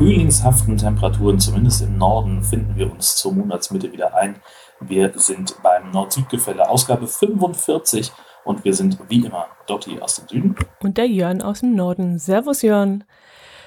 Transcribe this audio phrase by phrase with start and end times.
[0.00, 4.36] Frühlingshaften Temperaturen, zumindest im Norden, finden wir uns zur Monatsmitte wieder ein.
[4.80, 8.10] Wir sind beim Nord-Süd-Gefälle, Ausgabe 45
[8.46, 10.56] und wir sind wie immer Dotti aus dem Süden.
[10.82, 12.18] Und der Jörn aus dem Norden.
[12.18, 13.04] Servus Jörn.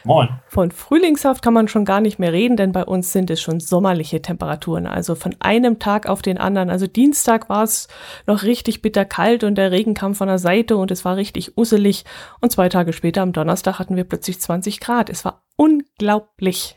[0.05, 0.27] Moin.
[0.47, 3.59] Von Frühlingshaft kann man schon gar nicht mehr reden, denn bei uns sind es schon
[3.59, 4.85] sommerliche Temperaturen.
[4.85, 6.69] Also von einem Tag auf den anderen.
[6.69, 7.87] Also Dienstag war es
[8.27, 12.03] noch richtig bitterkalt und der Regen kam von der Seite und es war richtig usselig.
[12.41, 15.09] Und zwei Tage später am Donnerstag hatten wir plötzlich 20 Grad.
[15.09, 16.75] Es war unglaublich.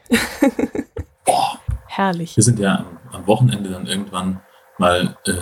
[1.25, 1.59] Boah.
[1.87, 2.37] Herrlich.
[2.37, 4.43] Wir sind ja am, Wochenende dann irgendwann
[4.79, 5.33] mal äh,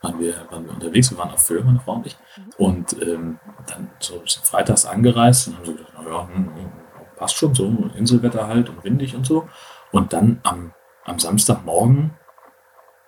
[0.00, 2.16] waren wir, waren wir unterwegs, wir waren auf Föhr, meine Frau und ich.
[2.56, 6.72] Und ähm, dann so freitags angereist und haben so gedacht, naja, hm, hm,
[7.16, 9.48] passt schon so, Inselwetter halt und windig und so.
[9.90, 10.72] Und dann am,
[11.04, 12.16] am Samstagmorgen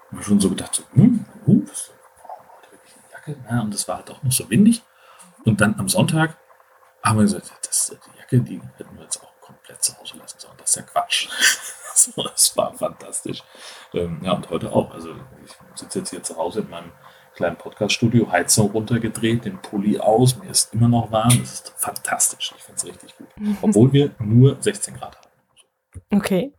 [0.09, 3.37] haben wir schon so gedacht, so, hm, uh, eine Jacke.
[3.49, 4.83] Ja, und es war halt auch noch so windig.
[5.45, 6.37] Und dann am Sonntag
[7.03, 10.39] haben wir gesagt, das, die Jacke, die hätten wir jetzt auch komplett zu Hause lassen
[10.39, 10.55] sollen.
[10.59, 11.29] Das ist ja Quatsch.
[11.95, 13.43] so, das war fantastisch.
[13.93, 14.93] Ähm, ja, und heute auch.
[14.93, 15.11] Also
[15.45, 16.93] ich sitze jetzt hier zu Hause in meinem
[17.35, 21.31] kleinen Podcast-Studio, Heizung runtergedreht, den Pulli aus, mir ist immer noch warm.
[21.41, 22.53] Das ist fantastisch.
[22.57, 23.29] Ich finde es richtig gut.
[23.63, 25.29] Obwohl wir nur 16 Grad haben.
[26.13, 26.53] Okay.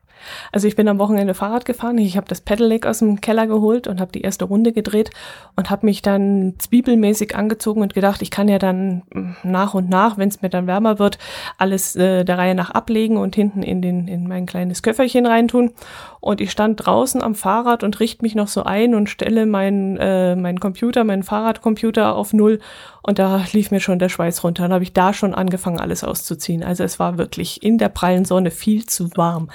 [0.52, 1.98] Also ich bin am Wochenende Fahrrad gefahren.
[1.98, 5.12] Ich habe das Pedelec aus dem Keller geholt und habe die erste Runde gedreht
[5.56, 9.04] und habe mich dann zwiebelmäßig angezogen und gedacht, ich kann ja dann
[9.44, 11.18] nach und nach, wenn es mir dann wärmer wird,
[11.58, 15.72] alles äh, der Reihe nach ablegen und hinten in, den, in mein kleines Köfferchen reintun.
[16.20, 19.98] Und ich stand draußen am Fahrrad und richte mich noch so ein und stelle meinen
[19.98, 22.60] äh, mein Computer, meinen Fahrradcomputer auf Null.
[23.04, 24.64] Und da lief mir schon der Schweiß runter.
[24.64, 26.64] Dann habe ich da schon angefangen, alles auszuziehen.
[26.64, 29.50] Also es war wirklich in der prallen Sonne viel zu warm.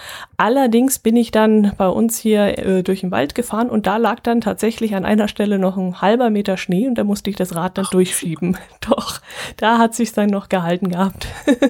[0.57, 4.21] Allerdings bin ich dann bei uns hier äh, durch den Wald gefahren und da lag
[4.21, 7.55] dann tatsächlich an einer Stelle noch ein halber Meter Schnee und da musste ich das
[7.55, 7.91] Rad dann Ach.
[7.91, 8.57] durchschieben.
[8.89, 9.21] Doch,
[9.59, 11.27] da hat sich dann noch gehalten gehabt.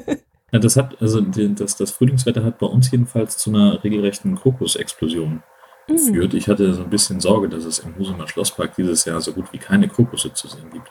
[0.52, 5.42] Ja, das hat, also das, das Frühlingswetter hat bei uns jedenfalls zu einer regelrechten Krokusexplosion
[5.88, 5.92] mhm.
[5.92, 6.34] geführt.
[6.34, 9.53] Ich hatte so ein bisschen Sorge, dass es im Husumer Schlosspark dieses Jahr so gut
[9.53, 10.88] wie keine Krokusse zu sehen gibt.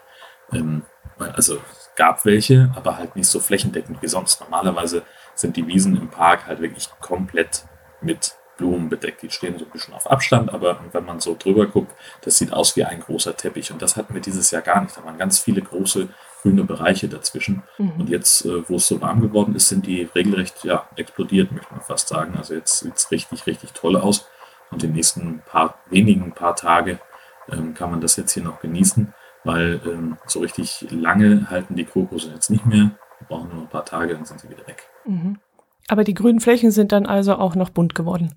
[0.51, 0.83] Ähm,
[1.17, 4.41] also es gab welche, aber halt nicht so flächendeckend wie sonst.
[4.41, 5.03] Normalerweise
[5.35, 7.63] sind die Wiesen im Park halt wirklich komplett
[8.05, 9.21] mit Blumen bedeckt.
[9.21, 12.53] Die stehen so ein bisschen auf Abstand, aber wenn man so drüber guckt, das sieht
[12.53, 13.71] aus wie ein großer Teppich.
[13.71, 14.95] Und das hatten wir dieses Jahr gar nicht.
[14.95, 16.07] Da waren ganz viele große
[16.41, 17.63] grüne Bereiche dazwischen.
[17.77, 17.93] Mhm.
[17.99, 21.73] Und jetzt, äh, wo es so warm geworden ist, sind die regelrecht ja, explodiert, möchte
[21.73, 22.35] man fast sagen.
[22.37, 24.27] Also jetzt sieht es richtig, richtig toll aus.
[24.71, 26.99] Und die nächsten paar wenigen paar Tage
[27.51, 29.13] ähm, kann man das jetzt hier noch genießen,
[29.43, 32.91] weil ähm, so richtig lange halten die Krokusse jetzt nicht mehr.
[33.19, 34.83] Wir brauchen nur ein paar Tage, dann sind sie wieder weg.
[35.05, 35.39] Mhm.
[35.87, 38.35] Aber die grünen Flächen sind dann also auch noch bunt geworden.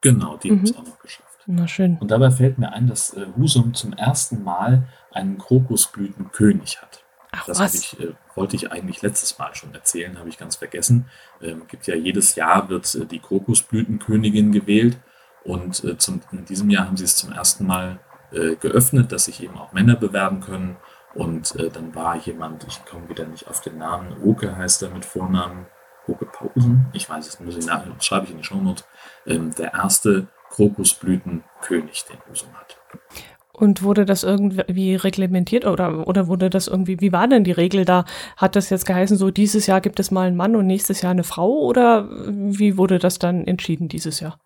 [0.00, 0.58] Genau, die mhm.
[0.58, 1.38] haben es auch noch geschafft.
[1.46, 1.98] Na schön.
[1.98, 7.04] Und dabei fällt mir ein, dass äh, Husum zum ersten Mal einen Krokusblütenkönig hat.
[7.32, 7.74] Ach, das was?
[7.74, 11.06] Ich, äh, wollte ich eigentlich letztes Mal schon erzählen, habe ich ganz vergessen.
[11.42, 14.98] Ähm, gibt ja jedes Jahr wird äh, die Krokusblütenkönigin gewählt
[15.42, 17.98] und äh, zum, in diesem Jahr haben sie es zum ersten Mal
[18.32, 20.76] äh, geöffnet, dass sich eben auch Männer bewerben können.
[21.14, 24.90] Und äh, dann war jemand, ich komme wieder nicht auf den Namen, Oke heißt er
[24.90, 25.66] mit Vornamen,
[26.06, 28.84] Oke Pausen, ich weiß es, muss ich nach, schreibe ich in die Shownote,
[29.26, 32.78] ähm, der erste Krokusblütenkönig, den Husum hat.
[33.52, 37.84] Und wurde das irgendwie reglementiert oder, oder wurde das irgendwie, wie war denn die Regel
[37.84, 38.04] da?
[38.36, 41.12] Hat das jetzt geheißen, so dieses Jahr gibt es mal einen Mann und nächstes Jahr
[41.12, 44.38] eine Frau oder wie wurde das dann entschieden dieses Jahr?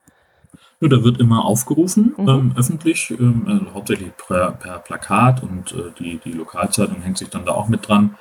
[0.81, 2.29] Ja, da wird immer aufgerufen, mhm.
[2.29, 7.31] ähm, öffentlich, ähm, also hauptsächlich per, per Plakat und äh, die, die Lokalzeitung hängt sich
[7.31, 8.15] dann da auch mit dran,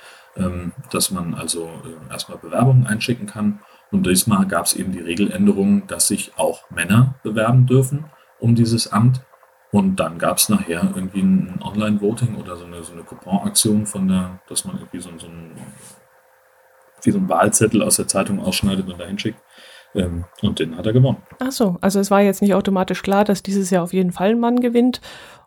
[0.91, 3.59] dass man also äh, erstmal Bewerbungen einschicken kann.
[3.91, 8.05] Und diesmal gab es eben die Regeländerung, dass sich auch Männer bewerben dürfen
[8.39, 9.21] um dieses Amt.
[9.71, 14.07] Und dann gab es nachher irgendwie ein Online-Voting oder so eine, so eine Coupon-Aktion von
[14.07, 15.51] der, dass man irgendwie so, so, ein,
[17.03, 19.41] wie so ein Wahlzettel aus der Zeitung ausschneidet und dahin schickt.
[19.93, 21.21] Ähm, und den hat er gewonnen.
[21.39, 24.31] Ach so, also es war jetzt nicht automatisch klar, dass dieses Jahr auf jeden Fall
[24.31, 25.01] ein Mann gewinnt,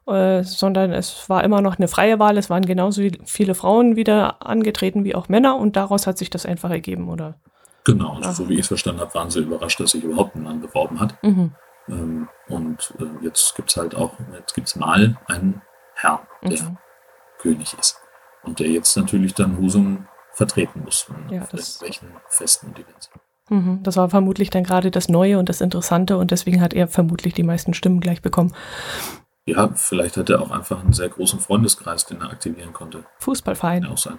[0.06, 2.38] äh, sondern es war immer noch eine freie Wahl.
[2.38, 6.47] Es waren genauso viele Frauen wieder angetreten wie auch Männer und daraus hat sich das
[6.47, 7.41] einfach ergeben, oder?
[7.85, 10.43] Genau, also so wie ich es verstanden habe, waren sie überrascht, dass sich überhaupt ein
[10.43, 11.14] Mann beworben hat.
[11.23, 11.52] Mhm.
[11.88, 15.62] Ähm, und äh, jetzt gibt es halt auch, jetzt gibt es mal einen
[15.94, 16.79] Herrn, der mhm.
[17.38, 17.99] König ist.
[18.43, 23.11] Und der jetzt natürlich dann Husum vertreten muss ja, welchen Festen und Events.
[23.50, 26.87] Mhm, das war vermutlich dann gerade das Neue und das Interessante und deswegen hat er
[26.87, 28.55] vermutlich die meisten Stimmen gleich bekommen.
[29.50, 33.05] Ja, vielleicht hat er auch einfach einen sehr großen Freundeskreis, den er aktivieren konnte.
[33.19, 33.82] Fußballverein.
[33.82, 34.19] Kann auch sein.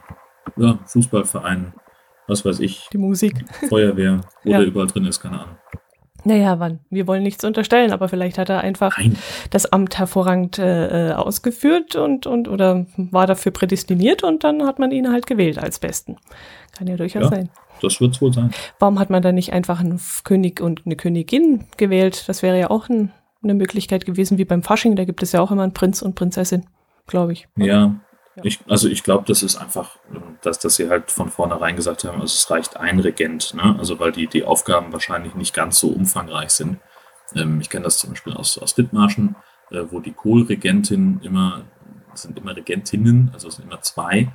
[0.58, 1.74] Ja, Fußballverein,
[2.28, 2.88] was weiß ich.
[2.92, 3.46] Die Musik.
[3.70, 4.58] Feuerwehr, wo ja.
[4.60, 5.58] der überall drin ist, keine Ahnung.
[6.24, 6.80] Naja, wann?
[6.90, 9.18] Wir wollen nichts unterstellen, aber vielleicht hat er einfach Nein.
[9.50, 14.92] das Amt hervorragend äh, ausgeführt und, und oder war dafür prädestiniert und dann hat man
[14.92, 16.18] ihn halt gewählt als Besten.
[16.78, 17.50] Kann ja durchaus ja, sein.
[17.82, 18.52] Das wird es wohl sein.
[18.78, 22.26] Warum hat man dann nicht einfach einen König und eine Königin gewählt?
[22.28, 23.12] Das wäre ja auch ein,
[23.44, 24.96] eine Möglichkeit gewesen, wie beim Fasching.
[24.96, 26.66] Da gibt es ja auch immer einen Prinz und Prinzessin,
[27.08, 27.48] glaube ich.
[27.56, 27.96] Ja,
[28.36, 28.44] ja.
[28.44, 29.98] Ich, also ich glaube, das ist einfach,
[30.42, 33.76] dass, dass sie halt von vornherein gesagt haben, also es reicht ein Regent, ne?
[33.78, 36.80] Also weil die, die Aufgaben wahrscheinlich nicht ganz so umfangreich sind.
[37.36, 39.36] Ähm, ich kenne das zum Beispiel aus, aus Dithmarschen,
[39.70, 41.66] äh, wo die Kohlregentin immer,
[42.14, 44.32] sind immer Regentinnen, also es sind immer zwei.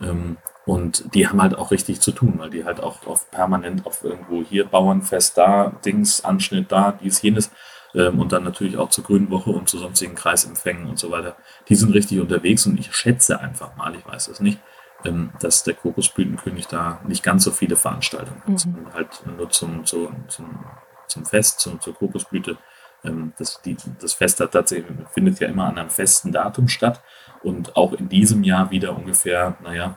[0.00, 3.84] Ähm, und die haben halt auch richtig zu tun, weil die halt auch auf permanent
[3.84, 7.50] auf irgendwo hier Bauernfest da, Dings, Anschnitt da, dies, jenes
[7.92, 11.36] und dann natürlich auch zur Grünen Woche und zu sonstigen Kreisempfängen und so weiter.
[11.68, 14.58] Die sind richtig unterwegs und ich schätze einfach mal, ich weiß es nicht,
[15.04, 18.92] ähm, dass der Kokosblütenkönig da nicht ganz so viele Veranstaltungen hat, mhm.
[18.92, 20.64] halt nur zum, zum, zum,
[21.06, 22.58] zum Fest, zum, zur Kokosblüte.
[23.02, 27.02] Ähm, das, die, das Fest hat tatsächlich, findet ja immer an einem festen Datum statt
[27.42, 29.96] und auch in diesem Jahr wieder ungefähr, naja,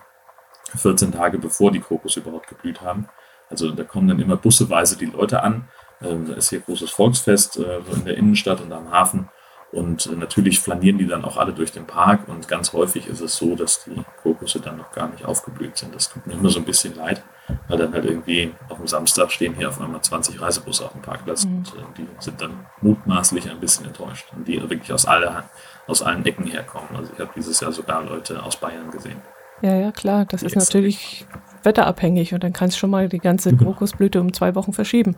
[0.76, 3.08] 14 Tage bevor die Kokos überhaupt geblüht haben.
[3.50, 5.68] Also da kommen dann immer busseweise die Leute an ähm,
[6.04, 9.30] da ist hier großes Volksfest äh, in der Innenstadt und am Hafen.
[9.74, 12.28] Und äh, natürlich flanieren die dann auch alle durch den Park.
[12.28, 15.96] Und ganz häufig ist es so, dass die Krokusse dann noch gar nicht aufgeblüht sind.
[15.96, 17.24] Das tut mir immer so ein bisschen leid,
[17.68, 21.02] weil dann halt irgendwie auf dem Samstag stehen hier auf einmal 20 Reisebusse auf dem
[21.02, 21.46] Parkplatz.
[21.46, 21.58] Mhm.
[21.58, 24.28] Und äh, die sind dann mutmaßlich ein bisschen enttäuscht.
[24.36, 25.44] Und die wirklich aus, alle,
[25.88, 26.90] aus allen Ecken herkommen.
[26.96, 29.22] Also ich habe dieses Jahr sogar Leute aus Bayern gesehen.
[29.64, 30.26] Ja, ja, klar.
[30.26, 31.26] Das ist natürlich
[31.64, 33.72] wetterabhängig und dann kannst du schon mal die ganze genau.
[33.72, 35.16] Krokusblüte um zwei Wochen verschieben.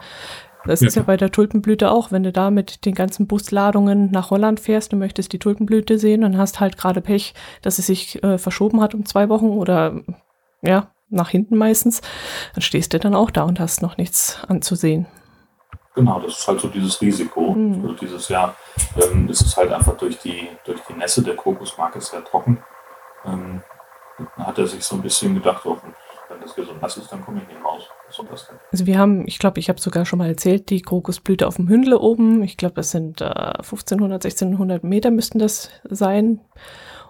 [0.65, 4.12] Das ja, ist ja bei der Tulpenblüte auch, wenn du da mit den ganzen Busladungen
[4.12, 7.88] nach Holland fährst und möchtest die Tulpenblüte sehen und hast halt gerade Pech, dass es
[7.88, 10.01] sich äh, verschoben hat um zwei Wochen oder
[10.62, 12.01] ja, nach hinten meistens,
[12.53, 15.06] dann stehst du dann auch da und hast noch nichts anzusehen.
[15.94, 17.53] Genau, das ist halt so dieses Risiko.
[17.53, 17.81] Mhm.
[17.81, 18.56] Also dieses Jahr
[19.01, 22.62] ähm, ist es halt einfach durch die, durch die Nässe der Kokosmarke sehr trocken.
[23.23, 23.62] Ähm,
[24.38, 25.77] hat er sich so ein bisschen gedacht, oh,
[26.29, 27.89] wenn das gesund ist, dann komme ich nicht raus.
[28.71, 31.69] Also wir haben, ich glaube, ich habe sogar schon mal erzählt, die Krokusblüte auf dem
[31.69, 32.44] Hündle oben.
[32.44, 36.41] Ich glaube, das sind äh, 1500, 1600 Meter müssten das sein.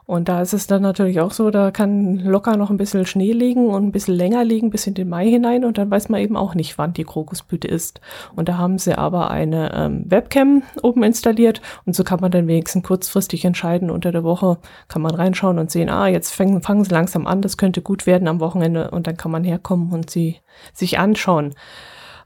[0.08, 3.32] Und da ist es dann natürlich auch so, da kann locker noch ein bisschen Schnee
[3.32, 6.22] liegen und ein bisschen länger liegen bis in den Mai hinein und dann weiß man
[6.22, 8.02] eben auch nicht, wann die Krokusblüte ist.
[8.36, 12.48] Und da haben sie aber eine ähm, Webcam oben installiert und so kann man dann
[12.48, 13.90] wenigstens kurzfristig entscheiden.
[13.90, 17.42] Unter der Woche kann man reinschauen und sehen, ah, jetzt fangen, fangen sie langsam an,
[17.42, 20.38] das könnte gut werden am Wochenende und dann kann man herkommen und sie
[20.72, 21.56] sich anschauen.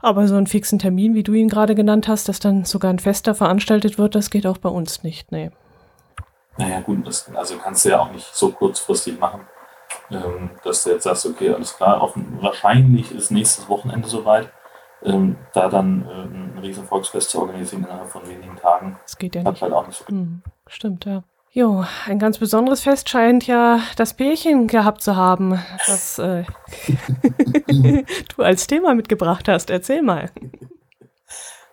[0.02, 3.00] Aber so einen fixen Termin, wie du ihn gerade genannt hast, dass dann sogar ein
[3.00, 5.52] Fester veranstaltet wird, das geht auch bei uns nicht, nee.
[6.60, 9.48] Naja, gut, das also kannst du ja auch nicht so kurzfristig machen,
[10.12, 14.50] ähm, dass du jetzt sagst, okay, alles klar, offen, wahrscheinlich ist nächstes Wochenende soweit.
[15.02, 19.00] Ähm, da dann äh, ein riesen Volksfest zu organisieren innerhalb von wenigen Tagen.
[19.04, 19.62] Das geht ja nicht.
[19.62, 21.24] halt auch nicht so mhm, Stimmt, ja.
[21.52, 25.58] Jo, ein ganz besonderes Fest scheint ja das Pärchen gehabt zu haben,
[25.88, 26.44] das äh,
[28.36, 29.70] du als Thema mitgebracht hast.
[29.70, 30.30] Erzähl mal.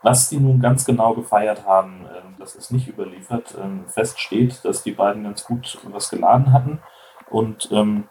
[0.03, 2.16] Was die nun ganz genau gefeiert haben, ähm,
[2.47, 3.57] das ist nicht überliefert.
[3.61, 6.81] Ähm, fest steht, dass die beiden ganz gut was geladen hatten.
[7.29, 8.09] Und ähm,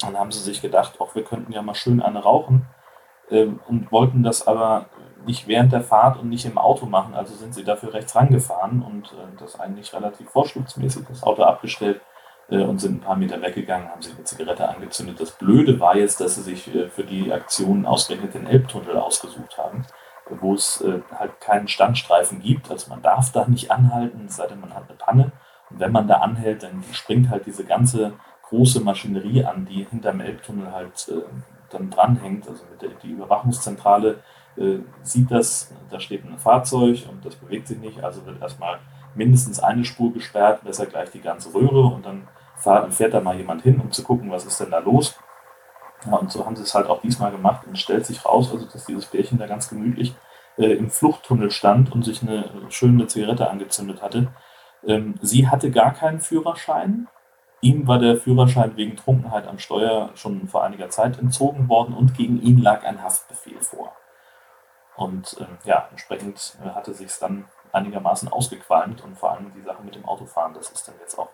[0.00, 2.66] dann haben sie sich gedacht, auch wir könnten ja mal schön eine rauchen.
[3.30, 4.86] Ähm, und wollten das aber
[5.26, 7.14] nicht während der Fahrt und nicht im Auto machen.
[7.14, 12.00] Also sind sie dafür rechts rangefahren und äh, das eigentlich relativ vorschriftsmäßig das Auto abgestellt
[12.48, 15.20] äh, und sind ein paar Meter weggegangen, haben sich eine Zigarette angezündet.
[15.20, 19.58] Das Blöde war jetzt, dass sie sich äh, für die Aktion ausgerechnet den Elbtunnel ausgesucht
[19.58, 19.84] haben
[20.30, 22.70] wo es äh, halt keinen Standstreifen gibt.
[22.70, 25.32] Also man darf da nicht anhalten, es sei denn, man hat eine Panne.
[25.70, 28.12] Und wenn man da anhält, dann springt halt diese ganze
[28.48, 31.22] große Maschinerie an, die hinterm Elbtunnel halt äh,
[31.70, 32.48] dann dranhängt.
[32.48, 34.20] Also der, die Überwachungszentrale
[34.56, 38.02] äh, sieht das, da steht ein Fahrzeug und das bewegt sich nicht.
[38.02, 38.78] Also wird erstmal
[39.14, 42.28] mindestens eine Spur gesperrt, besser gleich die ganze Röhre und dann
[42.90, 45.18] fährt da mal jemand hin, um zu gucken, was ist denn da los.
[46.06, 48.50] Ja, und so haben sie es halt auch diesmal gemacht und es stellt sich raus,
[48.52, 50.14] also dass dieses Pärchen da ganz gemütlich
[50.56, 54.28] äh, im Fluchttunnel stand und sich eine schöne Zigarette angezündet hatte.
[54.86, 57.08] Ähm, sie hatte gar keinen Führerschein.
[57.60, 62.14] Ihm war der Führerschein wegen Trunkenheit am Steuer schon vor einiger Zeit entzogen worden und
[62.14, 63.92] gegen ihn lag ein Haftbefehl vor.
[64.96, 69.62] Und ähm, ja, entsprechend äh, hatte sich es dann einigermaßen ausgequalmt und vor allem die
[69.62, 71.28] Sache mit dem Autofahren, das ist dann jetzt auch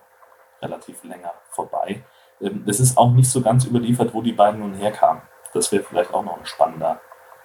[0.60, 2.02] relativ länger vorbei.
[2.42, 5.22] Ähm, es ist auch nicht so ganz überliefert, wo die beiden nun herkamen.
[5.54, 7.00] Das wäre vielleicht auch noch ein spannender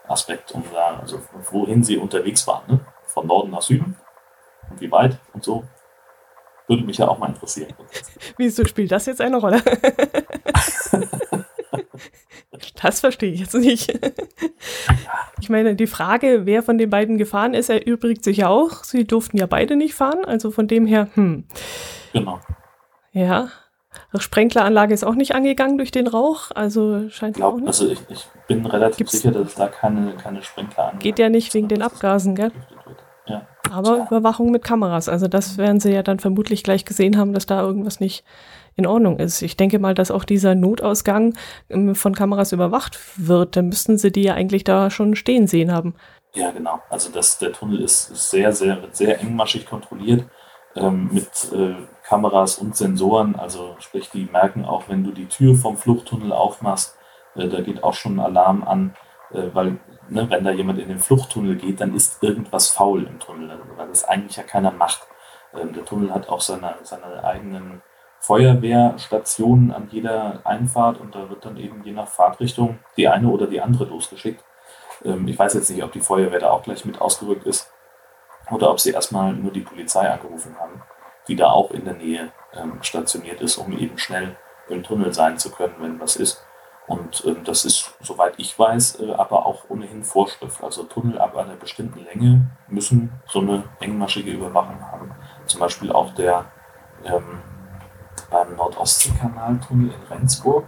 [0.08, 1.20] Aspekt, um da, also
[1.52, 2.64] wohin sie unterwegs waren.
[2.68, 2.80] Ne?
[3.04, 3.98] Von Norden nach Süden
[4.70, 5.64] und wie weit und so.
[6.68, 7.74] Würde mich ja auch mal interessieren.
[8.38, 9.62] Wieso spielt das jetzt eine Rolle?
[12.82, 14.00] Das verstehe ich jetzt nicht.
[15.40, 18.84] Ich meine, die Frage, wer von den beiden gefahren ist, erübrigt sich ja auch.
[18.84, 21.46] Sie durften ja beide nicht fahren, also von dem her, hm.
[22.12, 22.40] Genau.
[23.12, 23.50] Ja.
[24.18, 27.68] Sprenkleranlage ist auch nicht angegangen durch den Rauch, also scheint Glaub, auch nicht.
[27.68, 31.54] Also ich, ich bin relativ Gibt's- sicher, dass da keine, keine Sprenkleranlage Geht ja nicht
[31.54, 32.52] wegen den Abgasen, gell?
[33.26, 33.46] Ja.
[33.72, 35.10] Aber Überwachung mit Kameras.
[35.10, 38.24] Also das werden sie ja dann vermutlich gleich gesehen haben, dass da irgendwas nicht
[38.76, 39.42] in Ordnung ist.
[39.42, 41.34] Ich denke mal, dass auch dieser Notausgang
[41.70, 43.58] ähm, von Kameras überwacht wird.
[43.58, 45.96] Dann müssten sie die ja eigentlich da schon stehen sehen haben.
[46.36, 46.80] Ja, genau.
[46.90, 50.26] Also das, der Tunnel ist sehr, sehr, sehr engmaschig kontrolliert
[50.76, 51.76] ähm, mit äh,
[52.08, 53.36] Kameras und Sensoren.
[53.36, 56.98] Also sprich, die merken auch, wenn du die Tür vom Fluchttunnel aufmachst,
[57.36, 58.96] äh, da geht auch schon ein Alarm an,
[59.32, 63.20] äh, weil ne, wenn da jemand in den Fluchttunnel geht, dann ist irgendwas faul im
[63.20, 65.02] Tunnel, weil das eigentlich ja keiner macht.
[65.54, 67.82] Ähm, der Tunnel hat auch seine, seine eigenen
[68.20, 73.48] Feuerwehrstationen an jeder Einfahrt und da wird dann eben je nach Fahrtrichtung die eine oder
[73.48, 74.44] die andere losgeschickt.
[75.04, 77.72] Ähm, ich weiß jetzt nicht, ob die Feuerwehr da auch gleich mit ausgerückt ist
[78.50, 80.82] oder ob sie erstmal nur die Polizei angerufen haben,
[81.28, 84.36] die da auch in der Nähe ähm, stationiert ist, um eben schnell
[84.70, 86.44] im Tunnel sein zu können, wenn was ist.
[86.88, 90.64] Und ähm, das ist, soweit ich weiß, äh, aber auch ohnehin Vorschrift.
[90.64, 95.12] Also Tunnel ab einer bestimmten Länge müssen so eine engmaschige Überwachung haben.
[95.46, 96.46] Zum Beispiel auch der
[97.04, 97.42] ähm,
[98.30, 100.66] beim Nordostseekanaltunnel in Rendsburg.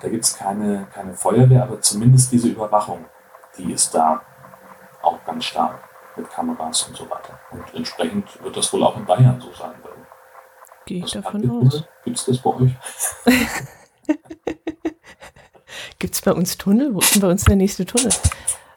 [0.00, 3.04] Da gibt es keine, keine Feuerwehr, aber zumindest diese Überwachung,
[3.58, 4.22] die ist da
[5.02, 7.38] auch ganz stark mit Kameras und so weiter.
[7.50, 9.72] Und entsprechend wird das wohl auch in Bayern so sein.
[10.86, 11.84] Gehe ich davon aus.
[12.04, 12.72] Gibt es das bei euch?
[15.98, 16.94] Gibt es bei uns Tunnel?
[16.94, 18.10] Wo ist denn bei uns der nächste Tunnel?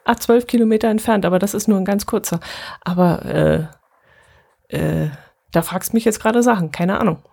[0.04, 2.40] Ah, zwölf Kilometer entfernt, aber das ist nur ein ganz kurzer.
[2.82, 5.10] Aber äh, äh,
[5.52, 7.24] da fragst du mich jetzt gerade Sachen, keine Ahnung.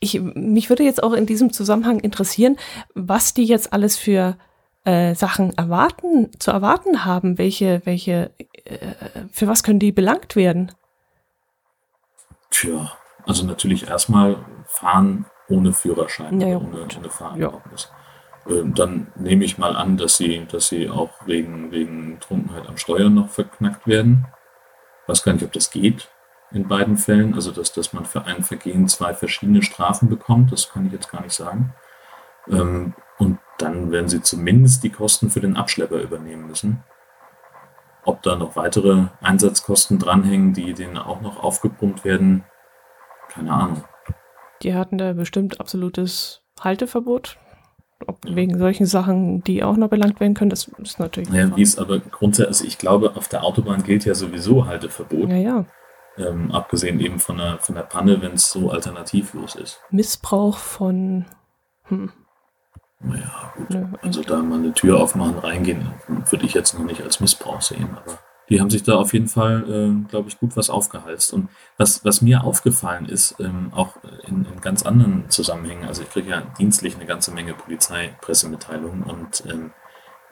[0.00, 2.56] Ich, mich würde jetzt auch in diesem Zusammenhang interessieren,
[2.94, 4.36] was die jetzt alles für
[4.84, 7.38] äh, Sachen erwarten, zu erwarten haben.
[7.38, 8.30] Welche, welche,
[8.64, 8.94] äh,
[9.30, 10.72] für was können die belangt werden?
[12.50, 12.92] Tja,
[13.26, 17.90] also natürlich erstmal fahren ohne Führerschein, Ja, ja, ohne, ohne Fahrerlaubnis.
[18.48, 22.76] Ähm, Dann nehme ich mal an, dass sie, dass sie auch wegen, wegen Trunkenheit am
[22.76, 24.26] Steuer noch verknackt werden.
[25.06, 26.08] Weiß gar nicht, ob das geht
[26.52, 27.34] in beiden Fällen.
[27.34, 31.10] Also, dass, dass man für ein Vergehen zwei verschiedene Strafen bekommt, das kann ich jetzt
[31.10, 31.74] gar nicht sagen.
[32.48, 32.94] Ähm,
[33.58, 36.82] dann werden sie zumindest die Kosten für den Abschlepper übernehmen müssen.
[38.04, 42.44] Ob da noch weitere Einsatzkosten dranhängen, die denen auch noch aufgepumpt werden,
[43.28, 43.84] keine Ahnung.
[44.62, 47.38] Die hatten da bestimmt absolutes Halteverbot.
[48.06, 51.30] Ob wegen solchen Sachen, die auch noch belangt werden können, das ist natürlich.
[51.30, 55.30] Ja, wie es aber grundsätzlich, also ich glaube, auf der Autobahn gilt ja sowieso Halteverbot,
[55.30, 55.64] ja, ja.
[56.18, 59.80] ähm, abgesehen eben von der, von der Panne, wenn es so alternativlos ist.
[59.90, 61.26] Missbrauch von.
[61.84, 62.10] Hm,
[63.02, 63.76] Naja, gut.
[64.02, 65.88] Also da mal eine Tür aufmachen, reingehen,
[66.30, 68.18] würde ich jetzt noch nicht als Missbrauch sehen, aber
[68.48, 71.32] die haben sich da auf jeden Fall, äh, glaube ich, gut was aufgehalst.
[71.32, 76.10] Und was, was mir aufgefallen ist, ähm, auch in, in ganz anderen Zusammenhängen, also ich
[76.10, 79.72] kriege ja dienstlich eine ganze Menge Polizeipressemitteilungen und ähm,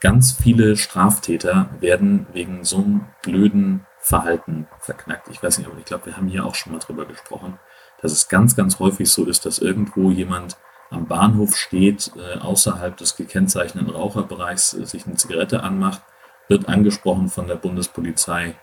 [0.01, 5.29] ganz viele Straftäter werden wegen so einem blöden Verhalten verknackt.
[5.29, 7.59] Ich weiß nicht, aber ich glaube, wir haben hier auch schon mal drüber gesprochen,
[8.03, 10.57] dass es ganz, ganz häufig so ist, dass irgendwo jemand
[10.91, 16.03] am Bahnhof steht, äh, außerhalb des gekennzeichneten Raucherbereichs äh, sich eine Zigarette anmacht,
[16.49, 18.57] wird angesprochen von der Bundespolizei,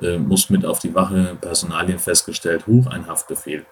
[0.00, 3.66] äh, muss mit auf die Wache, Personalien festgestellt, hoch ein Haftbefehl,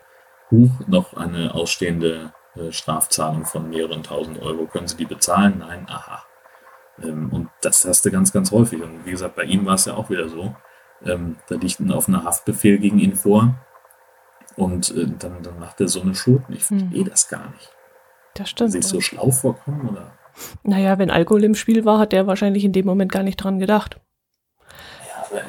[0.50, 2.32] hoch noch eine ausstehende
[2.68, 4.66] Strafzahlung von mehreren tausend Euro.
[4.66, 5.60] Können Sie die bezahlen?
[5.60, 6.22] Nein, aha.
[7.02, 8.82] Ähm, und das hast du ganz, ganz häufig.
[8.82, 10.54] Und wie gesagt, bei ihm war es ja auch wieder so.
[11.02, 13.54] Ähm, da liegt ein offener Haftbefehl gegen ihn vor.
[14.54, 16.52] Und dann, dann macht er so eine Schoten.
[16.52, 16.78] Ich Hm.
[16.80, 17.72] verstehe das gar nicht.
[18.34, 18.72] Das stimmt.
[18.72, 18.88] Sich ja.
[18.88, 20.12] so schlau vorkommen oder?
[20.62, 23.58] Naja, wenn Alkohol im Spiel war, hat der wahrscheinlich in dem Moment gar nicht dran
[23.58, 24.00] gedacht.
[24.60, 25.46] Ja, aber er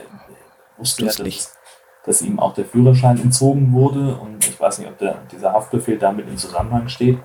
[0.77, 1.37] wusste ja, Dusselig.
[1.37, 1.57] dass,
[2.05, 5.97] dass ihm auch der Führerschein entzogen wurde und ich weiß nicht, ob der, dieser Haftbefehl
[5.97, 7.19] damit in Zusammenhang steht,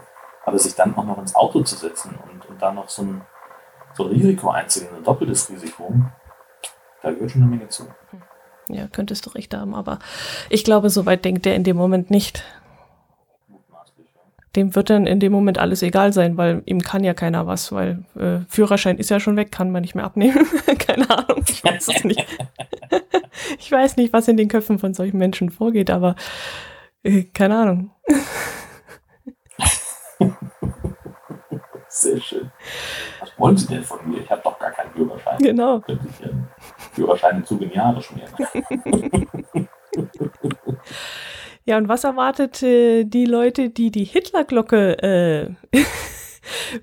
[0.45, 3.23] aber sich dann auch noch ins Auto zu setzen und, und dann noch so ein,
[3.95, 5.93] so ein Risiko einzugehen, ein doppeltes Risiko,
[7.03, 7.87] da gehört schon eine Menge zu.
[8.69, 9.99] Ja, könntest du recht haben, aber
[10.51, 12.45] ich glaube, so weit denkt der in dem Moment nicht.
[14.49, 14.63] Ja.
[14.63, 17.71] Dem wird dann in dem Moment alles egal sein, weil ihm kann ja keiner was,
[17.73, 20.47] weil äh, Führerschein ist ja schon weg, kann man nicht mehr abnehmen.
[20.79, 22.27] Keine Ahnung, ich weiß es nicht.
[23.59, 26.17] ich weiß nicht, was in den Köpfen von solchen Menschen vorgeht, aber
[27.03, 27.91] äh, keine Ahnung.
[31.89, 32.51] Sehr schön.
[33.21, 34.21] Was wollen Sie denn von mir?
[34.21, 35.39] Ich habe doch gar keinen Führerschein.
[35.39, 35.81] Genau.
[35.81, 36.49] Könnte ich Ihren
[36.93, 38.31] Führerschein in Zug in Jahre schmieren.
[41.69, 45.51] Ja, und was erwartet äh, die Leute, die die Hitlerglocke äh,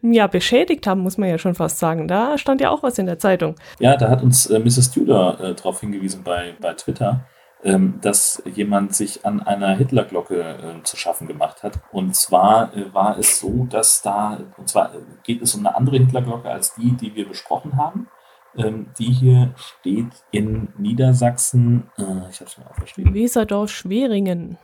[0.03, 2.07] ja, beschädigt haben, muss man ja schon fast sagen.
[2.07, 3.55] Da stand ja auch was in der Zeitung.
[3.79, 4.91] Ja, da hat uns äh, Mrs.
[4.91, 7.25] Tudor äh, darauf hingewiesen bei, bei Twitter,
[7.63, 11.79] ähm, dass jemand sich an einer Hitlerglocke äh, zu schaffen gemacht hat.
[11.91, 15.75] Und zwar äh, war es so, dass da, und zwar äh, geht es um eine
[15.75, 18.07] andere Hitlerglocke als die, die wir besprochen haben.
[18.55, 23.15] Ähm, die hier steht in Niedersachsen, äh, ich habe es mir aufgeschrieben.
[23.15, 24.59] Weserdorf-Schweringen.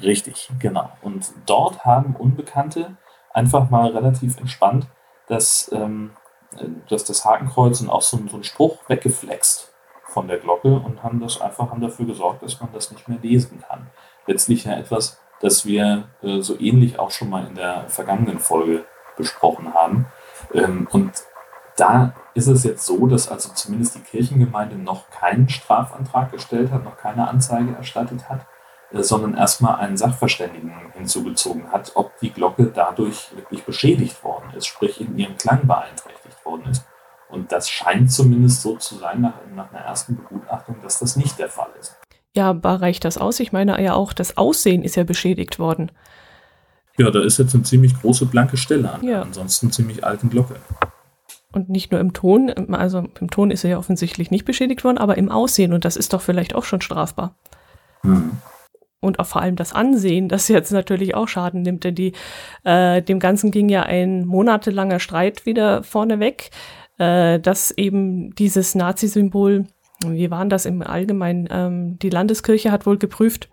[0.00, 0.90] Richtig, genau.
[1.02, 2.96] Und dort haben Unbekannte
[3.32, 4.86] einfach mal relativ entspannt
[5.28, 6.12] das, ähm,
[6.88, 9.72] das, das Hakenkreuz und auch so, so einen Spruch weggeflext
[10.06, 13.18] von der Glocke und haben das einfach haben dafür gesorgt, dass man das nicht mehr
[13.18, 13.88] lesen kann.
[14.26, 18.84] Letztlich ja etwas, das wir äh, so ähnlich auch schon mal in der vergangenen Folge
[19.16, 20.06] besprochen haben.
[20.52, 21.12] Ähm, und
[21.76, 26.84] da ist es jetzt so, dass also zumindest die Kirchengemeinde noch keinen Strafantrag gestellt hat,
[26.84, 28.44] noch keine Anzeige erstattet hat, äh,
[28.92, 35.00] sondern erstmal einen Sachverständigen hinzugezogen hat, ob die Glocke dadurch wirklich beschädigt worden ist, sprich
[35.00, 36.84] in ihrem Klang beeinträchtigt worden ist.
[37.28, 41.38] Und das scheint zumindest so zu sein nach, nach einer ersten Begutachtung, dass das nicht
[41.38, 41.96] der Fall ist.
[42.36, 43.40] Ja, aber reicht das aus?
[43.40, 45.90] Ich meine ja auch, das Aussehen ist ja beschädigt worden.
[46.96, 49.22] Ja, da ist jetzt eine ziemlich große blanke Stelle an ja.
[49.22, 50.56] ansonsten ziemlich alten Glocke.
[51.52, 54.98] Und nicht nur im Ton, also im Ton ist er ja offensichtlich nicht beschädigt worden,
[54.98, 55.72] aber im Aussehen.
[55.72, 57.36] Und das ist doch vielleicht auch schon strafbar.
[58.02, 58.32] Hm.
[59.04, 62.12] Und auch vor allem das Ansehen, das jetzt natürlich auch Schaden nimmt, denn die,
[62.64, 66.50] äh, dem Ganzen ging ja ein monatelanger Streit wieder vorneweg,
[66.98, 69.66] äh, dass eben dieses Nazi-Symbol,
[70.06, 73.48] wie waren das im Allgemeinen, ähm, die Landeskirche hat wohl geprüft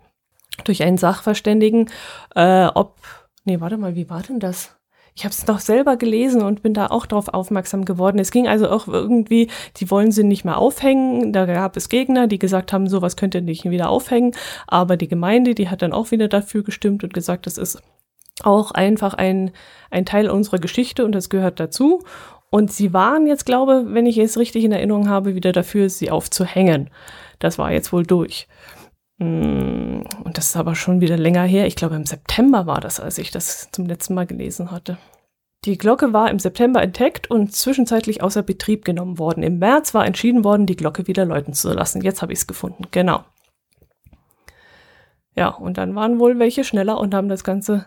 [0.64, 1.90] durch einen Sachverständigen,
[2.34, 2.96] äh, ob,
[3.44, 4.76] nee, warte mal, wie war denn das?
[5.14, 8.18] Ich habe es noch selber gelesen und bin da auch darauf aufmerksam geworden.
[8.18, 11.32] Es ging also auch irgendwie, die wollen sie nicht mehr aufhängen.
[11.32, 14.32] Da gab es Gegner, die gesagt haben, sowas könnt ihr nicht wieder aufhängen.
[14.66, 17.82] Aber die Gemeinde, die hat dann auch wieder dafür gestimmt und gesagt, das ist
[18.42, 19.50] auch einfach ein,
[19.90, 22.02] ein Teil unserer Geschichte und das gehört dazu.
[22.48, 26.10] Und sie waren jetzt, glaube, wenn ich es richtig in Erinnerung habe, wieder dafür, sie
[26.10, 26.90] aufzuhängen.
[27.38, 28.46] Das war jetzt wohl durch.
[29.22, 31.66] Mm, und das ist aber schon wieder länger her.
[31.66, 34.98] Ich glaube, im September war das, als ich das zum letzten Mal gelesen hatte.
[35.64, 39.44] Die Glocke war im September entdeckt und zwischenzeitlich außer Betrieb genommen worden.
[39.44, 42.02] Im März war entschieden worden, die Glocke wieder läuten zu lassen.
[42.02, 42.84] Jetzt habe ich es gefunden.
[42.90, 43.24] Genau.
[45.36, 47.86] Ja, und dann waren wohl welche schneller und haben das Ganze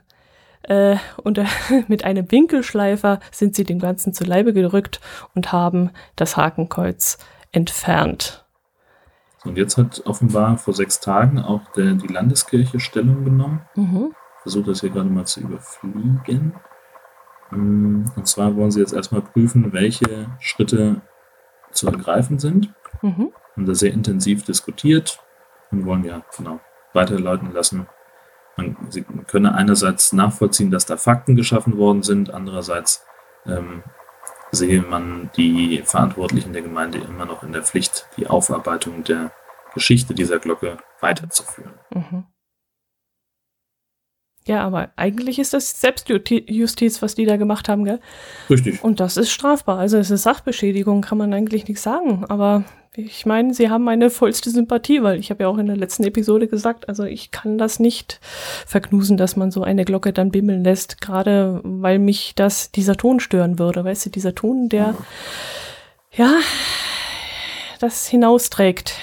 [0.63, 1.45] äh, unter,
[1.89, 5.01] mit einem Winkelschleifer sind sie dem Ganzen zu Leibe gedrückt
[5.35, 7.17] und haben das Hakenkreuz
[7.51, 8.44] entfernt.
[9.45, 13.61] Und jetzt hat offenbar vor sechs Tagen auch der, die Landeskirche Stellung genommen.
[13.75, 14.13] Mhm.
[14.41, 16.53] Versuche das hier gerade mal zu überfliegen.
[17.51, 21.01] Mm, und zwar wollen sie jetzt erstmal prüfen, welche Schritte
[21.71, 22.73] zu ergreifen sind.
[23.01, 23.31] Mhm.
[23.55, 25.19] Haben da sehr intensiv diskutiert
[25.71, 26.59] und wollen ja genau
[26.93, 27.87] weiterleiten lassen.
[28.57, 33.05] Man, sie könne einerseits nachvollziehen, dass da Fakten geschaffen worden sind, andererseits
[33.45, 33.83] ähm,
[34.55, 39.31] sehe man die Verantwortlichen der Gemeinde immer noch in der Pflicht, die Aufarbeitung der
[39.73, 41.73] Geschichte dieser Glocke weiterzuführen.
[41.93, 42.25] Mhm.
[44.47, 47.99] Ja, aber eigentlich ist das Selbstjustiz, was die da gemacht haben, gell?
[48.49, 48.83] Richtig.
[48.83, 49.79] Und das ist strafbar.
[49.79, 52.25] Also es ist Sachbeschädigung, kann man eigentlich nichts sagen.
[52.25, 52.63] Aber
[52.97, 56.03] ich meine, sie haben meine vollste Sympathie, weil ich habe ja auch in der letzten
[56.03, 58.19] Episode gesagt, also ich kann das nicht
[58.65, 63.19] verknusen, dass man so eine Glocke dann bimmeln lässt, gerade weil mich das dieser Ton
[63.19, 63.83] stören würde.
[63.83, 64.97] Weißt du, dieser Ton, der mhm.
[66.11, 66.31] ja
[67.79, 68.95] das hinausträgt.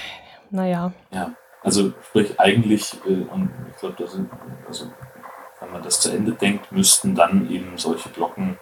[0.50, 0.92] Naja.
[1.12, 3.96] Ja, also sprich eigentlich, äh, und ich glaube,
[4.66, 4.86] also
[5.60, 8.58] wenn man das zu Ende denkt, müssten dann eben solche Glocken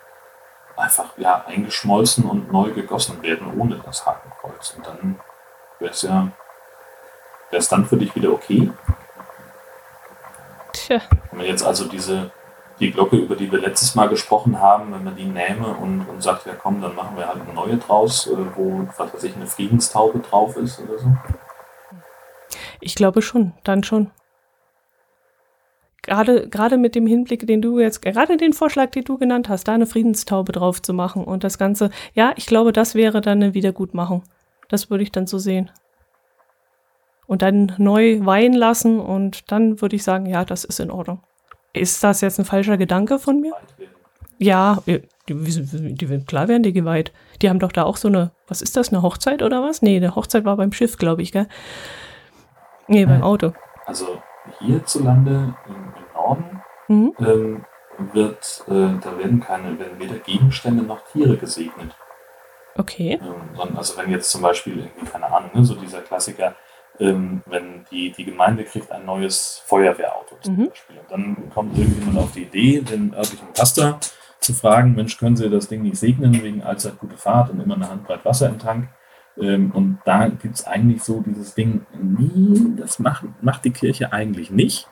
[0.81, 4.75] einfach ja, eingeschmolzen und neu gegossen werden ohne das Hakenkreuz.
[4.77, 5.21] Und dann
[5.79, 6.29] wäre es ja,
[7.51, 8.71] wäre es dann für dich wieder okay?
[10.73, 11.01] Tja.
[11.31, 12.31] Wenn man jetzt also diese,
[12.79, 16.23] die Glocke, über die wir letztes Mal gesprochen haben, wenn man die nähme und, und
[16.23, 19.37] sagt, ja komm, dann machen wir halt eine neue draus, äh, wo, was weiß ich,
[19.37, 21.12] eine Friedenstaube drauf ist oder so.
[22.81, 24.11] Ich glaube schon, dann schon
[26.03, 29.69] gerade, gerade mit dem Hinblick, den du jetzt, gerade den Vorschlag, den du genannt hast,
[29.69, 33.43] da eine Friedenstaube drauf zu machen und das Ganze, ja, ich glaube, das wäre dann
[33.43, 34.23] eine Wiedergutmachung.
[34.69, 35.71] Das würde ich dann so sehen.
[37.27, 41.21] Und dann neu weihen lassen und dann würde ich sagen, ja, das ist in Ordnung.
[41.73, 43.53] Ist das jetzt ein falscher Gedanke von mir?
[44.39, 47.13] Ja, die, die, die, klar werden die geweiht.
[47.43, 49.83] Die haben doch da auch so eine, was ist das, eine Hochzeit oder was?
[49.83, 51.47] Nee, eine Hochzeit war beim Schiff, glaube ich, gell?
[52.89, 53.53] Nee, beim Auto.
[53.87, 54.21] Also
[54.59, 55.89] hierzulande im, im
[56.20, 57.14] Norden mhm.
[57.18, 57.64] ähm,
[58.12, 61.94] wird, äh, da werden keine, werden weder Gegenstände noch Tiere gesegnet.
[62.76, 63.20] Okay.
[63.20, 66.54] Ähm, also wenn jetzt zum Beispiel irgendwie, keine Ahnung, ne, so dieser Klassiker,
[66.98, 70.68] ähm, wenn die, die Gemeinde kriegt ein neues Feuerwehrauto zum mhm.
[70.68, 70.96] Beispiel.
[70.98, 73.98] Und dann kommt irgendjemand auf die Idee, den örtlichen Pastor
[74.38, 77.74] zu fragen, Mensch, können Sie das Ding nicht segnen wegen allzeit gute Fahrt und immer
[77.74, 78.88] eine Handbreit Wasser im Tank?
[79.38, 84.12] Ähm, und da gibt es eigentlich so dieses Ding, nee, das macht, macht die Kirche
[84.12, 84.88] eigentlich nicht.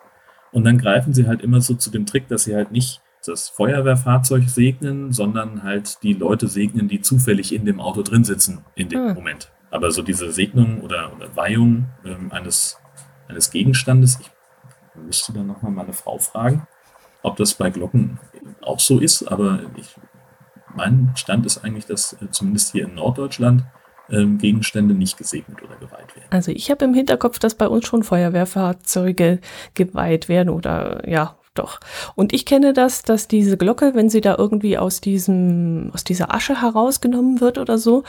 [0.53, 3.49] Und dann greifen sie halt immer so zu dem Trick, dass sie halt nicht das
[3.49, 8.89] Feuerwehrfahrzeug segnen, sondern halt die Leute segnen, die zufällig in dem Auto drin sitzen in
[8.89, 9.15] dem hm.
[9.15, 9.53] Moment.
[9.71, 12.79] Aber so diese Segnung oder, oder Weihung ähm, eines,
[13.29, 14.31] eines Gegenstandes, ich
[14.95, 16.67] müsste dann nochmal meine Frau fragen,
[17.23, 18.19] ob das bei Glocken
[18.63, 19.97] auch so ist, aber ich,
[20.75, 23.65] mein Stand ist eigentlich, dass äh, zumindest hier in Norddeutschland
[24.11, 26.29] ähm, Gegenstände nicht gesegnet oder geweiht werden.
[26.31, 29.41] Also ich habe im Hinterkopf, dass bei uns schon Feuerwehrfahrzeuge
[29.75, 31.81] geweiht werden oder ja, doch.
[32.15, 36.35] Und ich kenne das, dass diese Glocke, wenn sie da irgendwie aus diesem, aus dieser
[36.35, 38.05] Asche herausgenommen wird oder so,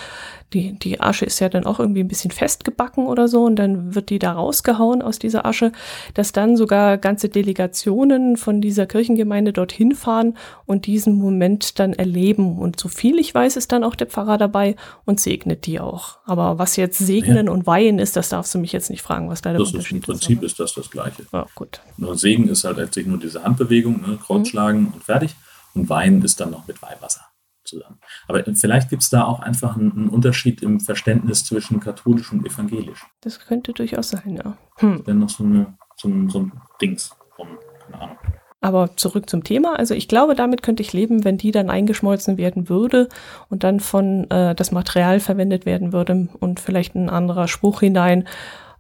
[0.54, 3.94] die, die Asche ist ja dann auch irgendwie ein bisschen festgebacken oder so und dann
[3.94, 5.72] wird die da rausgehauen aus dieser Asche,
[6.14, 12.58] dass dann sogar ganze Delegationen von dieser Kirchengemeinde dorthin fahren und diesen Moment dann erleben.
[12.58, 16.18] Und so viel ich weiß, ist dann auch der Pfarrer dabei und segnet die auch.
[16.26, 17.52] Aber was jetzt segnen ja.
[17.52, 19.98] und weihen ist, das darfst du mich jetzt nicht fragen, was da der das Unterschied
[19.98, 20.08] ist.
[20.08, 21.24] Im Prinzip ist, ist das das Gleiche.
[21.32, 21.82] Ja, gut.
[21.98, 24.18] Nur Segen ist halt letztlich nur diese Handbewegung, ne?
[24.18, 24.94] Kreuzschlagen mhm.
[24.94, 25.36] und fertig.
[25.74, 27.26] Und Weinen ist dann noch mit Weihwasser
[27.64, 28.00] zusammen.
[28.28, 32.46] Aber vielleicht gibt es da auch einfach einen, einen, Unterschied im Verständnis zwischen katholisch und
[32.46, 33.06] evangelisch.
[33.22, 34.58] Das könnte durchaus sein, ja.
[34.78, 35.04] Hm.
[35.06, 37.48] Dann noch so, eine, so, ein, so ein Dings von,
[37.86, 38.18] keine Ahnung.
[38.62, 39.80] Aber zurück zum Thema.
[39.80, 43.08] Also ich glaube, damit könnte ich leben, wenn die dann eingeschmolzen werden würde
[43.48, 48.28] und dann von äh, das Material verwendet werden würde und vielleicht ein anderer Spruch hinein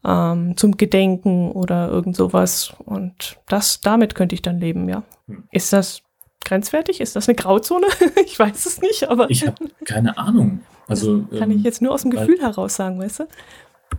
[0.06, 2.74] ähm, zum Gedenken oder irgend sowas.
[2.86, 5.04] Und das, damit könnte ich dann leben, ja.
[5.28, 5.44] Hm.
[5.52, 6.02] Ist das
[6.46, 7.02] grenzwertig?
[7.02, 7.88] Ist das eine Grauzone?
[8.26, 9.30] ich weiß es nicht, aber.
[9.30, 10.62] Ich habe keine Ahnung.
[10.88, 13.28] Also, kann ähm, ich jetzt nur aus dem Gefühl heraus sagen, weißt du?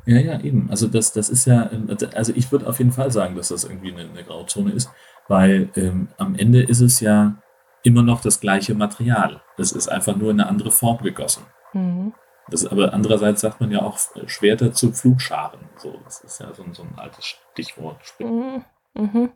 [0.07, 0.69] Ja, ja, eben.
[0.71, 1.71] Also das, das ist ja,
[2.15, 4.91] also ich würde auf jeden Fall sagen, dass das irgendwie eine, eine Grauzone ist,
[5.29, 7.37] weil ähm, am Ende ist es ja
[7.83, 9.43] immer noch das gleiche Material.
[9.57, 11.45] Es ist einfach nur in eine andere Form gegossen.
[11.73, 12.13] Mhm.
[12.51, 15.61] Das, aber andererseits sagt man ja auch Schwerter zu Pflugscharen.
[15.77, 18.01] So, das ist ja so, so ein altes Stichwort.
[18.19, 18.65] Mhm.
[18.95, 19.31] Mhm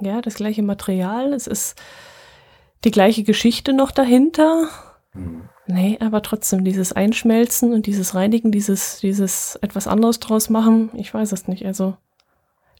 [0.00, 1.80] ja, das gleiche Material, es ist
[2.84, 4.68] die gleiche Geschichte noch dahinter.
[5.12, 5.48] Mhm.
[5.66, 11.12] Nee, aber trotzdem dieses Einschmelzen und dieses Reinigen, dieses, dieses etwas anderes draus machen, ich
[11.12, 11.66] weiß es nicht.
[11.66, 11.96] Also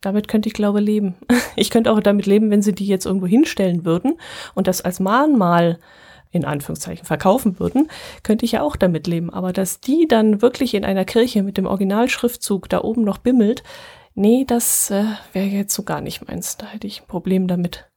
[0.00, 1.16] damit könnte ich glaube leben.
[1.56, 4.16] Ich könnte auch damit leben, wenn sie die jetzt irgendwo hinstellen würden
[4.54, 5.80] und das als Mahnmal
[6.30, 7.88] in Anführungszeichen verkaufen würden,
[8.22, 9.30] könnte ich ja auch damit leben.
[9.30, 13.62] Aber dass die dann wirklich in einer Kirche mit dem Originalschriftzug da oben noch bimmelt,
[14.14, 16.56] nee, das äh, wäre jetzt so gar nicht meins.
[16.56, 17.88] Da hätte ich ein Problem damit.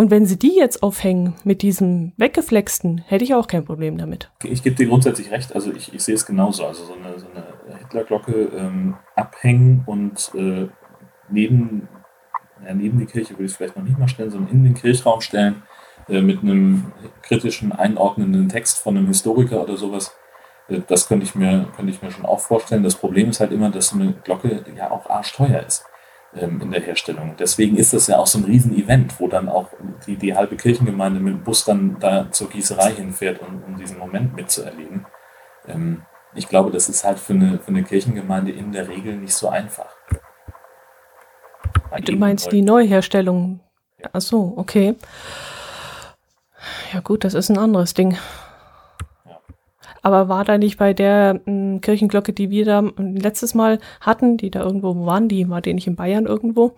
[0.00, 4.30] Und wenn sie die jetzt aufhängen mit diesem weggeflexten, hätte ich auch kein Problem damit.
[4.44, 6.66] Ich gebe dir grundsätzlich recht, also ich, ich sehe es genauso.
[6.66, 10.68] Also so eine, so eine Hitlerglocke ähm, abhängen und äh,
[11.28, 11.88] neben,
[12.64, 14.74] ja, neben die Kirche würde ich es vielleicht noch nicht mal stellen, sondern in den
[14.74, 15.64] Kirchraum stellen,
[16.08, 16.92] mit einem
[17.22, 20.16] kritischen, einordnenden Text von einem Historiker oder sowas
[20.86, 22.82] das könnte ich, mir, könnte ich mir schon auch vorstellen.
[22.82, 25.84] Das Problem ist halt immer, dass so eine Glocke ja auch arschteuer ist
[26.34, 27.36] ähm, in der Herstellung.
[27.38, 29.68] Deswegen ist das ja auch so ein Riesenevent, wo dann auch
[30.06, 33.98] die, die halbe Kirchengemeinde mit dem Bus dann da zur Gießerei hinfährt, um, um diesen
[33.98, 35.06] Moment mitzuerleben.
[35.66, 36.02] Ähm,
[36.34, 39.48] ich glaube, das ist halt für eine, für eine Kirchengemeinde in der Regel nicht so
[39.48, 39.88] einfach.
[41.90, 43.60] Bei du meinst die Neuherstellung?
[44.12, 44.94] Ach so, okay.
[46.92, 48.16] Ja gut, das ist ein anderes Ding.
[50.02, 54.50] Aber war da nicht bei der m, Kirchenglocke, die wir da letztes Mal hatten, die
[54.50, 56.74] da irgendwo wo waren, die war die nicht in Bayern irgendwo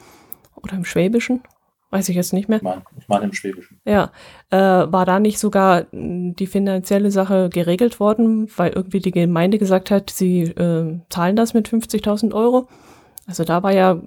[0.57, 1.43] oder im Schwäbischen?
[1.91, 2.61] Weiß ich jetzt nicht mehr.
[2.97, 3.81] Ich meine im Schwäbischen.
[3.85, 4.13] Ja,
[4.51, 9.91] äh, war da nicht sogar die finanzielle Sache geregelt worden, weil irgendwie die Gemeinde gesagt
[9.91, 12.69] hat, sie äh, zahlen das mit 50.000 Euro?
[13.27, 14.01] Also da war ja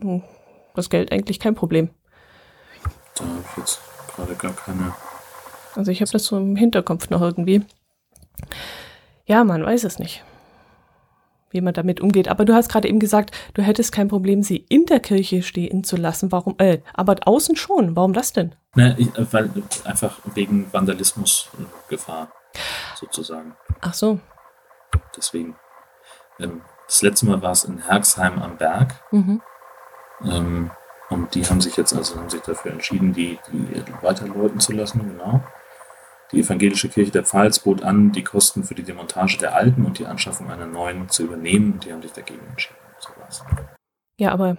[0.75, 1.89] das Geld eigentlich kein Problem.
[3.15, 3.81] Da habe ich jetzt
[4.15, 4.93] gerade gar keine.
[5.75, 7.63] Also ich habe das so im Hinterkopf noch irgendwie.
[9.25, 10.23] Ja, man weiß es nicht,
[11.51, 12.27] wie man damit umgeht.
[12.27, 15.83] Aber du hast gerade eben gesagt, du hättest kein Problem, sie in der Kirche stehen
[15.83, 16.31] zu lassen.
[16.31, 16.55] Warum?
[16.57, 17.95] Äh, aber außen schon.
[17.95, 18.55] Warum das denn?
[18.75, 19.49] Na, ich, äh, weil
[19.85, 22.31] einfach wegen Vandalismusgefahr
[22.95, 23.55] sozusagen.
[23.81, 24.19] Ach so.
[25.15, 25.55] Deswegen.
[26.39, 28.95] Ähm, das letzte Mal war es in Herxheim am Berg.
[29.11, 29.41] Mhm.
[30.25, 30.71] Ähm,
[31.09, 34.99] und die haben sich jetzt also haben sich dafür entschieden, die, die weiterläuten zu lassen,
[34.99, 35.41] genau.
[36.33, 39.99] Die evangelische Kirche der Pfalz bot an, die Kosten für die Demontage der alten und
[39.99, 42.75] die Anschaffung einer neuen zu übernehmen und die haben sich dagegen entschieden.
[42.99, 43.09] So
[44.17, 44.57] ja, aber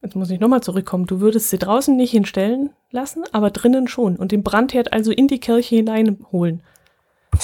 [0.00, 1.06] jetzt muss ich nochmal zurückkommen.
[1.06, 5.28] Du würdest sie draußen nicht hinstellen lassen, aber drinnen schon und den Brandherd also in
[5.28, 6.62] die Kirche hineinholen.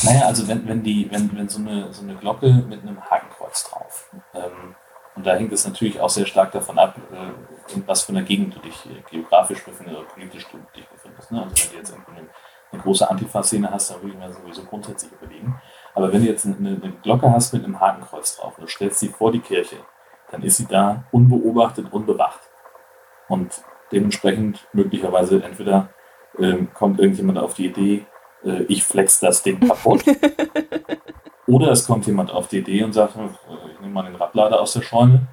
[0.03, 3.71] Naja, also wenn, wenn, die, wenn, wenn so, eine, so eine Glocke mit einem Hakenkreuz
[3.71, 4.75] drauf, ähm,
[5.17, 8.23] und da hängt es natürlich auch sehr stark davon ab, äh, in was für einer
[8.23, 11.33] Gegend du dich geografisch befindest oder politisch du dich befindest.
[11.33, 11.43] Ne?
[11.43, 12.29] Also wenn du jetzt eine,
[12.73, 15.61] eine große Antifa-Szene hast, dann würde ich mir sowieso grundsätzlich überlegen.
[15.95, 19.01] Aber wenn du jetzt eine, eine Glocke hast mit einem Hakenkreuz drauf und du stellst
[19.01, 19.77] sie vor die Kirche,
[20.31, 22.41] dann ist sie da unbeobachtet, unbewacht.
[23.29, 25.89] Und dementsprechend möglicherweise entweder
[26.39, 28.07] ähm, kommt irgendjemand auf die Idee,
[28.45, 30.05] äh, ich flex das Ding kaputt.
[31.47, 33.21] Oder es kommt jemand auf die Idee und sagt, äh,
[33.73, 35.27] ich nehme mal den Radlader aus der Scheune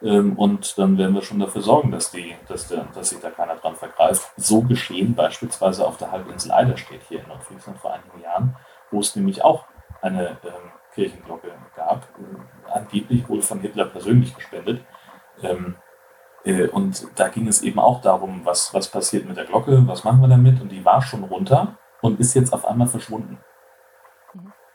[0.00, 3.56] und dann werden wir schon dafür sorgen, dass, die, dass, der, dass sich da keiner
[3.56, 4.30] dran vergreift.
[4.36, 8.56] So geschehen beispielsweise auf der Halbinsel Eiderstedt hier in Nordfriesland vor einigen Jahren,
[8.92, 9.64] wo es nämlich auch
[10.00, 14.84] eine ähm, Kirchenglocke gab, äh, angeblich wohl von Hitler persönlich gespendet.
[15.42, 15.76] Ähm,
[16.44, 20.04] äh, und da ging es eben auch darum, was, was passiert mit der Glocke, was
[20.04, 20.60] machen wir damit?
[20.60, 23.38] Und die war schon runter und ist jetzt auf einmal verschwunden.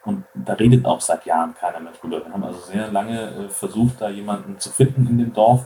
[0.06, 2.26] Und da redet auch seit Jahren keiner mehr drüber.
[2.26, 5.66] Wir haben also sehr lange äh, versucht, da jemanden zu finden in dem Dorf,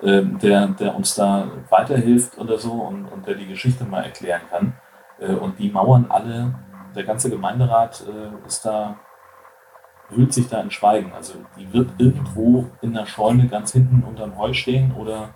[0.00, 4.42] äh, der, der uns da weiterhilft oder so und, und der die Geschichte mal erklären
[4.50, 4.74] kann.
[5.20, 6.54] Äh, und die Mauern alle,
[6.96, 8.96] der ganze Gemeinderat äh, ist da,
[10.08, 11.12] hüllt sich da in Schweigen.
[11.12, 15.34] Also die wird irgendwo in der Scheune ganz hinten unterm Heu stehen oder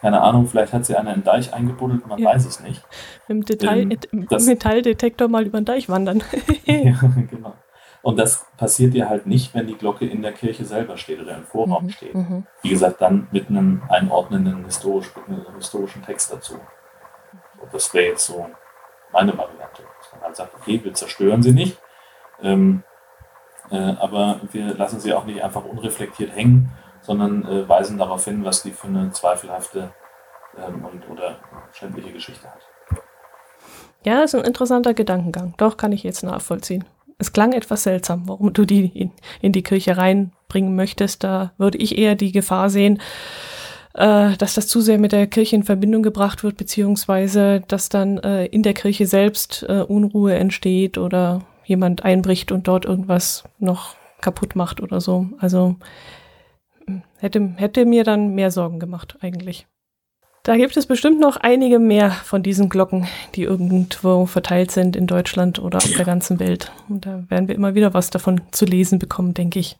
[0.00, 2.28] keine Ahnung, vielleicht hat sie einer in den Deich eingebuddelt, man ja.
[2.28, 2.82] weiß es nicht.
[3.28, 6.22] Im, Detail, ähm, im Metalldetektor mal über den Deich wandern.
[6.66, 6.94] ja,
[7.30, 7.54] genau.
[8.04, 11.38] Und das passiert ja halt nicht, wenn die Glocke in der Kirche selber steht oder
[11.38, 12.14] im Vorraum mhm, steht.
[12.14, 12.46] Mhm.
[12.60, 15.10] Wie gesagt, dann mit einem einordnenden historisch,
[15.56, 16.56] historischen Text dazu.
[17.62, 18.46] Und das wäre jetzt so
[19.10, 19.84] meine Variante.
[19.98, 21.78] Dass man halt sagt, okay, wir zerstören sie nicht,
[22.42, 22.82] ähm,
[23.70, 28.44] äh, aber wir lassen sie auch nicht einfach unreflektiert hängen, sondern äh, weisen darauf hin,
[28.44, 29.94] was die für eine zweifelhafte
[30.58, 31.38] ähm, und, oder
[31.72, 32.60] schändliche Geschichte hat.
[34.02, 35.54] Ja, ist ein interessanter Gedankengang.
[35.56, 36.84] Doch, kann ich jetzt nachvollziehen
[37.18, 41.24] es klang etwas seltsam, warum du die in, in, die Kirche reinbringen möchtest.
[41.24, 43.00] Da würde ich eher die Gefahr sehen,
[43.94, 48.18] äh, dass das zu sehr mit der Kirche in Verbindung gebracht wird, beziehungsweise dass dann
[48.18, 53.96] äh, in der Kirche selbst äh, Unruhe entsteht oder jemand einbricht und dort irgendwas noch
[54.20, 55.28] kaputt macht oder so.
[55.38, 55.76] Also
[56.86, 59.66] hm, hätte, hätte mir dann mehr Sorgen gemacht eigentlich.
[60.44, 65.06] Da gibt es bestimmt noch einige mehr von diesen Glocken, die irgendwo verteilt sind in
[65.06, 65.96] Deutschland oder auf ja.
[65.96, 66.70] der ganzen Welt.
[66.86, 69.78] Und da werden wir immer wieder was davon zu lesen bekommen, denke ich.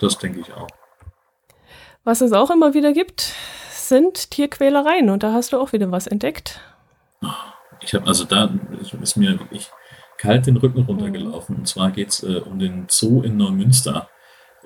[0.00, 0.68] Das denke ich auch.
[2.04, 3.34] Was es auch immer wieder gibt,
[3.72, 5.10] sind Tierquälereien.
[5.10, 6.60] Und da hast du auch wieder was entdeckt.
[7.80, 8.50] Ich habe also da
[9.02, 9.68] ist mir wirklich
[10.16, 11.56] kalt den Rücken runtergelaufen.
[11.56, 11.60] Mhm.
[11.62, 14.08] Und zwar geht es äh, um den Zoo in Neumünster.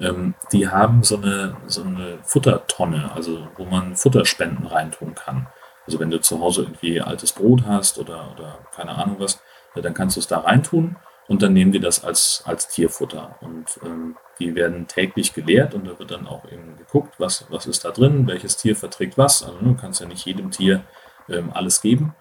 [0.01, 5.49] Ähm, die haben so eine, so eine Futtertonne, also wo man Futterspenden reintun kann.
[5.87, 9.41] Also wenn du zu Hause irgendwie altes Brot hast oder, oder keine Ahnung was,
[9.75, 10.97] ja, dann kannst du es da reintun
[11.29, 13.37] und dann nehmen die das als, als Tierfutter.
[13.41, 17.67] Und ähm, die werden täglich geleert und da wird dann auch eben geguckt, was, was
[17.67, 19.43] ist da drin, welches Tier verträgt was.
[19.43, 20.83] Also du kannst ja nicht jedem Tier
[21.29, 22.15] ähm, alles geben.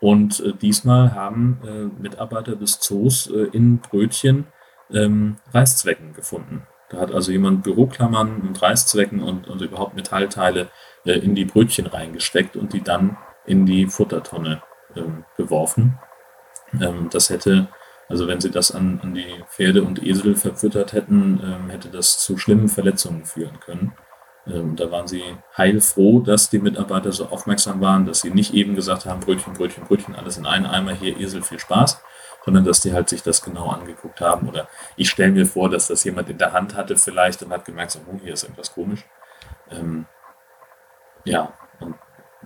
[0.00, 4.46] Und äh, diesmal haben äh, Mitarbeiter des Zoos äh, in Brötchen
[4.92, 6.66] ähm, Reißzwecken gefunden.
[6.92, 10.68] Da hat also jemand Büroklammern und Reißzwecken und, und überhaupt Metallteile
[11.04, 14.62] äh, in die Brötchen reingesteckt und die dann in die Futtertonne
[14.94, 15.98] ähm, geworfen.
[16.80, 17.68] Ähm, das hätte,
[18.08, 22.18] also wenn sie das an, an die Pferde und Esel verfüttert hätten, ähm, hätte das
[22.18, 23.94] zu schlimmen Verletzungen führen können.
[24.46, 25.22] Ähm, da waren sie
[25.56, 29.84] heilfroh, dass die Mitarbeiter so aufmerksam waren, dass sie nicht eben gesagt haben, Brötchen, Brötchen,
[29.84, 32.02] Brötchen, alles in einen Eimer, hier Esel, viel Spaß,
[32.44, 34.48] sondern dass die halt sich das genau angeguckt haben.
[34.48, 37.64] Oder ich stelle mir vor, dass das jemand in der Hand hatte vielleicht und hat
[37.64, 39.04] gemerkt, so, oh, hier ist irgendwas komisch.
[39.70, 40.06] Ähm,
[41.24, 41.94] ja, und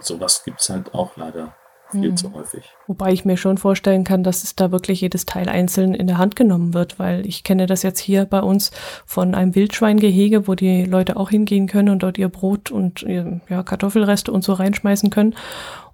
[0.01, 1.55] sowas gibt es halt auch leider
[1.91, 2.17] viel mhm.
[2.17, 2.65] zu häufig.
[2.87, 6.19] Wobei ich mir schon vorstellen kann, dass es da wirklich jedes Teil einzeln in der
[6.19, 8.73] Hand genommen wird, weil ich kenne das jetzt hier bei uns
[9.05, 13.63] von einem Wildschweingehege, wo die Leute auch hingehen können und dort ihr Brot und ja,
[13.63, 15.35] Kartoffelreste und so reinschmeißen können.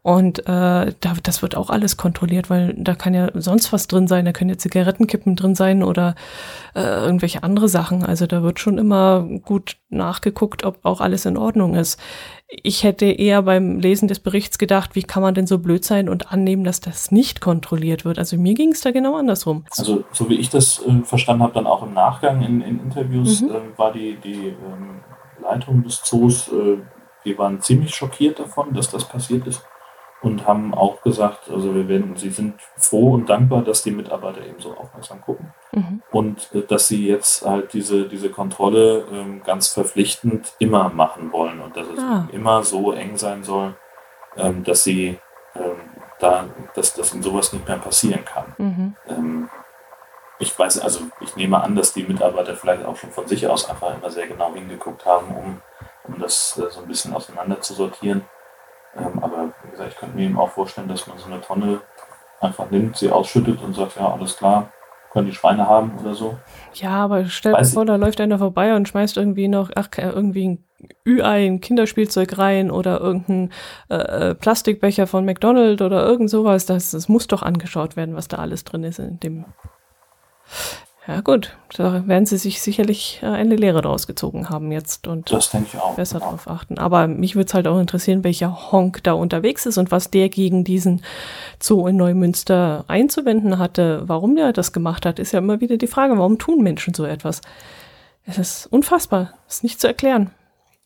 [0.05, 0.43] Und äh,
[0.99, 4.25] da, das wird auch alles kontrolliert, weil da kann ja sonst was drin sein.
[4.25, 6.17] Da können ja Zigarettenkippen drin sein oder
[6.75, 8.05] äh, irgendwelche andere Sachen.
[8.05, 12.01] Also da wird schon immer gut nachgeguckt, ob auch alles in Ordnung ist.
[12.49, 16.09] Ich hätte eher beim Lesen des Berichts gedacht, wie kann man denn so blöd sein
[16.09, 18.19] und annehmen, dass das nicht kontrolliert wird.
[18.19, 19.65] Also mir ging es da genau andersrum.
[19.79, 23.41] Also so wie ich das äh, verstanden habe, dann auch im Nachgang in, in Interviews,
[23.41, 23.51] mhm.
[23.51, 25.01] äh, war die, die ähm,
[25.41, 26.79] Leitung des Zoos, äh,
[27.23, 29.63] wir waren ziemlich schockiert davon, dass das passiert ist
[30.23, 34.45] und haben auch gesagt, also wir werden, sie sind froh und dankbar, dass die Mitarbeiter
[34.47, 36.03] eben so aufmerksam gucken mhm.
[36.13, 41.61] und äh, dass sie jetzt halt diese, diese Kontrolle ähm, ganz verpflichtend immer machen wollen
[41.61, 42.29] und dass es ah.
[42.33, 43.75] immer so eng sein soll,
[44.37, 45.19] ähm, dass sie
[45.57, 45.81] ähm,
[46.21, 48.55] da, dass, dass ihnen sowas nicht mehr passieren kann.
[48.59, 48.97] Mhm.
[49.09, 49.49] Ähm,
[50.39, 53.69] ich weiß, also ich nehme an, dass die Mitarbeiter vielleicht auch schon von sich aus
[53.69, 55.63] einfach immer sehr genau hingeguckt haben, um,
[56.05, 58.25] um das äh, so ein bisschen auseinander zu sortieren.
[58.97, 61.81] Ähm, aber gesagt, ich könnte mir eben auch vorstellen, dass man so eine Tonne
[62.41, 64.71] einfach nimmt, sie ausschüttet und sagt, ja, alles klar,
[65.13, 66.39] können die Schweine haben oder so.
[66.75, 70.49] Ja, aber stell dir vor, da läuft einer vorbei und schmeißt irgendwie noch, ach, irgendwie
[70.49, 70.65] ein
[71.07, 73.51] Ü-Ei, ein Kinderspielzeug rein oder irgendein
[73.89, 76.67] äh, äh, Plastikbecher von McDonald's oder irgend sowas.
[76.67, 79.45] Das, das muss doch angeschaut werden, was da alles drin ist in dem.
[81.09, 85.33] Ja gut, da werden sie sich sicherlich äh, eine Lehre daraus gezogen haben jetzt und
[85.33, 86.31] das denke ich auch, besser genau.
[86.31, 86.79] darauf achten.
[86.79, 90.29] Aber mich würde es halt auch interessieren, welcher Honk da unterwegs ist und was der
[90.29, 91.03] gegen diesen
[91.61, 94.03] Zoo in Neumünster einzuwenden hatte.
[94.07, 97.05] Warum der das gemacht hat, ist ja immer wieder die Frage, warum tun Menschen so
[97.05, 97.41] etwas?
[98.25, 100.31] Es ist unfassbar, es ist nicht zu erklären.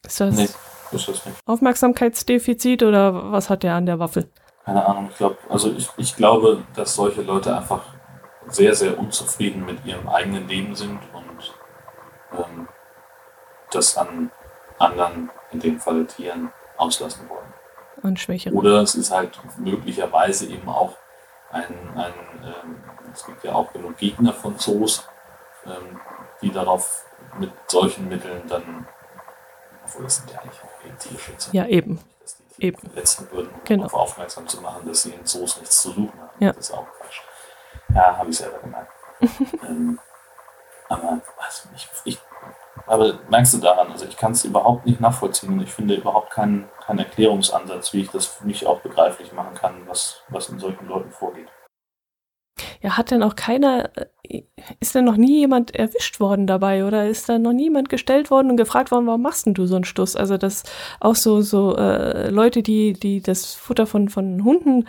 [0.06, 0.44] Ist das, nee,
[0.92, 1.36] ist das nicht.
[1.44, 4.30] Aufmerksamkeitsdefizit oder was hat der an der Waffel?
[4.64, 7.82] Keine Ahnung, ich glaube, also ich, ich glaube, dass solche Leute einfach
[8.48, 11.54] sehr, sehr unzufrieden mit ihrem eigenen Leben sind und
[12.38, 12.68] ähm,
[13.70, 14.30] das an
[14.78, 17.52] anderen, in dem Fall Tieren, auslassen wollen.
[18.02, 18.54] Und Schwächere.
[18.54, 20.94] Oder es ist halt möglicherweise eben auch
[21.50, 22.12] ein, ein
[22.44, 22.76] ähm,
[23.12, 25.08] es gibt ja auch genug Gegner von Zoos,
[25.64, 25.98] ähm,
[26.42, 27.04] die darauf
[27.38, 28.86] mit solchen Mitteln dann,
[29.84, 31.50] obwohl das sind ja eigentlich auch Tierschützer.
[31.52, 32.00] Ja, eben.
[32.20, 32.78] Dass die Tiere eben.
[32.78, 33.84] verletzen würden, um genau.
[33.84, 36.44] darauf aufmerksam zu machen, dass sie in Zoos nichts zu suchen haben.
[36.44, 36.52] Ja.
[36.52, 36.86] Das ist auch.
[37.96, 38.92] Ja, habe ich selber gemerkt.
[39.66, 39.98] ähm,
[40.88, 42.18] aber also ich, ich,
[42.86, 46.30] aber merkst du daran, also ich kann es überhaupt nicht nachvollziehen und ich finde überhaupt
[46.30, 50.58] keinen, keinen Erklärungsansatz, wie ich das für mich auch begreiflich machen kann, was, was in
[50.58, 51.48] solchen Leuten vorgeht.
[52.82, 53.90] Ja, hat denn auch keiner,
[54.22, 54.42] äh,
[54.78, 58.50] ist denn noch nie jemand erwischt worden dabei oder ist da noch niemand gestellt worden
[58.50, 60.16] und gefragt worden, warum machst denn du so einen Stuss?
[60.16, 60.64] Also das
[61.00, 64.86] auch so, so äh, Leute, die, die das Futter von, von Hunden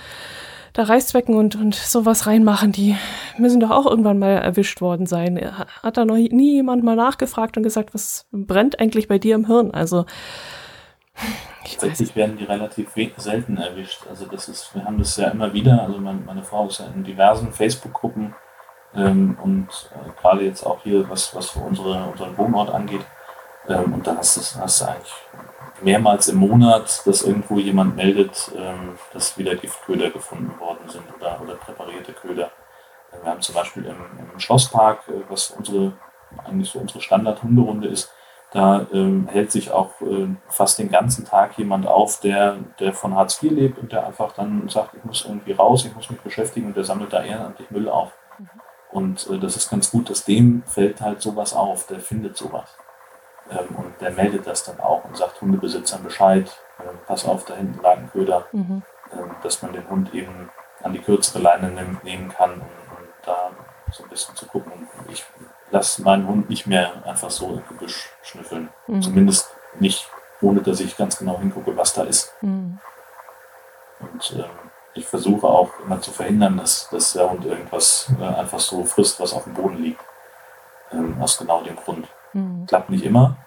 [0.74, 2.96] da Reißzwecken und, und sowas reinmachen, die
[3.38, 5.40] müssen doch auch irgendwann mal erwischt worden sein.
[5.84, 9.48] Hat da noch nie jemand mal nachgefragt und gesagt, was brennt eigentlich bei dir im
[9.48, 9.72] Hirn?
[9.72, 10.06] Also
[11.64, 14.06] Tatsächlich werden die relativ selten erwischt.
[14.10, 15.84] Also das ist, wir haben das ja immer wieder.
[15.84, 18.36] Also meine, meine Frau ist ja in diversen Facebook-Gruppen
[18.96, 23.06] ähm, und äh, gerade jetzt auch hier, was, was für unsere, unseren Wohnort angeht.
[23.68, 25.14] Ähm, und da hast du, hast du eigentlich
[25.82, 31.40] mehrmals im Monat, dass irgendwo jemand meldet, ähm, dass wieder Giftköder gefunden worden sind oder,
[31.42, 32.52] oder präparierte Köder.
[33.12, 33.96] Äh, wir haben zum Beispiel im,
[34.34, 35.94] im Schlosspark, äh, was unsere
[36.46, 38.12] eigentlich so unsere Standard-Hunderunde ist,
[38.52, 43.16] da ähm, hält sich auch äh, fast den ganzen Tag jemand auf, der, der von
[43.16, 46.22] Hartz IV lebt und der einfach dann sagt, ich muss irgendwie raus, ich muss mich
[46.22, 48.12] beschäftigen und der sammelt da ehrenamtlich Müll auf.
[48.38, 48.50] Mhm.
[48.90, 52.78] Und äh, das ist ganz gut, dass dem fällt halt sowas auf, der findet sowas.
[53.50, 57.56] Ähm, und der meldet das dann auch und sagt Hundebesitzern Bescheid, äh, pass auf, da
[57.56, 58.84] hinten lag ein Köder, mhm.
[59.12, 60.50] äh, dass man den Hund eben
[60.84, 63.52] an die kürzere Leine nehm, nehmen kann und, und, da
[63.92, 64.72] so ein bisschen zu gucken.
[64.72, 65.26] Und ich
[65.72, 68.70] lasse meinen Hund nicht mehr einfach so im Gebüsch schnüffeln.
[68.88, 69.02] Mhm.
[69.02, 70.10] Zumindest nicht,
[70.42, 72.34] ohne dass ich ganz genau hingucke, was da ist.
[72.42, 72.80] Mhm.
[74.00, 78.60] Und ähm, ich versuche auch immer zu verhindern, dass, dass der Hund irgendwas äh, einfach
[78.60, 80.02] so frisst, was auf dem Boden liegt.
[80.92, 82.08] Ähm, aus genau dem Grund.
[82.34, 82.66] Mhm.
[82.66, 83.38] Klappt nicht immer.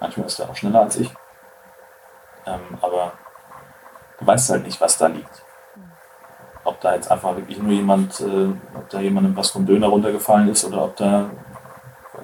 [0.00, 1.10] Manchmal ist er auch schneller als ich.
[2.46, 3.12] Ähm, aber
[4.18, 5.42] du weißt halt nicht, was da liegt.
[6.64, 10.48] Ob da jetzt einfach wirklich nur jemand, äh, ob da jemandem was vom Döner runtergefallen
[10.48, 11.30] ist oder ob da,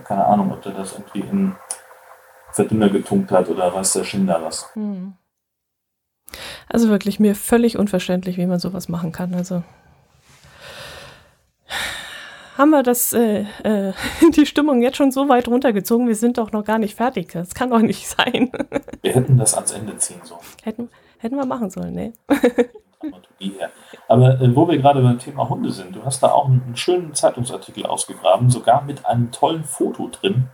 [0.05, 1.57] keine Ahnung, ob der das irgendwie in
[2.53, 4.69] Verdünner getunkt hat oder weiß der Schinder was.
[4.75, 5.15] Mhm.
[6.69, 9.35] Also wirklich mir völlig unverständlich, wie man sowas machen kann.
[9.35, 9.63] Also
[12.61, 13.93] haben wir das, äh, äh,
[14.37, 17.33] die Stimmung jetzt schon so weit runtergezogen, wir sind doch noch gar nicht fertig.
[17.33, 18.53] Das kann doch nicht sein.
[19.03, 20.41] wir hätten das ans Ende ziehen sollen.
[20.63, 22.13] Hätten, hätten wir machen sollen, ne?
[24.09, 26.77] Aber äh, wo wir gerade beim Thema Hunde sind, du hast da auch einen, einen
[26.77, 30.49] schönen Zeitungsartikel ausgegraben, sogar mit einem tollen Foto drin.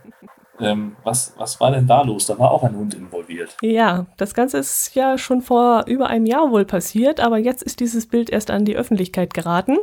[0.59, 2.25] Ähm, was, was war denn da los?
[2.25, 3.55] Da war auch ein Hund involviert.
[3.61, 7.79] Ja, das Ganze ist ja schon vor über einem Jahr wohl passiert, aber jetzt ist
[7.79, 9.77] dieses Bild erst an die Öffentlichkeit geraten.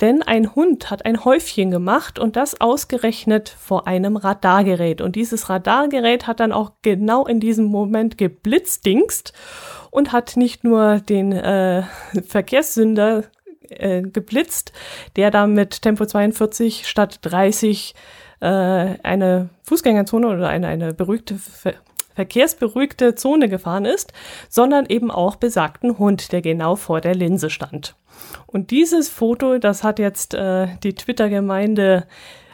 [0.00, 5.00] Denn ein Hund hat ein Häufchen gemacht und das ausgerechnet vor einem Radargerät.
[5.00, 9.32] Und dieses Radargerät hat dann auch genau in diesem Moment geblitzdingst
[9.90, 11.82] und hat nicht nur den äh,
[12.26, 13.24] Verkehrssünder
[13.68, 14.72] äh, geblitzt,
[15.16, 17.94] der da mit Tempo 42 statt 30
[18.40, 18.46] äh,
[19.02, 21.74] eine Fußgängerzone oder eine, eine beruhigte Ver
[22.14, 24.12] verkehrsberuhigte Zone gefahren ist,
[24.48, 27.94] sondern eben auch besagten Hund, der genau vor der Linse stand.
[28.46, 32.08] Und dieses Foto, das hat jetzt äh, die Twitter-Gemeinde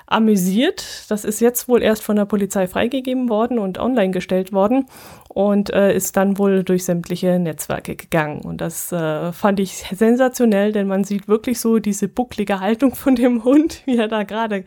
[0.07, 1.07] amüsiert.
[1.09, 4.87] Das ist jetzt wohl erst von der Polizei freigegeben worden und online gestellt worden
[5.29, 8.43] und äh, ist dann wohl durch sämtliche Netzwerke gegangen.
[8.43, 13.17] Und das äh, fand ich sensationell, denn man sieht wirklich so diese bucklige Haltung von
[13.17, 14.65] dem Hund, wie er da gerade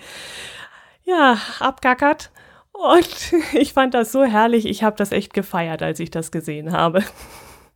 [1.08, 2.32] ja abgackert.
[2.72, 4.66] Und ich fand das so herrlich.
[4.66, 7.04] Ich habe das echt gefeiert, als ich das gesehen habe.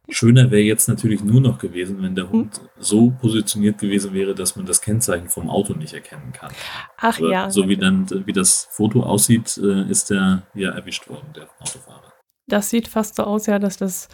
[0.09, 2.67] Schöner wäre jetzt natürlich nur noch gewesen, wenn der Hund hm.
[2.77, 6.51] so positioniert gewesen wäre, dass man das Kennzeichen vom Auto nicht erkennen kann.
[6.97, 7.49] Ach Aber ja.
[7.49, 12.11] So wie dann, wie das Foto aussieht, äh, ist der ja erwischt worden, der Autofahrer.
[12.47, 14.09] Das sieht fast so aus, ja, dass das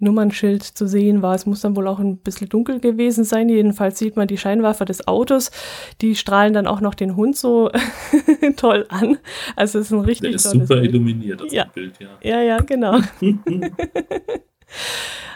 [0.00, 1.34] Nummernschild zu sehen war.
[1.34, 3.48] Es muss dann wohl auch ein bisschen dunkel gewesen sein.
[3.48, 5.50] Jedenfalls sieht man die Scheinwerfer des Autos.
[6.00, 7.70] Die strahlen dann auch noch den Hund so
[8.56, 9.18] toll an.
[9.56, 10.94] Also es ist ein richtig Der ist super Bild.
[10.94, 11.64] illuminiert, das ja.
[11.64, 12.08] Bild, ja.
[12.22, 12.98] Ja, ja, genau.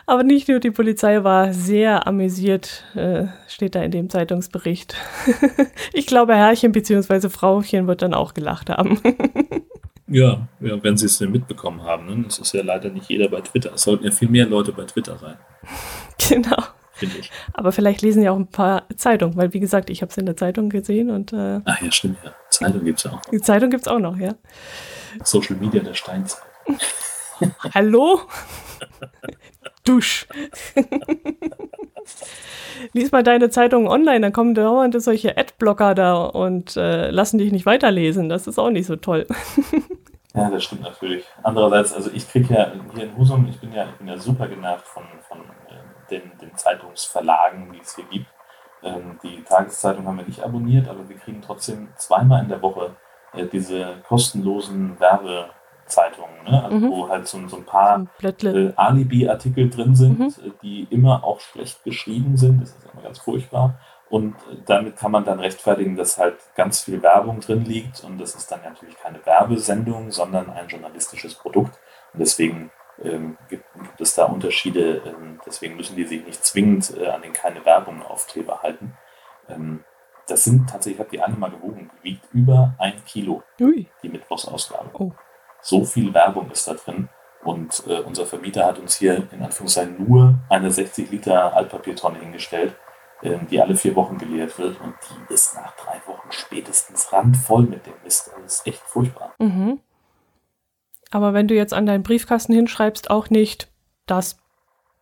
[0.07, 4.97] Aber nicht nur die Polizei war sehr amüsiert, äh, steht da in dem Zeitungsbericht.
[5.95, 7.31] ich glaube, Herrchen bzw.
[7.31, 9.01] Frauchen wird dann auch gelacht haben.
[10.15, 12.07] Ja, ja wenn sie es denn mitbekommen haben.
[12.07, 12.25] Ne?
[12.29, 13.73] Es ist ja leider nicht jeder bei Twitter.
[13.75, 15.37] Es sollten ja viel mehr Leute bei Twitter sein.
[16.29, 16.63] Genau.
[16.93, 17.31] Finde ich.
[17.53, 20.27] Aber vielleicht lesen ja auch ein paar Zeitungen, weil wie gesagt, ich habe es in
[20.27, 21.33] der Zeitung gesehen und.
[21.33, 22.33] Äh, Ach ja, stimmt, ja.
[22.51, 23.17] Zeitung gibt es ja auch.
[23.17, 23.31] Noch.
[23.33, 24.37] Die Zeitung gibt es auch noch, ja.
[25.25, 26.45] Social Media der Steinzeit.
[27.75, 28.21] Hallo?
[29.85, 30.29] Dusch.
[32.93, 37.53] Lies mal deine Zeitung online, dann kommen dauernd solche Adblocker da und äh, lassen dich
[37.53, 38.29] nicht weiterlesen.
[38.29, 39.27] Das ist auch nicht so toll.
[40.35, 41.25] ja, das stimmt natürlich.
[41.43, 44.49] Andererseits, also ich kriege ja hier in Husum, ich bin ja, ich bin ja super
[44.49, 48.27] genervt von, von äh, den, den Zeitungsverlagen, die es hier gibt.
[48.83, 52.97] Ähm, die Tageszeitung haben wir nicht abonniert, aber wir kriegen trotzdem zweimal in der Woche
[53.33, 55.51] äh, diese kostenlosen Werbe-
[55.87, 56.65] Zeitungen, ne?
[56.65, 56.91] also mhm.
[56.91, 60.27] wo halt so, so ein paar äh, Alibi-Artikel drin sind, mhm.
[60.27, 62.63] Äh, die immer auch schlecht geschrieben sind.
[62.63, 63.79] Das ist immer ganz furchtbar.
[64.11, 68.05] Und äh, damit kann man dann rechtfertigen, dass halt ganz viel Werbung drin liegt.
[68.05, 71.79] Und das ist dann natürlich keine Werbesendung, sondern ein journalistisches Produkt.
[72.13, 72.71] Und deswegen
[73.03, 75.03] ähm, gibt, gibt, es da Unterschiede.
[75.07, 78.97] Ähm, deswegen müssen die sich nicht zwingend äh, an den keine Werbung Aufkleber halten.
[79.49, 79.85] Ähm,
[80.27, 83.87] das sind tatsächlich, ich habe die eine mal gewogen, wiegt über ein Kilo, Ui.
[84.03, 84.91] die Mittwochsausgabe.
[84.95, 85.13] Oh.
[85.65, 87.09] So viel Werbung ist da drin.
[87.43, 92.75] Und äh, unser Vermieter hat uns hier in Anführungszeichen nur eine 60 Liter Altpapiertonne hingestellt,
[93.23, 94.79] äh, die alle vier Wochen geleert wird.
[94.81, 98.31] Und die ist nach drei Wochen spätestens randvoll mit dem Mist.
[98.43, 99.35] Das ist echt furchtbar.
[99.39, 99.81] Mhm.
[101.11, 103.73] Aber wenn du jetzt an deinen Briefkasten hinschreibst, auch nicht
[104.05, 104.39] das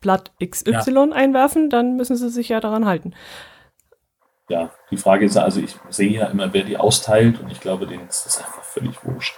[0.01, 1.03] Blatt XY ja.
[1.13, 3.15] einwerfen, dann müssen sie sich ja daran halten.
[4.49, 7.87] Ja, die Frage ist also, ich sehe ja immer, wer die austeilt und ich glaube,
[7.87, 9.35] denen ist das einfach völlig wurscht.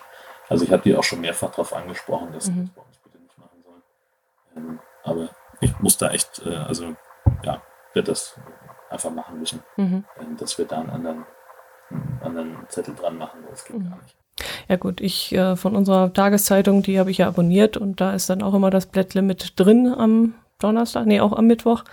[0.48, 2.66] Also ich habe die auch schon mehrfach darauf angesprochen, dass mhm.
[2.66, 3.82] das bei uns bitte nicht machen sollen.
[4.56, 5.28] Ähm, aber
[5.60, 6.94] ich muss da echt, äh, also
[7.42, 8.38] ja, werde das
[8.90, 10.04] einfach machen müssen, mhm.
[10.16, 11.24] äh, dass wir da einen anderen,
[11.90, 13.40] einen anderen Zettel dran machen.
[13.50, 13.90] Das geht mhm.
[13.90, 14.16] gar nicht.
[14.68, 18.28] Ja gut, ich äh, von unserer Tageszeitung, die habe ich ja abonniert und da ist
[18.30, 21.84] dann auch immer das Blättle mit drin am Donnerstag, nee, auch am Mittwoch.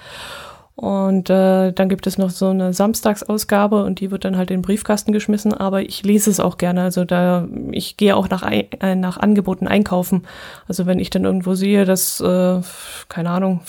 [0.76, 4.58] Und äh, dann gibt es noch so eine Samstagsausgabe und die wird dann halt in
[4.58, 6.82] den Briefkasten geschmissen, aber ich lese es auch gerne.
[6.82, 10.24] Also da, ich gehe auch nach, äh, nach Angeboten einkaufen.
[10.68, 12.62] Also wenn ich dann irgendwo sehe, dass, äh,
[13.10, 13.62] keine Ahnung,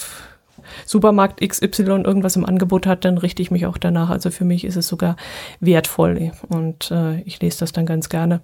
[0.87, 4.11] Supermarkt XY irgendwas im Angebot hat, dann richte ich mich auch danach.
[4.11, 5.17] Also für mich ist es sogar
[5.61, 8.41] wertvoll und äh, ich lese das dann ganz gerne.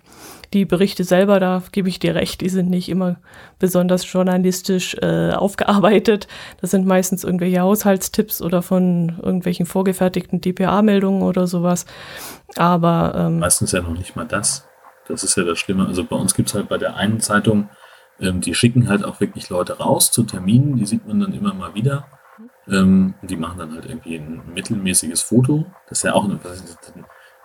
[0.53, 3.16] Die Berichte selber, da gebe ich dir recht, die sind nicht immer
[3.59, 6.27] besonders journalistisch äh, aufgearbeitet.
[6.61, 11.87] Das sind meistens irgendwelche Haushaltstipps oder von irgendwelchen vorgefertigten DPA-Meldungen oder sowas.
[12.57, 14.66] Aber ähm, meistens ja noch nicht mal das.
[15.07, 15.87] Das ist ja das Schlimme.
[15.87, 17.69] Also bei uns gibt es halt bei der einen Zeitung
[18.21, 21.55] ähm, die schicken halt auch wirklich Leute raus zu Terminen, die sieht man dann immer
[21.55, 22.07] mal wieder.
[22.69, 25.66] Ähm, die machen dann halt irgendwie ein mittelmäßiges Foto.
[25.89, 26.39] Das ist ja auch eine,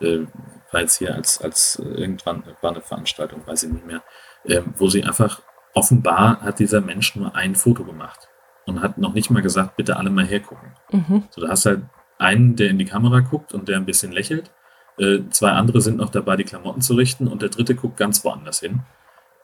[0.01, 0.25] äh,
[0.71, 4.03] war jetzt hier als, als äh, irgendwann war eine Veranstaltung, weiß ich nicht mehr,
[4.43, 5.41] äh, wo sie einfach
[5.73, 8.27] offenbar hat dieser Mensch nur ein Foto gemacht
[8.65, 10.73] und hat noch nicht mal gesagt, bitte alle mal hergucken.
[10.91, 11.23] Mhm.
[11.29, 11.83] So, da hast halt
[12.17, 14.51] einen, der in die Kamera guckt und der ein bisschen lächelt.
[14.97, 18.23] Äh, zwei andere sind noch dabei, die Klamotten zu richten und der dritte guckt ganz
[18.23, 18.81] woanders hin.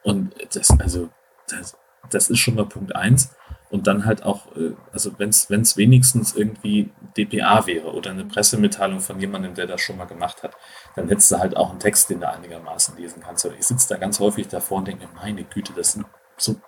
[0.03, 1.09] Und das, also,
[1.51, 1.77] das,
[2.09, 3.35] das ist schon mal Punkt eins.
[3.69, 8.99] Und dann halt auch, äh, also wenn es wenigstens irgendwie DPA wäre oder eine Pressemitteilung
[8.99, 10.55] von jemandem, der das schon mal gemacht hat,
[10.95, 13.45] dann hättest du halt auch einen Text, den du einigermaßen lesen kannst.
[13.45, 16.05] Aber ich sitze da ganz häufig davor und denke mir, meine Güte, das sind
[16.37, 16.59] so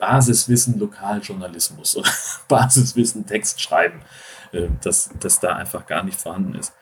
[0.00, 2.10] Basiswissen Lokaljournalismus oder
[2.48, 4.02] Basiswissen Text schreiben,
[4.50, 6.74] äh, dass das da einfach gar nicht vorhanden ist.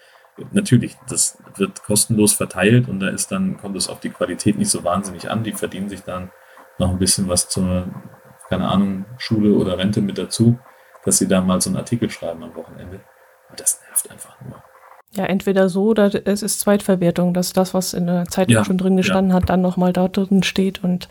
[0.52, 4.70] Natürlich, das wird kostenlos verteilt und da ist dann, kommt es auf die Qualität nicht
[4.70, 5.44] so wahnsinnig an.
[5.44, 6.30] Die verdienen sich dann
[6.80, 7.86] noch ein bisschen was zur,
[8.48, 10.58] keine Ahnung, Schule oder Rente mit dazu,
[11.04, 13.00] dass sie da mal so einen Artikel schreiben am Wochenende.
[13.48, 14.62] Aber das nervt einfach nur.
[15.12, 18.78] Ja, entweder so oder es ist Zweitverwertung, dass das, was in der Zeitung ja, schon
[18.78, 19.36] drin gestanden ja.
[19.36, 21.08] hat, dann nochmal da drin steht und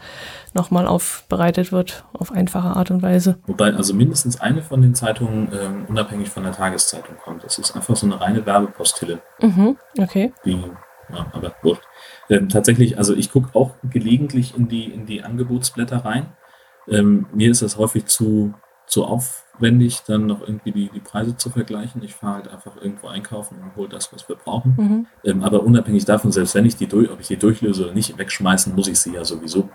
[0.54, 3.40] nochmal aufbereitet wird auf einfache Art und Weise.
[3.46, 7.44] Wobei also mindestens eine von den Zeitungen ähm, unabhängig von der Tageszeitung kommt.
[7.44, 9.20] Das ist einfach so eine reine Werbepostille.
[9.42, 10.32] Mhm, okay.
[10.46, 11.84] Die, ja, aber wurscht.
[12.30, 16.34] Ähm, tatsächlich, also ich gucke auch gelegentlich in die, in die Angebotsblätter rein.
[16.88, 18.54] Ähm, mir ist das häufig zu,
[18.86, 22.04] zu aufwendig, dann noch irgendwie die, die Preise zu vergleichen.
[22.04, 24.76] Ich fahre halt einfach irgendwo einkaufen und hole das, was wir brauchen.
[24.78, 25.08] Mhm.
[25.24, 28.18] Ähm, aber unabhängig davon, selbst wenn ich die durch, ob ich die durchlöse oder nicht,
[28.18, 29.70] wegschmeißen muss ich sie ja sowieso.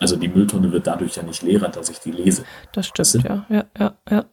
[0.00, 2.44] Also die Mülltonne wird dadurch ja nicht leerer, dass ich die lese.
[2.72, 4.24] Das stimmt, ja, ja, ja, ja.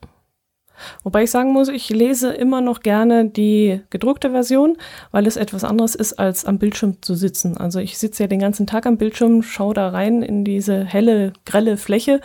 [1.03, 4.77] Wobei ich sagen muss, ich lese immer noch gerne die gedruckte Version,
[5.11, 7.57] weil es etwas anderes ist, als am Bildschirm zu sitzen.
[7.57, 11.33] Also ich sitze ja den ganzen Tag am Bildschirm, schaue da rein in diese helle,
[11.45, 12.21] grelle Fläche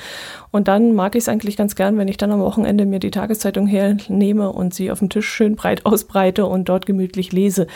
[0.51, 3.11] und dann mag ich es eigentlich ganz gern, wenn ich dann am Wochenende mir die
[3.11, 7.67] Tageszeitung hernehme und sie auf dem Tisch schön breit ausbreite und dort gemütlich lese.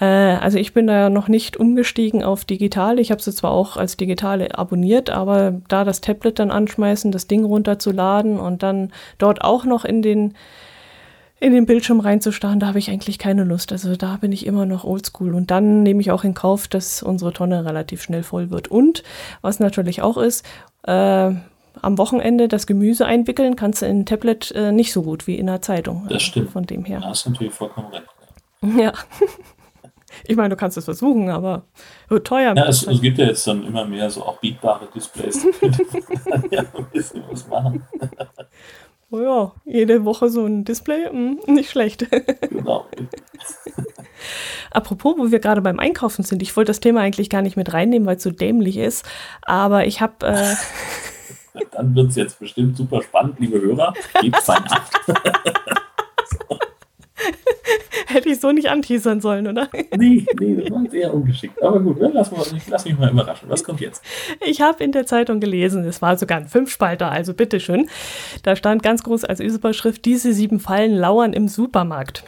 [0.00, 2.98] Äh, also ich bin da noch nicht umgestiegen auf digital.
[2.98, 7.26] Ich habe sie zwar auch als digitale abonniert, aber da das Tablet dann anschmeißen, das
[7.26, 10.34] Ding runterzuladen und dann dort auch noch in den
[11.40, 13.70] in den Bildschirm reinzustarren, da habe ich eigentlich keine Lust.
[13.70, 15.34] Also da bin ich immer noch oldschool.
[15.34, 18.68] Und dann nehme ich auch in Kauf, dass unsere Tonne relativ schnell voll wird.
[18.68, 19.02] Und
[19.42, 20.46] was natürlich auch ist,
[20.84, 21.32] äh,
[21.82, 25.34] am Wochenende das Gemüse einwickeln kannst du in ein Tablet äh, nicht so gut wie
[25.34, 26.06] in einer Zeitung.
[26.08, 26.50] Das stimmt.
[26.50, 27.00] Von dem her.
[27.00, 28.06] Da hast du natürlich vollkommen recht.
[28.78, 28.92] Ja.
[30.26, 31.64] Ich meine, du kannst es versuchen, aber
[32.08, 32.54] wird teuer.
[32.56, 35.44] Ja, es, es, gibt ja jetzt dann immer mehr so auch biegbare Displays.
[36.50, 37.84] ja, ein bisschen was machen.
[39.10, 42.06] Oh ja, jede Woche so ein Display, hm, nicht schlecht.
[42.50, 42.86] genau.
[44.70, 47.72] Apropos, wo wir gerade beim Einkaufen sind, ich wollte das Thema eigentlich gar nicht mit
[47.72, 49.04] reinnehmen, weil es so dämlich ist,
[49.42, 50.26] aber ich habe...
[50.26, 50.54] Äh
[51.70, 53.94] Dann wird es jetzt bestimmt super spannend, liebe Hörer.
[54.20, 54.90] Gebt fein ab.
[58.06, 59.68] Hätte ich so nicht anteasern sollen, oder?
[59.96, 61.62] Nee, nee, das war sehr ungeschickt.
[61.62, 62.10] Aber gut, ne?
[62.12, 63.48] lass, mal, lass mich mal überraschen.
[63.48, 64.02] Was kommt jetzt?
[64.44, 67.88] Ich habe in der Zeitung gelesen, es war sogar ein Fünfspalter, also bitteschön.
[68.42, 72.24] Da stand ganz groß als Überschrift, diese sieben Fallen lauern im Supermarkt.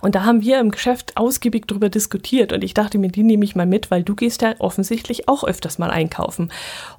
[0.00, 3.44] Und da haben wir im Geschäft ausgiebig drüber diskutiert und ich dachte mir, die nehme
[3.44, 6.52] ich mal mit, weil du gehst ja offensichtlich auch öfters mal einkaufen.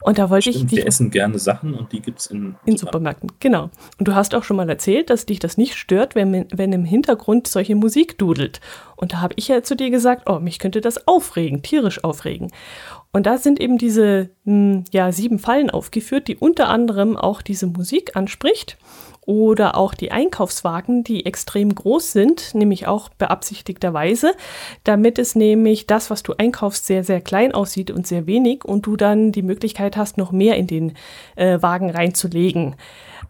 [0.03, 0.77] Und da wollte Stimmt, ich.
[0.77, 3.31] Wir essen gerne Sachen und die gibt es in, in Supermärkten.
[3.39, 3.69] Genau.
[3.97, 6.85] Und du hast auch schon mal erzählt, dass dich das nicht stört, wenn, wenn im
[6.85, 8.61] Hintergrund solche Musik dudelt.
[8.95, 12.51] Und da habe ich ja zu dir gesagt, oh, mich könnte das aufregen, tierisch aufregen.
[13.11, 17.67] Und da sind eben diese hm, ja, sieben Fallen aufgeführt, die unter anderem auch diese
[17.67, 18.77] Musik anspricht
[19.25, 24.33] oder auch die Einkaufswagen, die extrem groß sind, nämlich auch beabsichtigterweise,
[24.83, 28.87] damit es nämlich das, was du einkaufst, sehr, sehr klein aussieht und sehr wenig und
[28.87, 30.93] du dann die Möglichkeit hast, noch mehr in den
[31.35, 32.75] äh, Wagen reinzulegen.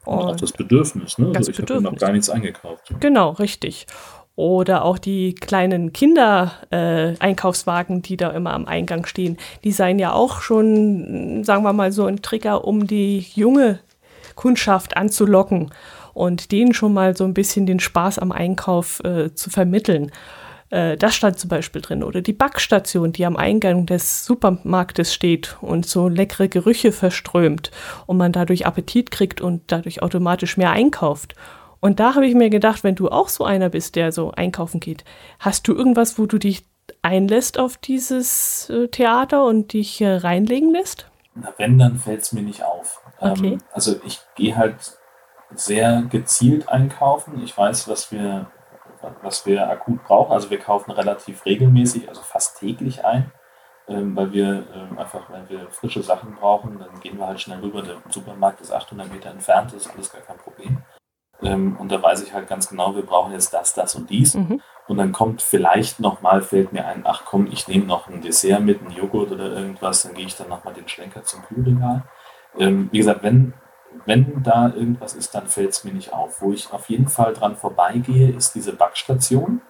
[0.05, 1.27] Und, auch das Bedürfnis, ne?
[1.27, 2.93] Das also ich habe noch gar nichts eingekauft.
[2.99, 3.85] Genau, richtig.
[4.37, 10.13] Oder auch die kleinen Kinder-Einkaufswagen, äh, die da immer am Eingang stehen, die seien ja
[10.13, 13.79] auch schon, sagen wir mal, so ein Trigger, um die junge
[14.35, 15.71] Kundschaft anzulocken
[16.13, 20.11] und denen schon mal so ein bisschen den Spaß am Einkauf äh, zu vermitteln.
[20.71, 22.03] Äh, das stand zum Beispiel drin.
[22.03, 27.69] Oder die Backstation, die am Eingang des Supermarktes steht und so leckere Gerüche verströmt
[28.07, 31.35] und man dadurch Appetit kriegt und dadurch automatisch mehr einkauft.
[31.79, 34.79] Und da habe ich mir gedacht, wenn du auch so einer bist, der so einkaufen
[34.79, 35.03] geht,
[35.39, 36.65] hast du irgendwas, wo du dich
[37.01, 41.10] einlässt auf dieses äh, Theater und dich äh, reinlegen lässt?
[41.33, 43.01] Na, wenn, dann fällt es mir nicht auf.
[43.19, 43.53] Okay.
[43.53, 44.97] Ähm, also ich gehe halt
[45.53, 47.41] sehr gezielt einkaufen.
[47.43, 48.51] Ich weiß, was wir,
[49.21, 50.33] was wir akut brauchen.
[50.33, 53.31] Also wir kaufen relativ regelmäßig, also fast täglich ein,
[53.87, 57.59] ähm, weil wir ähm, einfach, wenn wir frische Sachen brauchen, dann gehen wir halt schnell
[57.59, 57.81] rüber.
[57.81, 60.83] Der Supermarkt ist 800 Meter entfernt, das ist alles gar kein Problem.
[61.41, 64.35] Ähm, und da weiß ich halt ganz genau, wir brauchen jetzt das, das und dies.
[64.35, 64.61] Mhm.
[64.87, 68.61] Und dann kommt vielleicht nochmal, fällt mir ein, ach komm, ich nehme noch ein Dessert
[68.61, 72.03] mit, einen Joghurt oder irgendwas, dann gehe ich dann nochmal den Schlenker zum Kühlregal.
[72.59, 73.53] Ähm, wie gesagt, wenn,
[74.05, 76.41] wenn da irgendwas ist, dann fällt es mir nicht auf.
[76.41, 79.61] Wo ich auf jeden Fall dran vorbeigehe, ist diese Backstation,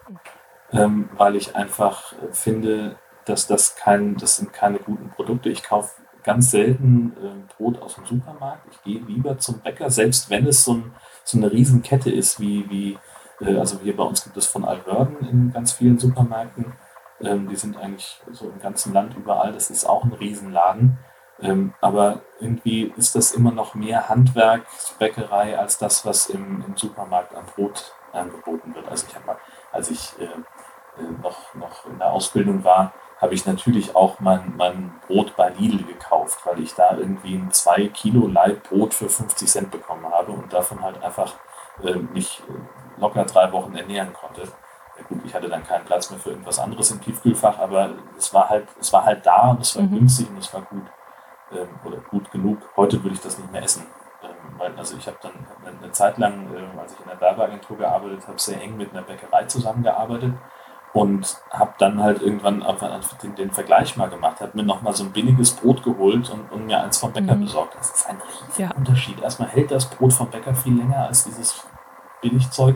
[0.71, 2.95] ähm, weil ich einfach finde,
[3.25, 5.49] dass das kein, das sind keine guten Produkte.
[5.49, 8.67] Ich kaufe ganz selten äh, Brot aus dem Supermarkt.
[8.71, 10.93] Ich gehe lieber zum Bäcker, selbst wenn es so, ein,
[11.23, 12.97] so eine Riesenkette ist, wie, wie
[13.41, 16.73] äh, also hier bei uns gibt es von Alverden in ganz vielen Supermärkten.
[17.21, 19.51] Ähm, die sind eigentlich so im ganzen Land überall.
[19.51, 20.97] Das ist auch ein Riesenladen.
[21.41, 27.33] Ähm, aber irgendwie ist das immer noch mehr Handwerksbäckerei als das, was im, im Supermarkt
[27.35, 28.87] an Brot angeboten wird.
[28.87, 29.37] Also ich habe mal,
[29.71, 30.27] als ich äh,
[31.21, 35.83] noch, noch in der Ausbildung war, habe ich natürlich auch mein, mein Brot bei Lidl
[35.83, 40.31] gekauft, weil ich da irgendwie ein 2 Kilo Leib Brot für 50 Cent bekommen habe
[40.31, 41.35] und davon halt einfach
[41.83, 42.41] äh, mich
[42.97, 44.41] locker drei Wochen ernähren konnte.
[44.41, 48.33] Ja gut, ich hatte dann keinen Platz mehr für irgendwas anderes im Tiefkühlfach, aber es
[48.33, 49.99] war halt, es war halt da und es war mhm.
[49.99, 50.85] günstig und es war gut
[51.51, 52.57] ähm, oder gut genug.
[52.75, 53.85] Heute würde ich das nicht mehr essen.
[54.23, 55.33] Ähm, weil, also ich habe dann
[55.81, 59.03] eine Zeit lang, äh, als ich in der Werbeagentur gearbeitet habe, sehr eng mit einer
[59.03, 60.33] Bäckerei zusammengearbeitet.
[60.93, 65.05] Und habe dann halt irgendwann einfach den, den Vergleich mal gemacht, habe mir nochmal so
[65.05, 67.41] ein billiges Brot geholt und, und mir eins vom Bäcker mhm.
[67.41, 67.75] besorgt.
[67.75, 68.75] Das ist ein riesiger ja.
[68.75, 69.21] Unterschied.
[69.21, 71.65] Erstmal hält das Brot vom Bäcker viel länger als dieses
[72.21, 72.75] Billigzeug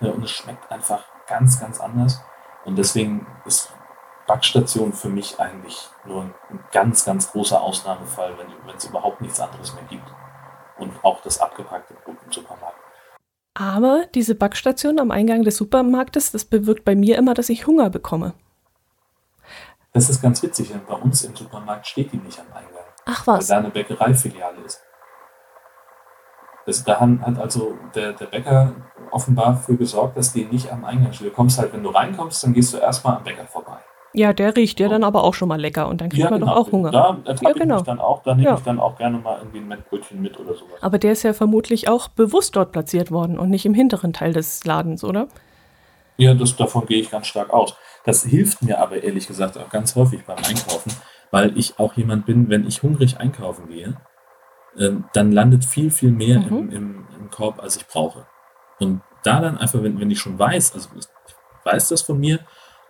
[0.00, 2.22] äh, und es schmeckt einfach ganz, ganz anders.
[2.64, 3.72] Und deswegen ist
[4.26, 9.40] Backstation für mich eigentlich nur ein, ein ganz, ganz großer Ausnahmefall, wenn es überhaupt nichts
[9.40, 10.08] anderes mehr gibt.
[10.78, 12.78] Und auch das abgepackte Brot im Supermarkt.
[13.60, 17.90] Aber diese Backstation am Eingang des Supermarktes, das bewirkt bei mir immer, dass ich Hunger
[17.90, 18.34] bekomme.
[19.92, 22.84] Das ist ganz witzig, denn bei uns im Supermarkt steht die nicht am Eingang.
[23.04, 23.48] Ach was.
[23.48, 24.80] Weil da eine Bäckereifiliale ist.
[26.66, 28.74] Das, da hat also der, der Bäcker
[29.10, 31.26] offenbar für gesorgt, dass die nicht am Eingang steht.
[31.26, 33.78] Du kommst halt, wenn du reinkommst, dann gehst du erstmal am Bäcker vorbei.
[34.14, 36.40] Ja, der riecht ja dann aber auch schon mal lecker und dann kriegt ja, man
[36.40, 36.54] genau.
[36.54, 36.90] doch auch Hunger.
[36.90, 37.76] Da ertappe ja, genau.
[37.78, 38.54] ich dann auch, da nehme ja.
[38.56, 40.82] ich dann auch gerne mal irgendwie ein Mettbrötchen mit oder sowas.
[40.82, 44.32] Aber der ist ja vermutlich auch bewusst dort platziert worden und nicht im hinteren Teil
[44.32, 45.28] des Ladens, oder?
[46.16, 47.76] Ja, das, davon gehe ich ganz stark aus.
[48.04, 50.92] Das hilft mir aber ehrlich gesagt auch ganz häufig beim Einkaufen,
[51.30, 54.00] weil ich auch jemand bin, wenn ich hungrig einkaufen gehe,
[54.76, 56.46] äh, dann landet viel, viel mehr mhm.
[56.46, 58.26] im, im, im, Korb, als ich brauche.
[58.80, 61.06] Und da dann einfach, wenn, wenn ich schon weiß, also ich
[61.64, 62.40] weiß das von mir,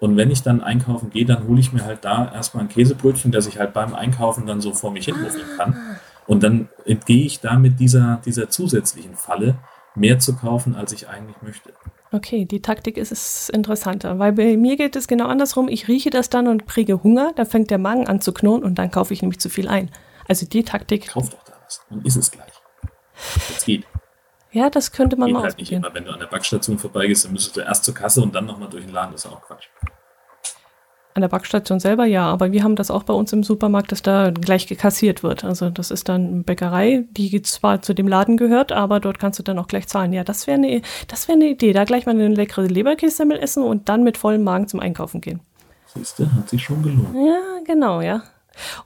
[0.01, 3.33] und wenn ich dann einkaufen gehe, dann hole ich mir halt da erstmal ein Käsebrötchen,
[3.33, 5.17] das ich halt beim Einkaufen dann so vor mich hin
[5.57, 5.99] kann.
[6.27, 9.57] Und dann entgehe ich damit dieser, dieser zusätzlichen Falle,
[9.95, 11.73] mehr zu kaufen, als ich eigentlich möchte.
[12.13, 15.69] Okay, die Taktik ist es interessanter, weil bei mir geht es genau andersrum.
[15.69, 18.79] Ich rieche das dann und kriege Hunger, dann fängt der Magen an zu knurren und
[18.79, 19.91] dann kaufe ich nämlich zu viel ein.
[20.29, 21.09] Also die Taktik.
[21.09, 22.53] Kauf doch da was, dann ist es gleich.
[23.49, 23.85] Das geht.
[24.51, 25.93] Ja, das könnte man geht mal halt nicht immer.
[25.93, 28.69] Wenn du an der Backstation vorbeigehst, dann müsstest du erst zur Kasse und dann nochmal
[28.69, 29.13] durch den Laden.
[29.13, 29.69] Das ist auch Quatsch.
[31.15, 34.03] An der Backstation selber ja, aber wir haben das auch bei uns im Supermarkt, dass
[34.03, 35.43] da gleich gekassiert wird.
[35.43, 39.39] Also das ist dann eine Bäckerei, die zwar zu dem Laden gehört, aber dort kannst
[39.39, 40.13] du dann auch gleich zahlen.
[40.13, 41.73] Ja, das wäre eine, das wäre eine Idee.
[41.73, 45.41] Da gleich mal eine leckere Leberkässemmel essen und dann mit vollem Magen zum Einkaufen gehen.
[45.87, 47.15] Siehst du, hat sich schon gelohnt.
[47.15, 48.23] Ja, genau, ja.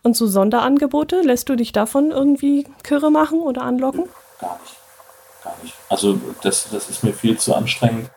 [0.03, 4.05] Und so Sonderangebote, lässt du dich davon irgendwie Kürre machen oder anlocken?
[4.41, 4.82] Gar nicht.
[5.43, 5.75] Gar nicht.
[5.89, 8.11] Also das, das ist mir viel zu anstrengend,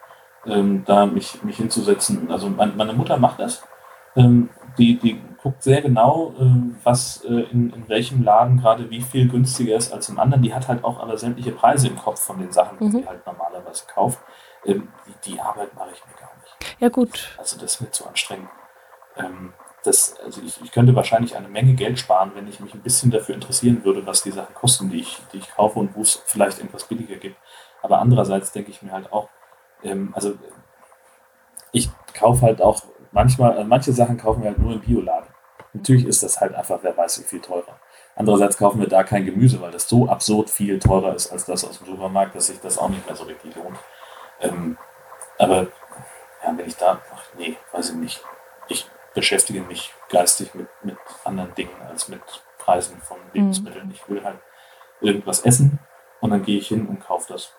[0.45, 2.31] ähm, da mich, mich hinzusetzen.
[2.31, 3.63] Also mein, meine Mutter macht das
[4.15, 9.01] ähm, die, die guckt sehr genau, ähm, was äh, in, in welchem Laden gerade wie
[9.01, 10.41] viel günstiger ist als im anderen.
[10.41, 12.91] Die hat halt auch aber sämtliche Preise im Kopf von den Sachen, die mhm.
[12.91, 14.19] sie halt normalerweise kauft.
[14.65, 16.79] Ähm, die, die, Arbeit mache ich mir gar nicht.
[16.79, 17.35] Ja, gut.
[17.37, 18.49] Also das ist mir zu anstrengend.
[19.17, 19.53] Ähm,
[19.85, 23.11] das, also ich, ich, könnte wahrscheinlich eine Menge Geld sparen, wenn ich mich ein bisschen
[23.11, 26.21] dafür interessieren würde, was die Sachen kosten, die ich, die ich kaufe und wo es
[26.25, 27.37] vielleicht etwas billiger gibt.
[27.81, 29.29] Aber andererseits denke ich mir halt auch,
[29.83, 30.33] ähm, also
[31.71, 32.81] ich kaufe halt auch
[33.11, 35.29] manchmal, äh, manche Sachen kaufen wir halt nur im Bioladen.
[35.73, 37.79] Natürlich ist das halt einfach, wer weiß, wie viel teurer.
[38.15, 41.65] Andererseits kaufen wir da kein Gemüse, weil das so absurd viel teurer ist als das
[41.65, 43.77] aus dem Supermarkt, dass sich das auch nicht mehr so richtig lohnt.
[44.39, 44.77] Ähm,
[45.37, 45.67] aber
[46.43, 48.23] ja, wenn ich da, ach nee, weiß ich nicht.
[48.69, 52.21] Ich beschäftige mich geistig mit, mit anderen Dingen als mit
[52.59, 53.33] Preisen von mhm.
[53.33, 53.91] Lebensmitteln.
[53.91, 54.37] Ich will halt
[55.01, 55.79] irgendwas essen
[56.21, 57.51] und dann gehe ich hin und kaufe das.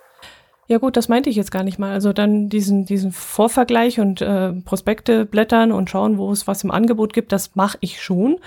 [0.68, 1.92] Ja gut, das meinte ich jetzt gar nicht mal.
[1.92, 6.72] Also dann diesen, diesen Vorvergleich und äh, Prospekte blättern und schauen, wo es was im
[6.72, 8.40] Angebot gibt, das mache ich schon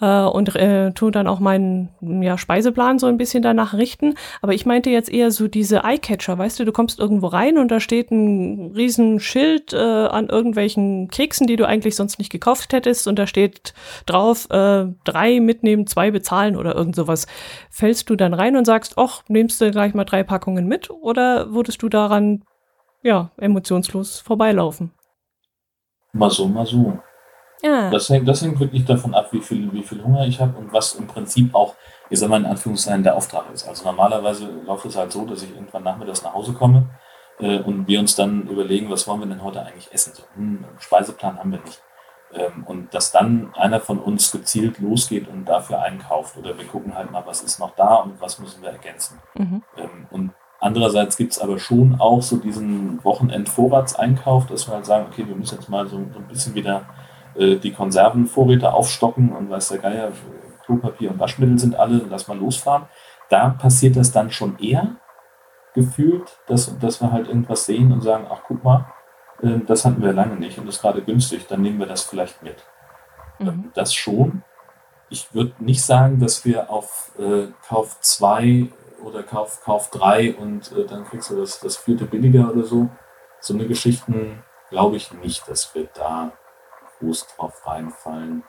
[0.00, 1.90] äh, und äh, tue dann auch meinen
[2.22, 4.14] ja, Speiseplan so ein bisschen danach richten.
[4.40, 7.70] Aber ich meinte jetzt eher so diese Eyecatcher, weißt du, du kommst irgendwo rein und
[7.70, 12.72] da steht ein riesen Schild äh, an irgendwelchen Keksen, die du eigentlich sonst nicht gekauft
[12.72, 13.74] hättest und da steht
[14.06, 17.26] drauf, äh, drei mitnehmen, zwei bezahlen oder irgend sowas.
[17.70, 21.52] Fällst du dann rein und sagst, ach, nimmst du gleich mal drei Packungen mit oder
[21.52, 22.42] würdest du daran
[23.02, 24.92] ja, emotionslos vorbeilaufen?
[26.12, 26.98] Mal so, mal so.
[27.62, 27.90] Ja.
[27.90, 30.72] Das, hängt, das hängt wirklich davon ab, wie viel, wie viel Hunger ich habe und
[30.72, 31.74] was im Prinzip auch,
[32.10, 33.68] ich sag mal in Anführungszeichen, der Auftrag ist.
[33.68, 36.86] Also normalerweise läuft es halt so, dass ich irgendwann nachmittags nach Hause komme
[37.38, 40.12] äh, und wir uns dann überlegen, was wollen wir denn heute eigentlich essen?
[40.14, 41.80] So, hm, Speiseplan haben wir nicht.
[42.34, 46.96] Ähm, und dass dann einer von uns gezielt losgeht und dafür einkauft oder wir gucken
[46.96, 49.20] halt mal, was ist noch da und was müssen wir ergänzen.
[49.34, 49.62] Mhm.
[49.76, 50.30] Ähm, und
[50.62, 55.34] Andererseits gibt es aber schon auch so diesen Wochenend-Vorratseinkauf, dass wir halt sagen, okay, wir
[55.34, 56.84] müssen jetzt mal so, so ein bisschen wieder
[57.34, 60.12] äh, die Konservenvorräte aufstocken und weiß der Geier,
[60.64, 62.84] Klopapier und Waschmittel sind alle, lass mal losfahren.
[63.28, 64.96] Da passiert das dann schon eher
[65.74, 68.86] gefühlt, dass, dass wir halt irgendwas sehen und sagen, ach guck mal,
[69.42, 72.42] äh, das hatten wir lange nicht und ist gerade günstig, dann nehmen wir das vielleicht
[72.42, 72.56] mit.
[73.38, 73.70] Mhm.
[73.74, 74.44] Das schon.
[75.08, 78.68] Ich würde nicht sagen, dass wir auf äh, Kauf 2
[79.04, 82.88] oder Kauf, Kauf 3 und äh, dann kriegst du das, das vierte billiger oder so.
[83.40, 86.32] So eine Geschichten glaube ich nicht, dass wir da
[87.02, 88.44] groß drauf reinfallen.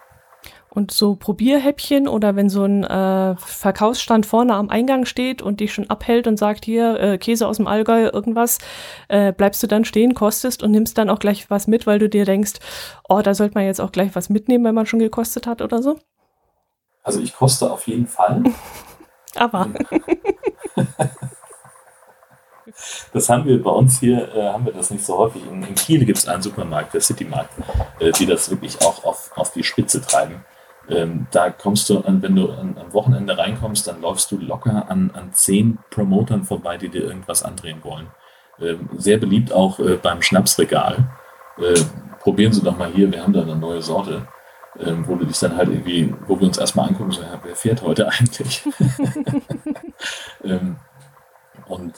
[0.69, 5.71] Und so Probierhäppchen oder wenn so ein äh, Verkaufsstand vorne am Eingang steht und dich
[5.71, 8.57] schon abhält und sagt, hier, äh, Käse aus dem Allgäu, irgendwas,
[9.07, 12.09] äh, bleibst du dann stehen, kostest und nimmst dann auch gleich was mit, weil du
[12.09, 12.53] dir denkst,
[13.07, 15.83] oh, da sollte man jetzt auch gleich was mitnehmen, wenn man schon gekostet hat oder
[15.83, 15.99] so?
[17.03, 18.43] Also ich koste auf jeden Fall.
[19.35, 19.69] Aber.
[23.13, 25.41] Das haben wir bei uns hier, äh, haben wir das nicht so häufig.
[25.49, 27.53] In, in Kiel gibt es einen Supermarkt, der Citymarkt,
[27.99, 30.43] äh, die das wirklich auch auf, auf die Spitze treiben.
[30.89, 34.89] Ähm, da kommst du, an, wenn du an, am Wochenende reinkommst, dann läufst du locker
[34.89, 38.07] an, an zehn Promotern vorbei, die dir irgendwas andrehen wollen.
[38.59, 41.09] Ähm, sehr beliebt auch äh, beim Schnapsregal.
[41.57, 41.79] Äh,
[42.19, 44.27] probieren Sie doch mal hier, wir haben da eine neue Sorte.
[44.79, 47.55] Ähm, wo du dich dann halt irgendwie, wo wir uns erstmal angucken, so, ja, wer
[47.55, 48.67] fährt heute eigentlich?
[50.43, 50.77] ähm,
[51.67, 51.93] und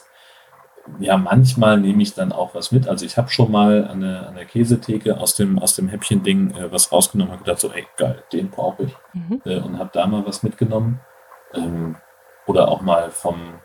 [1.00, 2.88] ja, manchmal nehme ich dann auch was mit.
[2.88, 6.56] Also ich habe schon mal an der, an der Käsetheke aus dem, aus dem Häppchen-Ding
[6.56, 8.96] äh, was rausgenommen und gedacht, so, ey, geil, den brauche ich.
[9.14, 9.42] Mhm.
[9.46, 11.02] Äh, und habe da mal was mitgenommen.
[11.54, 11.96] Ähm,
[12.46, 13.60] oder auch mal vom,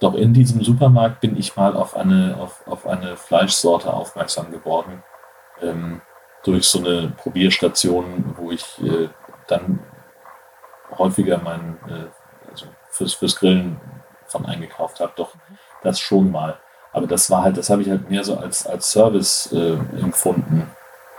[0.00, 5.02] doch in diesem Supermarkt bin ich mal auf eine, auf, auf eine Fleischsorte aufmerksam geworden.
[5.62, 6.02] Ähm,
[6.42, 9.08] durch so eine Probierstation, wo ich äh,
[9.46, 9.78] dann
[10.98, 13.80] häufiger mein, äh, also fürs, fürs Grillen
[14.26, 15.12] von eingekauft habe.
[15.16, 16.58] Doch mhm das schon mal.
[16.92, 20.70] Aber das war halt, das habe ich halt mehr so als, als Service äh, empfunden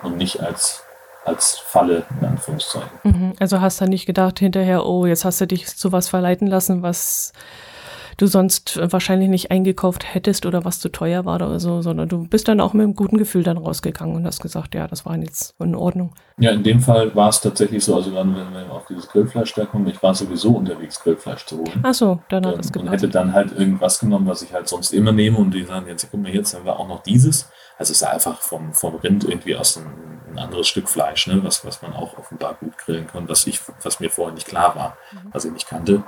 [0.03, 0.84] und nicht als,
[1.26, 2.89] als Falle, in Anführungszeichen.
[3.03, 3.34] Mhm.
[3.39, 6.82] Also hast du nicht gedacht hinterher, oh, jetzt hast du dich zu was verleiten lassen,
[6.82, 7.34] was
[8.18, 12.28] du sonst wahrscheinlich nicht eingekauft hättest oder was zu teuer war oder so, sondern du
[12.28, 15.18] bist dann auch mit einem guten Gefühl dann rausgegangen und hast gesagt, ja, das war
[15.18, 16.13] jetzt in Ordnung.
[16.38, 19.53] Ja, in dem Fall war es tatsächlich so, also dann, wenn wir auf dieses Grillfleisch
[19.53, 21.80] da kommen, ich war sowieso unterwegs, Grillfleisch zu holen.
[21.84, 22.88] Ach so, dann hat ähm, es gepasst.
[22.88, 25.88] Und hätte dann halt irgendwas genommen, was ich halt sonst immer nehme und die sagen,
[25.88, 27.49] jetzt guck mal, jetzt haben wir auch noch dieses.
[27.78, 29.86] Also es ist einfach vom, vom Rind irgendwie aus ein,
[30.32, 31.43] ein anderes Stück Fleisch, ne?
[31.43, 34.76] was, was man auch offenbar gut grillen kann, was, ich, was mir vorher nicht klar
[34.76, 35.30] war, mhm.
[35.34, 36.03] was ich nicht kannte.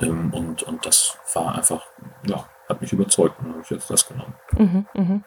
[0.00, 1.86] Ähm, und, und das war einfach,
[2.26, 4.34] ja, hat mich überzeugt und habe ich jetzt das genommen.
[4.52, 5.20] Mhm, mh.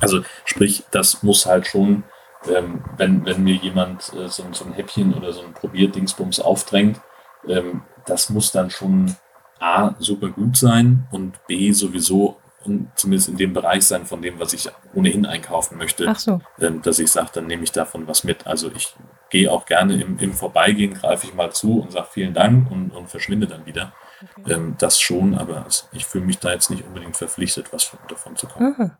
[0.00, 2.04] Also sprich, das muss halt schon,
[2.48, 7.00] ähm, wenn, wenn mir jemand äh, so, so, ein Häppchen oder so ein Probierdingsbums aufdrängt,
[7.46, 9.16] ähm, das muss dann schon
[9.60, 12.36] A, super gut sein und B, sowieso
[12.94, 16.40] zumindest in dem Bereich sein von dem, was ich ohnehin einkaufen möchte, Ach so.
[16.60, 18.46] ähm, dass ich sage, dann nehme ich davon was mit.
[18.46, 18.94] Also ich
[19.30, 22.90] gehe auch gerne im, im Vorbeigehen, greife ich mal zu und sage vielen Dank und,
[22.90, 23.92] und verschwinde dann wieder.
[24.38, 24.54] Okay.
[24.54, 28.46] Ähm, das schon, aber ich fühle mich da jetzt nicht unbedingt verpflichtet, was davon zu
[28.46, 28.74] kommen.
[28.78, 28.98] Aha.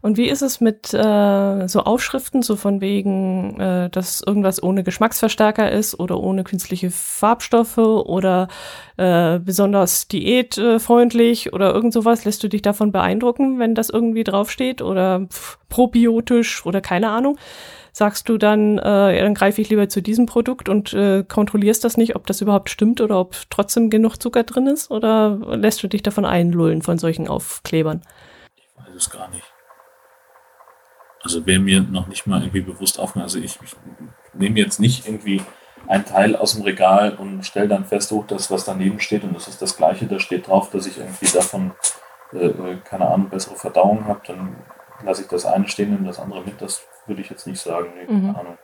[0.00, 4.82] Und wie ist es mit äh, so Aufschriften, so von wegen, äh, dass irgendwas ohne
[4.82, 8.48] Geschmacksverstärker ist oder ohne künstliche Farbstoffe oder
[8.96, 12.24] äh, besonders diätfreundlich oder irgend sowas?
[12.24, 17.38] Lässt du dich davon beeindrucken, wenn das irgendwie draufsteht oder pff, probiotisch oder keine Ahnung?
[17.94, 21.98] Sagst du dann, äh, dann greife ich lieber zu diesem Produkt und äh, kontrollierst das
[21.98, 24.90] nicht, ob das überhaupt stimmt oder ob trotzdem genug Zucker drin ist?
[24.90, 28.00] Oder lässt du dich davon einlullen von solchen Aufklebern?
[28.56, 29.51] Ich weiß es gar nicht.
[31.22, 33.24] Also wäre mir noch nicht mal irgendwie bewusst aufgefallen.
[33.24, 33.76] Also ich, ich
[34.32, 35.42] nehme jetzt nicht irgendwie
[35.86, 39.34] ein Teil aus dem Regal und stelle dann fest, hoch, das, was daneben steht, und
[39.34, 41.72] das ist das Gleiche, da steht drauf, dass ich irgendwie davon,
[42.32, 44.56] äh, äh keine Ahnung, bessere Verdauung habe, dann
[45.04, 46.60] lasse ich das eine stehen und das andere mit.
[46.60, 47.92] Das würde ich jetzt nicht sagen.
[47.96, 48.36] Nee, keine mhm.
[48.36, 48.58] Ahnung.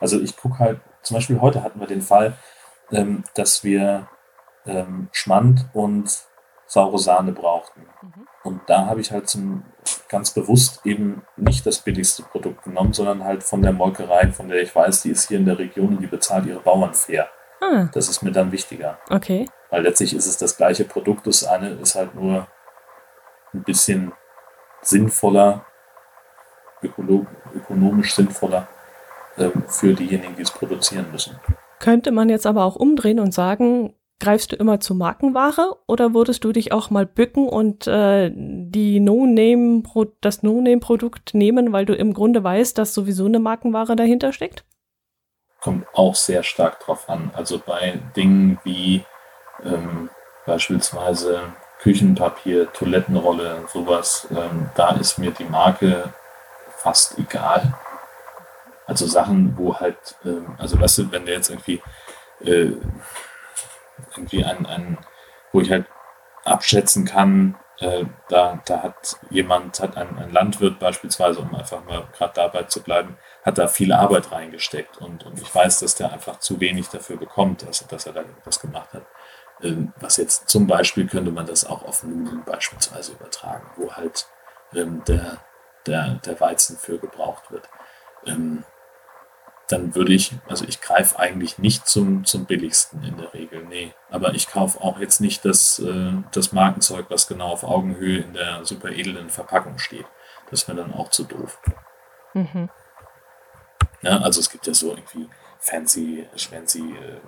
[0.00, 2.34] Also ich gucke halt, zum Beispiel heute hatten wir den Fall,
[2.92, 4.08] ähm, dass wir
[4.66, 6.24] ähm, Schmand und
[6.66, 7.86] saure Sahne brauchten.
[8.02, 8.26] Mhm.
[8.42, 9.64] Und da habe ich halt zum,
[10.08, 14.62] ganz bewusst eben nicht das billigste Produkt genommen, sondern halt von der Molkerei, von der
[14.62, 17.28] ich weiß, die ist hier in der Region und die bezahlt ihre Bauern fair.
[17.60, 17.88] Ah.
[17.92, 18.98] Das ist mir dann wichtiger.
[19.10, 19.48] Okay.
[19.70, 21.26] Weil letztlich ist es das gleiche Produkt.
[21.26, 22.46] Das eine ist halt nur
[23.52, 24.12] ein bisschen
[24.82, 25.66] sinnvoller,
[26.82, 28.68] ökonomisch sinnvoller
[29.36, 31.38] äh, für diejenigen, die es produzieren müssen.
[31.78, 36.44] Könnte man jetzt aber auch umdrehen und sagen, Greifst du immer zu Markenware oder würdest
[36.44, 39.82] du dich auch mal bücken und äh, die no -Name
[40.20, 44.64] das No-Name-Produkt nehmen, weil du im Grunde weißt, dass sowieso eine Markenware dahinter steckt?
[45.60, 47.30] Kommt auch sehr stark drauf an.
[47.34, 49.04] Also bei Dingen wie
[49.64, 50.10] ähm,
[50.46, 51.40] beispielsweise
[51.80, 56.12] Küchenpapier, Toilettenrolle, sowas, ähm, da ist mir die Marke
[56.76, 57.72] fast egal.
[58.86, 59.96] Also Sachen, wo halt,
[60.26, 61.80] ähm, also weißt du, wenn der jetzt irgendwie
[62.44, 62.72] äh,
[64.10, 64.98] irgendwie ein, ein
[65.52, 65.86] wo ich halt
[66.44, 72.06] abschätzen kann, äh, da, da hat jemand, hat ein, ein Landwirt beispielsweise, um einfach mal
[72.12, 76.12] gerade dabei zu bleiben, hat da viel Arbeit reingesteckt und, und ich weiß, dass der
[76.12, 79.06] einfach zu wenig dafür bekommt, dass, dass er da das gemacht hat.
[79.62, 84.26] Ähm, was jetzt zum Beispiel könnte man das auch auf Nudeln beispielsweise übertragen, wo halt
[84.74, 85.38] ähm, der,
[85.86, 87.68] der, der Weizen für gebraucht wird.
[88.26, 88.64] Ähm,
[89.70, 93.94] dann würde ich, also ich greife eigentlich nicht zum, zum billigsten in der Regel, nee.
[94.10, 98.34] Aber ich kaufe auch jetzt nicht das, äh, das Markenzeug, was genau auf Augenhöhe in
[98.34, 100.06] der super edlen Verpackung steht.
[100.50, 101.60] Das wäre dann auch zu doof.
[102.34, 102.68] Mhm.
[104.02, 107.20] Ja, also es gibt ja so irgendwie fancy, schmancy äh,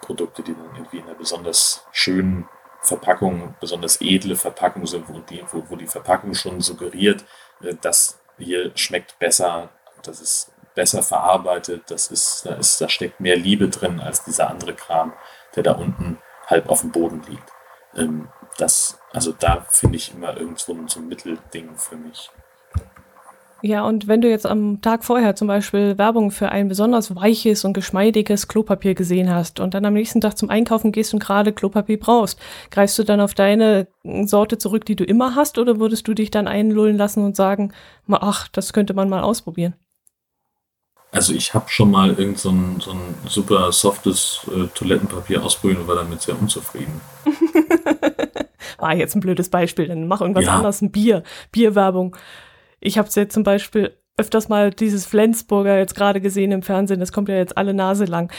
[0.00, 2.48] Produkte, die dann irgendwie in einer besonders schönen
[2.80, 7.24] Verpackung, besonders edle Verpackung sind, wo die, wo, wo die Verpackung schon suggeriert,
[7.62, 9.70] äh, das hier schmeckt besser,
[10.02, 14.50] das ist besser verarbeitet, das ist, da, ist, da steckt mehr Liebe drin als dieser
[14.50, 15.12] andere Kram,
[15.54, 17.52] der da unten halb auf dem Boden liegt.
[17.96, 22.30] Ähm, das, also da finde ich immer irgendwo so ein Mittelding für mich.
[23.64, 27.64] Ja, und wenn du jetzt am Tag vorher zum Beispiel Werbung für ein besonders weiches
[27.64, 31.52] und geschmeidiges Klopapier gesehen hast und dann am nächsten Tag zum Einkaufen gehst und gerade
[31.52, 32.40] Klopapier brauchst,
[32.72, 33.86] greifst du dann auf deine
[34.24, 37.72] Sorte zurück, die du immer hast, oder würdest du dich dann einlullen lassen und sagen,
[38.10, 39.74] ach, das könnte man mal ausprobieren?
[41.12, 45.80] Also ich habe schon mal irgend so ein, so ein super softes äh, Toilettenpapier ausprobiert
[45.80, 47.02] und war damit sehr unzufrieden.
[48.78, 50.56] War jetzt ein blödes Beispiel, dann mach irgendwas ja.
[50.56, 52.16] anderes, ein Bier, Bierwerbung.
[52.80, 57.12] Ich habe jetzt zum Beispiel öfters mal dieses Flensburger jetzt gerade gesehen im Fernsehen, das
[57.12, 58.32] kommt ja jetzt alle Nase lang.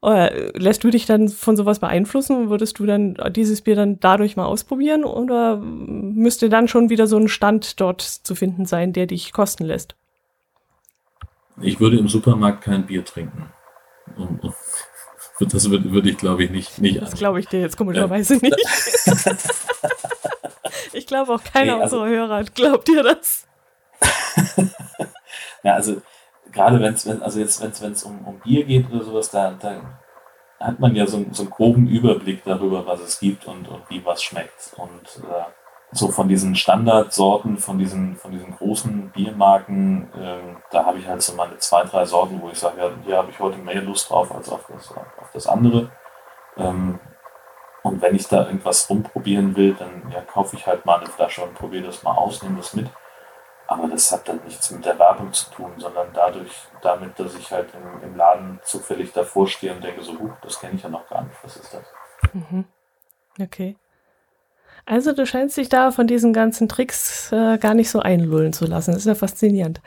[0.00, 2.48] Oder lässt du dich dann von sowas beeinflussen?
[2.48, 5.04] Würdest du dann dieses Bier dann dadurch mal ausprobieren?
[5.04, 9.64] Oder müsste dann schon wieder so ein Stand dort zu finden sein, der dich kosten
[9.64, 9.96] lässt?
[11.60, 13.52] Ich würde im Supermarkt kein Bier trinken.
[15.48, 16.78] Das würde, würde ich, glaube ich, nicht.
[16.80, 18.40] nicht das glaube ich dir jetzt komischerweise ja.
[18.42, 18.52] nicht.
[20.92, 23.46] ich glaube auch keiner nee, also, unserer Hörer glaubt dir das.
[25.62, 26.02] ja, also
[26.52, 29.80] gerade wenn es also jetzt wenn es um, um Bier geht oder sowas, da, da
[30.60, 34.04] hat man ja so, so einen groben Überblick darüber, was es gibt und, und wie
[34.04, 34.74] was schmeckt.
[34.76, 35.44] Und äh,
[35.92, 41.22] so von diesen Standardsorten, von diesen, von diesen großen Biermarken, äh, da habe ich halt
[41.22, 44.08] so meine zwei, drei Sorten, wo ich sage, ja, hier habe ich heute mehr Lust
[44.08, 45.90] drauf als auf das, auf das andere.
[46.56, 47.00] Ähm,
[47.82, 51.42] und wenn ich da irgendwas rumprobieren will, dann ja, kaufe ich halt mal eine Flasche
[51.42, 52.88] und probiere das mal aus, nehme das mit.
[53.66, 57.50] Aber das hat dann nichts mit der Werbung zu tun, sondern dadurch, damit, dass ich
[57.50, 60.88] halt im, im Laden zufällig davor stehe und denke so, huch, das kenne ich ja
[60.88, 61.84] noch gar nicht, was ist das?
[62.32, 62.64] Mhm.
[63.40, 63.76] Okay.
[64.86, 68.66] Also du scheinst dich da von diesen ganzen Tricks äh, gar nicht so einlullen zu
[68.66, 68.92] lassen.
[68.92, 69.80] Das ist ja faszinierend.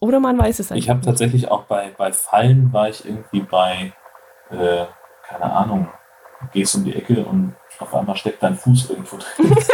[0.00, 0.84] Oder man weiß es eigentlich.
[0.84, 3.92] Ich habe tatsächlich auch bei, bei Fallen war ich irgendwie bei,
[4.50, 4.86] äh,
[5.26, 5.88] keine Ahnung,
[6.52, 9.54] gehst um die Ecke und auf einmal steckt dein Fuß irgendwo drin.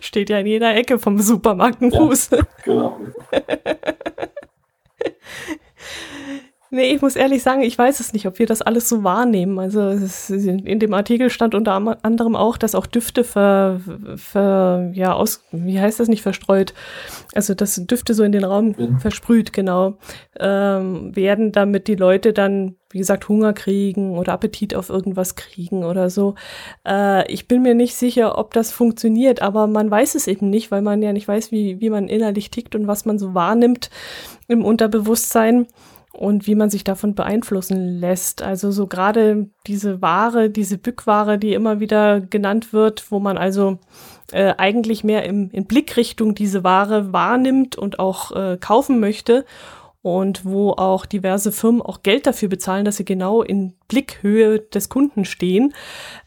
[0.00, 2.30] Steht ja in jeder Ecke vom Supermarkt ein Fuß.
[2.30, 3.00] Ja, genau.
[6.74, 9.60] Nee, ich muss ehrlich sagen, ich weiß es nicht, ob wir das alles so wahrnehmen.
[9.60, 11.72] Also in dem Artikel stand unter
[12.02, 13.80] anderem auch, dass auch Düfte ver,
[14.16, 16.74] ver ja, aus, wie heißt das nicht, verstreut,
[17.32, 18.98] also dass Düfte so in den Raum mhm.
[18.98, 19.98] versprüht, genau,
[20.40, 25.84] ähm, werden, damit die Leute dann, wie gesagt, Hunger kriegen oder Appetit auf irgendwas kriegen
[25.84, 26.34] oder so.
[26.84, 30.72] Äh, ich bin mir nicht sicher, ob das funktioniert, aber man weiß es eben nicht,
[30.72, 33.90] weil man ja nicht weiß, wie, wie man innerlich tickt und was man so wahrnimmt
[34.48, 35.68] im Unterbewusstsein
[36.16, 38.42] und wie man sich davon beeinflussen lässt.
[38.42, 43.78] Also so gerade diese Ware, diese Bückware, die immer wieder genannt wird, wo man also
[44.32, 49.44] äh, eigentlich mehr im, in Blickrichtung diese Ware wahrnimmt und auch äh, kaufen möchte
[50.04, 54.90] und wo auch diverse Firmen auch Geld dafür bezahlen, dass sie genau in Blickhöhe des
[54.90, 55.72] Kunden stehen,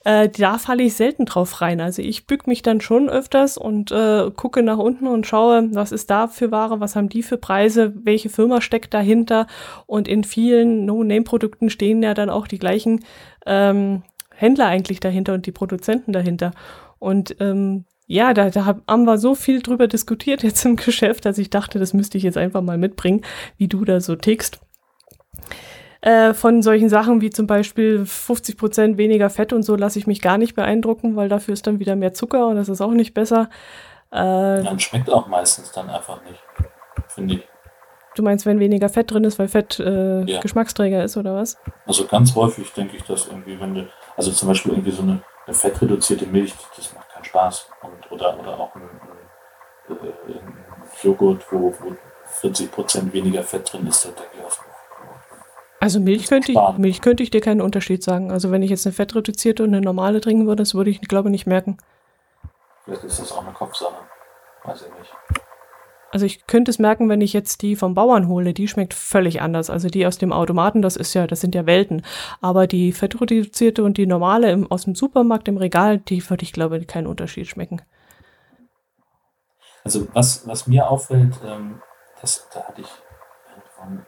[0.03, 1.79] äh, da falle ich selten drauf rein.
[1.79, 5.91] Also ich bück mich dann schon öfters und äh, gucke nach unten und schaue, was
[5.91, 9.45] ist da für Ware, was haben die für Preise, welche Firma steckt dahinter
[9.85, 13.05] und in vielen No-Name-Produkten stehen ja dann auch die gleichen
[13.45, 14.01] ähm,
[14.33, 16.49] Händler eigentlich dahinter und die Produzenten dahinter.
[16.97, 21.37] Und ähm, ja, da, da haben wir so viel drüber diskutiert jetzt im Geschäft, dass
[21.37, 23.23] ich dachte, das müsste ich jetzt einfach mal mitbringen,
[23.57, 24.59] wie du da so tickst.
[26.01, 30.07] Äh, von solchen Sachen wie zum Beispiel 50 Prozent weniger Fett und so lasse ich
[30.07, 32.91] mich gar nicht beeindrucken, weil dafür ist dann wieder mehr Zucker und das ist auch
[32.91, 33.49] nicht besser.
[34.11, 36.41] Äh, dann schmeckt auch meistens dann einfach nicht,
[37.09, 37.47] finde ich.
[38.15, 40.39] Du meinst, wenn weniger Fett drin ist, weil Fett äh, ja.
[40.39, 41.57] Geschmacksträger ist oder was?
[41.85, 45.21] Also ganz häufig denke ich, dass irgendwie, wenn du, also zum Beispiel irgendwie so eine,
[45.45, 47.69] eine fettreduzierte Milch, das macht Spaß.
[47.81, 48.81] Und, oder, oder auch ein,
[49.89, 50.57] ein, äh, ein
[51.01, 51.95] Joghurt, wo, wo
[52.41, 54.57] 40% weniger Fett drin ist, da denke ich auch.
[55.79, 58.31] Also Milch könnte, ich, Milch könnte ich dir keinen Unterschied sagen.
[58.31, 61.29] Also wenn ich jetzt eine fettreduzierte und eine normale trinken würde, das würde ich, glaube
[61.29, 61.77] ich, nicht merken.
[62.83, 63.93] Vielleicht ist das auch eine Kopfsache.
[64.63, 65.13] Weiß ich nicht.
[66.11, 69.41] Also ich könnte es merken, wenn ich jetzt die vom Bauern hole, die schmeckt völlig
[69.41, 69.69] anders.
[69.69, 72.03] Also die aus dem Automaten, das ist ja, das sind ja Welten.
[72.41, 76.53] Aber die fettreduzierte und die normale im, aus dem Supermarkt im Regal, die würde ich
[76.53, 77.81] glaube keinen Unterschied schmecken.
[79.83, 81.81] Also was, was mir auffällt, ähm,
[82.21, 82.89] das, da hatte ich
[83.81, 84.05] einen,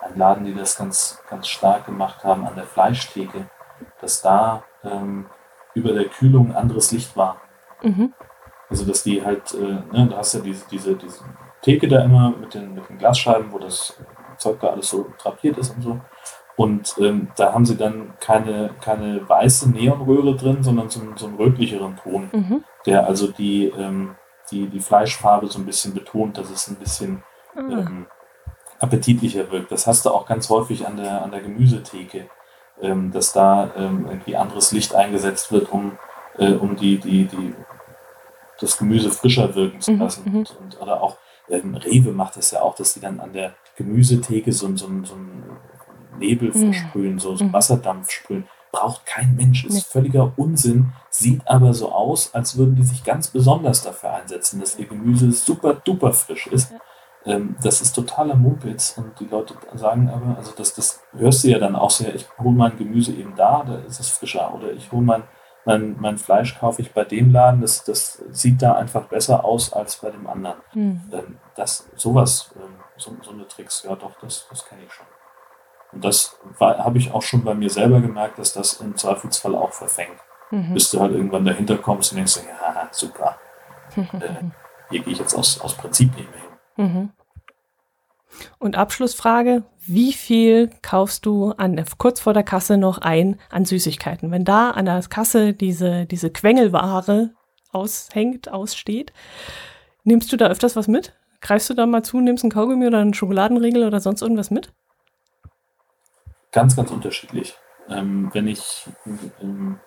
[0.00, 3.48] einen Laden, die das ganz, ganz stark gemacht haben an der Fleischtheke,
[4.00, 5.26] dass da ähm,
[5.74, 7.40] über der Kühlung anderes Licht war.
[7.82, 8.12] Mhm.
[8.68, 11.24] Also dass die halt, äh, ne, da hast du ja diese, diese, diese
[11.62, 13.96] Theke da immer mit den, mit den Glasscheiben, wo das
[14.38, 16.00] Zeug da alles so drapiert ist und so.
[16.56, 21.36] Und ähm, da haben sie dann keine, keine weiße Neonröhre drin, sondern so, so einen
[21.36, 22.64] rötlicheren Ton, mhm.
[22.86, 24.16] der also die, ähm,
[24.50, 27.22] die, die Fleischfarbe so ein bisschen betont, dass es ein bisschen
[27.54, 27.60] ah.
[27.60, 28.06] ähm,
[28.78, 29.70] appetitlicher wirkt.
[29.70, 32.28] Das hast du auch ganz häufig an der, an der Gemüsetheke,
[32.80, 35.98] ähm, dass da ähm, irgendwie anderes Licht eingesetzt wird, um,
[36.38, 37.54] äh, um die, die, die,
[38.60, 40.22] das Gemüse frischer wirken zu mhm, lassen.
[40.30, 40.38] Mhm.
[40.38, 41.16] Und, und, oder auch
[41.48, 45.14] ähm, Rewe macht das ja auch, dass sie dann an der Gemüsetheke so, so, so
[45.14, 45.44] einen
[46.18, 46.72] Nebel mhm.
[46.72, 47.52] versprühen, so, so mhm.
[47.52, 48.48] Wasserdampf sprühen.
[48.72, 49.80] Braucht kein Mensch, ist nee.
[49.88, 54.78] völliger Unsinn, sieht aber so aus, als würden die sich ganz besonders dafür einsetzen, dass
[54.78, 56.72] ihr Gemüse super duper frisch ist.
[56.72, 56.78] Ja.
[57.26, 61.48] Ähm, das ist totaler Mumpitz und die Leute sagen aber, also das, das hörst du
[61.48, 64.72] ja dann auch sehr, ich hole mein Gemüse eben da, da ist es frischer oder
[64.72, 65.22] ich hole mein
[65.66, 69.72] mein, mein Fleisch kaufe ich bei dem Laden, das, das sieht da einfach besser aus
[69.72, 70.58] als bei dem anderen.
[70.72, 71.38] Mhm.
[71.56, 75.06] das, sowas, ähm, so, so eine Tricks, ja doch, das, das kenne ich schon.
[75.92, 79.72] Und das habe ich auch schon bei mir selber gemerkt, dass das im Zweifelsfall auch
[79.72, 80.20] verfängt.
[80.50, 80.74] Mhm.
[80.74, 83.38] Bis du halt irgendwann dahinter kommst und denkst, ja, super.
[83.96, 84.44] äh,
[84.90, 86.94] hier gehe ich jetzt aus, aus Prinzip nicht mehr hin.
[86.94, 87.12] Mhm.
[88.58, 94.30] Und Abschlussfrage, wie viel kaufst du an, kurz vor der Kasse noch ein an Süßigkeiten?
[94.30, 97.30] Wenn da an der Kasse diese, diese Quengelware
[97.72, 99.12] aushängt, aussteht,
[100.04, 101.14] nimmst du da öfters was mit?
[101.40, 104.72] Greifst du da mal zu, nimmst einen Kaugummi oder einen Schokoladenriegel oder sonst irgendwas mit?
[106.52, 107.54] Ganz, ganz unterschiedlich.
[107.88, 108.86] Ähm, wenn ich
[109.40, 109.78] im,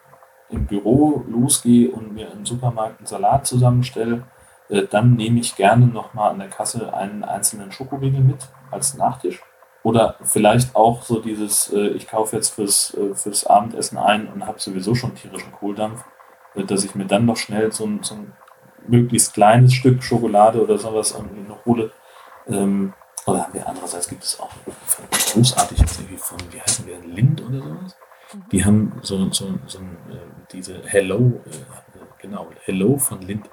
[0.49, 4.23] im Büro losgehe und mir im Supermarkt einen Salat zusammenstelle,
[4.69, 9.41] äh, dann nehme ich gerne nochmal an der Kasse einen einzelnen Schokoriegel mit als Nachtisch.
[9.83, 14.45] Oder vielleicht auch so dieses, äh, ich kaufe jetzt fürs, äh, fürs Abendessen ein und
[14.45, 16.03] habe sowieso schon tierischen Kohldampf,
[16.55, 18.33] dass ich mir dann noch schnell so ein, so ein
[18.87, 21.15] möglichst kleines Stück Schokolade oder sowas
[21.47, 21.91] noch hole.
[22.47, 22.93] Ähm,
[23.25, 24.49] oder haben wir andererseits gibt es auch
[25.33, 27.97] großartig jetzt irgendwie von, wie heißen wir, Lind oder sowas?
[28.33, 28.43] Mhm.
[28.51, 29.97] Die haben so, so, so ein,
[30.51, 31.41] diese Hello,
[32.17, 33.47] genau, Hello von Lind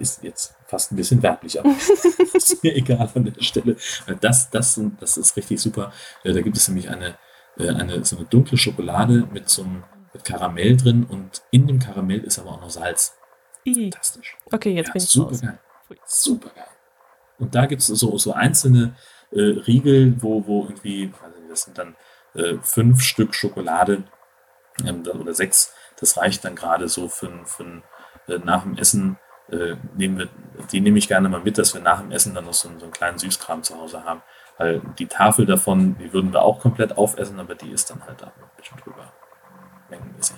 [0.00, 1.70] ist jetzt fast ein bisschen werblich, aber
[2.34, 3.76] ist mir egal an der Stelle.
[4.20, 5.92] Das, das, das ist richtig super.
[6.24, 7.16] Äh, da gibt es nämlich eine,
[7.58, 11.78] äh, eine, so eine dunkle Schokolade mit so einem mit Karamell drin und in dem
[11.78, 13.16] Karamell ist aber auch noch Salz.
[13.64, 14.36] Fantastisch.
[14.50, 15.40] Okay, jetzt ja, bin ich super raus.
[15.40, 15.58] geil.
[16.04, 16.66] Super geil.
[17.38, 18.96] Und da gibt es so, so einzelne
[19.30, 21.96] äh, Riegel, wo, wo irgendwie, also das sind dann
[22.34, 24.04] äh, fünf Stück Schokolade
[24.84, 25.72] ähm, oder sechs.
[25.98, 27.82] Das reicht dann gerade so für, für
[28.28, 29.18] äh, nach dem Essen
[29.52, 30.28] äh, nehmen wir,
[30.72, 32.84] die nehme ich gerne mal mit, dass wir nach dem Essen dann noch so, so
[32.84, 34.22] einen kleinen Süßkram zu Hause haben.
[34.58, 38.20] Weil die Tafel davon, die würden wir auch komplett aufessen, aber die ist dann halt
[38.20, 39.12] da ein bisschen drüber
[39.88, 40.36] mengenmäßig.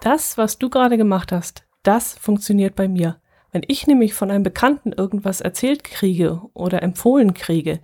[0.00, 3.20] Das, was du gerade gemacht hast, das funktioniert bei mir.
[3.52, 7.80] Wenn ich nämlich von einem Bekannten irgendwas erzählt kriege oder empfohlen kriege,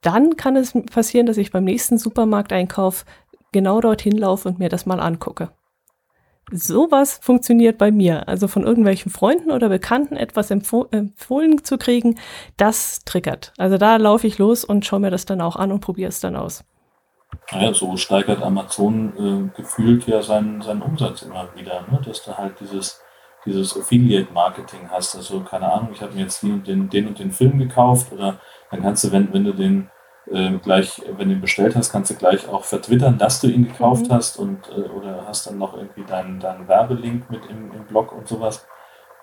[0.00, 3.04] dann kann es passieren, dass ich beim nächsten Supermarkteinkauf
[3.52, 5.50] genau dorthin laufe und mir das mal angucke
[6.50, 8.28] sowas funktioniert bei mir.
[8.28, 12.18] Also von irgendwelchen Freunden oder Bekannten etwas empfoh empfohlen zu kriegen,
[12.56, 13.52] das triggert.
[13.58, 16.20] Also da laufe ich los und schaue mir das dann auch an und probiere es
[16.20, 16.64] dann aus.
[17.50, 22.00] Ja, so steigert Amazon äh, gefühlt ja seinen, seinen Umsatz immer wieder, ne?
[22.04, 23.00] dass du halt dieses,
[23.44, 25.16] dieses Affiliate-Marketing hast.
[25.16, 28.38] Also keine Ahnung, ich habe mir jetzt den, den und den Film gekauft oder
[28.70, 29.90] dann kannst du, wenn, wenn du den
[30.30, 33.68] äh, gleich, wenn du ihn bestellt hast, kannst du gleich auch vertwittern, dass du ihn
[33.68, 34.14] gekauft mhm.
[34.14, 38.12] hast und äh, oder hast dann noch irgendwie deinen, deinen Werbelink mit im, im Blog
[38.12, 38.66] und sowas.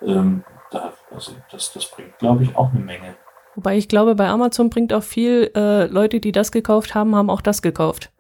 [0.01, 3.15] Ähm, da, also das, das bringt, glaube ich, auch eine Menge.
[3.55, 7.29] Wobei ich glaube, bei Amazon bringt auch viel, äh, Leute, die das gekauft haben, haben
[7.29, 8.11] auch das gekauft.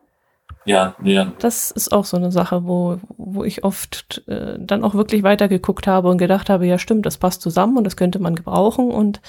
[0.63, 1.31] Ja, ja.
[1.39, 5.85] Das ist auch so eine Sache, wo, wo ich oft äh, dann auch wirklich weitergeguckt
[5.85, 9.21] habe und gedacht habe, ja stimmt, das passt zusammen und das könnte man gebrauchen und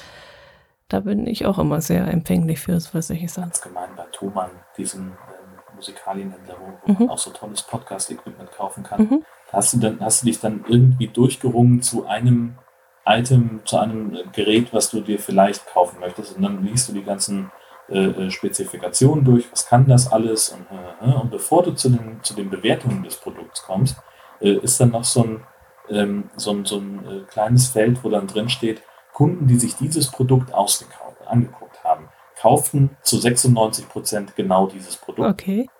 [0.88, 3.50] da bin ich auch immer sehr empfänglich für solche Sachen.
[3.50, 6.98] Ganz gemein bei Thomann, diesem ähm, Musikalienhändler, wo, mhm.
[7.00, 9.02] man auch so tolles Podcast-Equipment kaufen kann.
[9.02, 9.24] Mhm.
[9.52, 12.58] Hast, du dann, hast du dich dann irgendwie durchgerungen zu einem
[13.04, 17.04] Item, zu einem Gerät, was du dir vielleicht kaufen möchtest und dann liest du die
[17.04, 17.52] ganzen
[17.88, 21.90] äh, äh Spezifikationen durch, was kann das alles und, äh, äh, und bevor du zu
[21.90, 23.96] den, zu den Bewertungen des Produkts kommst,
[24.40, 25.46] äh, ist dann noch so ein,
[25.88, 28.82] ähm, so ein, so ein äh, kleines Feld, wo dann drin steht,
[29.16, 35.30] Kunden, die sich dieses Produkt angeguckt haben, kauften zu 96 Prozent genau dieses Produkt.
[35.30, 35.70] Okay.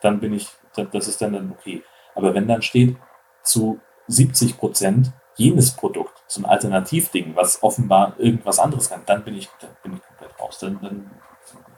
[0.00, 0.48] Dann bin ich,
[0.92, 1.82] das ist dann, dann okay.
[2.14, 2.96] Aber wenn dann steht,
[3.42, 9.34] zu 70 Prozent jenes Produkt, so ein Alternativding, was offenbar irgendwas anderes kann, dann bin
[9.34, 10.60] ich, dann bin ich komplett raus.
[10.60, 11.10] Dann, dann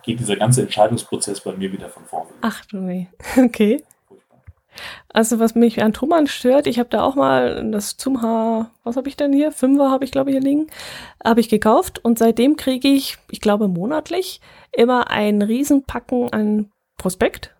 [0.02, 2.32] geht dieser ganze Entscheidungsprozess bei mir wieder von vorne.
[2.42, 3.08] Ach du nee.
[3.38, 3.82] Okay.
[5.12, 8.96] Also was mich an Thomann stört, ich habe da auch mal das zum H, was
[8.96, 9.52] habe ich denn hier?
[9.52, 10.66] Fünfer habe ich glaube ich hier liegen,
[11.24, 14.40] habe ich gekauft und seitdem kriege ich, ich glaube monatlich,
[14.72, 17.55] immer ein Riesenpacken an Prospekt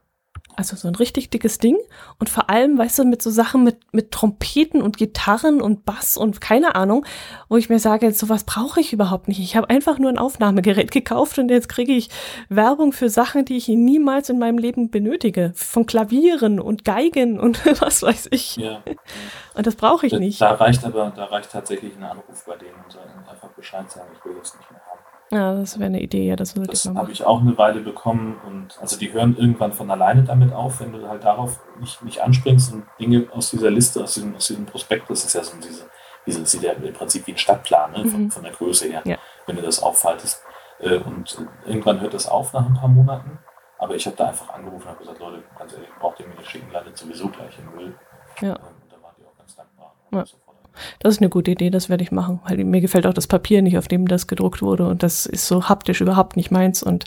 [0.57, 1.77] also so ein richtig dickes Ding.
[2.19, 6.17] Und vor allem, weißt du, mit so Sachen mit, mit Trompeten und Gitarren und Bass
[6.17, 7.05] und keine Ahnung,
[7.49, 9.41] wo ich mir sage, sowas brauche ich überhaupt nicht.
[9.41, 12.09] Ich habe einfach nur ein Aufnahmegerät gekauft und jetzt kriege ich
[12.49, 15.53] Werbung für Sachen, die ich niemals in meinem Leben benötige.
[15.55, 18.57] Von Klavieren und Geigen und was weiß ich.
[18.57, 18.83] Ja.
[19.55, 20.41] Und das brauche ich nicht.
[20.41, 22.99] Da reicht aber, da reicht tatsächlich ein Anruf bei denen und
[23.29, 24.96] einfach Bescheid sagen, ich will das nicht mehr haben.
[25.31, 28.41] Ja, das wäre eine Idee, ja, das würde Das habe ich auch eine Weile bekommen
[28.47, 32.21] und also die hören irgendwann von alleine damit auf, wenn du halt darauf nicht, nicht
[32.21, 35.57] anspringst und Dinge aus dieser Liste, aus diesem, aus diesem Prospekt, das ist ja so
[35.57, 35.87] diese,
[36.27, 38.31] diese sieht ja im Prinzip wie ein Stadtplan, ne, von, mhm.
[38.31, 39.17] von der Größe her, ja.
[39.47, 40.43] wenn du das auffaltest.
[40.79, 43.39] Äh, und irgendwann hört das auf nach ein paar Monaten.
[43.79, 46.35] Aber ich habe da einfach angerufen und habe gesagt, Leute, ganz ehrlich, braucht ihr mir
[46.37, 47.95] nicht schicken, landet sowieso gleich im Müll.
[48.41, 48.55] Ja.
[48.55, 49.95] Und da waren die auch ganz dankbar.
[50.13, 50.25] Ja.
[51.01, 53.63] Das ist eine gute Idee, das werde ich machen, weil mir gefällt auch das Papier
[53.63, 57.05] nicht, auf dem das gedruckt wurde und das ist so haptisch überhaupt nicht meins und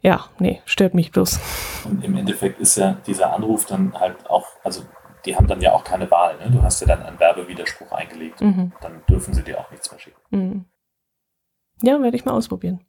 [0.00, 1.40] ja, nee, stört mich bloß.
[1.84, 4.82] Und im Endeffekt ist ja dieser Anruf dann halt auch, also
[5.24, 6.50] die haben dann ja auch keine Wahl, ne?
[6.50, 8.72] Du hast ja dann einen Werbewiderspruch eingelegt, mhm.
[8.80, 10.20] dann dürfen sie dir auch nichts mehr schicken.
[10.30, 10.64] Mhm.
[11.82, 12.84] Ja, werde ich mal ausprobieren.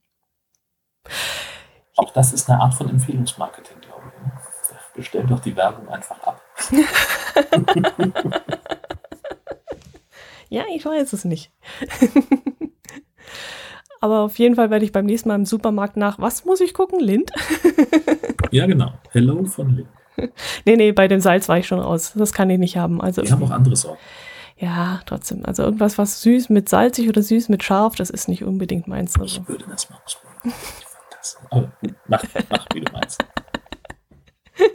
[1.98, 4.26] Auch das ist eine Art von Empfehlungsmarketing, glaube ich.
[4.26, 4.32] Ne?
[4.96, 6.42] Bestell doch die Werbung einfach ab.
[10.50, 11.52] Ja, ich weiß es nicht.
[14.02, 16.74] Aber auf jeden Fall werde ich beim nächsten Mal im Supermarkt nach, was muss ich
[16.74, 17.00] gucken?
[17.00, 17.32] Lind?
[18.52, 18.92] ja, genau.
[19.12, 19.90] Hello von Lind.
[20.66, 22.14] nee, nee, bei dem Salz war ich schon raus.
[22.16, 23.02] Das kann ich nicht haben.
[23.02, 24.00] Also, Die haben auch andere Sorten.
[24.58, 25.44] Ja, trotzdem.
[25.46, 29.20] Also irgendwas, was süß mit salzig oder süß mit scharf, das ist nicht unbedingt meins.
[29.20, 29.42] Also.
[29.42, 30.54] Ich würde das mal ausprobieren.
[30.80, 31.38] Ich fand das.
[31.50, 31.72] Aber
[32.08, 33.26] mach, mach, wie du meinst.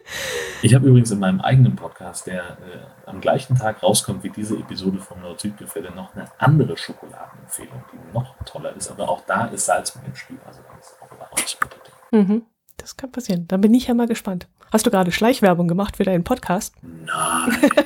[0.63, 4.59] Ich habe übrigens in meinem eigenen Podcast, der äh, am gleichen Tag rauskommt wie diese
[4.59, 8.91] Episode vom Nord-Süd-Gefälle, noch eine andere Schokoladenempfehlung, die noch toller ist.
[8.91, 10.39] Aber auch da ist Salz mit im Spiel.
[10.47, 11.91] Also das ist auch Überraschungsprodukt.
[12.11, 12.43] Mhm.
[12.77, 13.49] Das kann passieren.
[13.49, 14.49] Dann bin ich ja mal gespannt.
[14.71, 16.75] Hast du gerade Schleichwerbung gemacht für deinen Podcast?
[16.83, 17.71] Nein.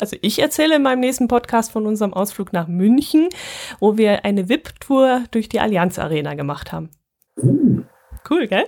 [0.00, 3.28] Also ich erzähle in meinem nächsten Podcast von unserem Ausflug nach München,
[3.80, 6.90] wo wir eine VIP-Tour durch die Allianz Arena gemacht haben.
[7.36, 7.82] Uh.
[8.28, 8.66] Cool, gell?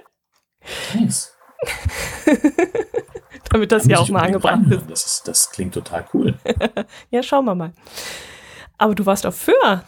[0.94, 1.36] Nice.
[3.50, 4.88] Damit das, ja auch mal angebracht ist.
[4.88, 5.28] Das, ist.
[5.28, 6.34] das klingt total cool.
[7.10, 7.72] ja, schauen wir mal.
[8.78, 9.84] Aber du warst auf Föhr.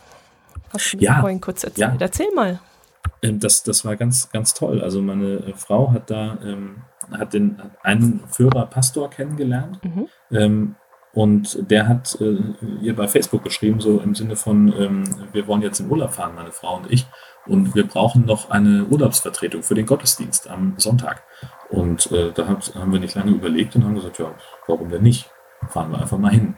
[0.72, 1.92] Hast du mir ja, vorhin kurz erzählt.
[1.92, 1.96] Ja.
[1.98, 2.60] Erzähl mal.
[3.22, 4.82] Ähm, das, das war ganz, ganz toll.
[4.82, 9.80] Also meine äh, Frau hat da ähm, hat den, einen Führer Pastor kennengelernt.
[9.84, 10.08] Mhm.
[10.30, 10.74] Ähm,
[11.14, 12.38] und der hat äh,
[12.80, 16.34] ihr bei Facebook geschrieben, so im Sinne von, ähm, wir wollen jetzt in Urlaub fahren,
[16.34, 17.06] meine Frau und ich.
[17.46, 21.24] Und wir brauchen noch eine Urlaubsvertretung für den Gottesdienst am Sonntag.
[21.70, 24.32] Und äh, da hat, haben wir nicht lange überlegt und haben gesagt, ja,
[24.66, 25.28] warum denn nicht?
[25.68, 26.56] Fahren wir einfach mal hin.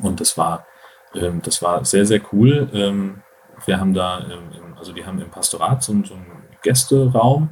[0.00, 0.66] Und das war,
[1.14, 2.70] ähm, das war sehr, sehr cool.
[2.72, 3.22] Ähm,
[3.66, 7.50] wir haben da, ähm, also die haben im Pastorat so, so einen Gästeraum,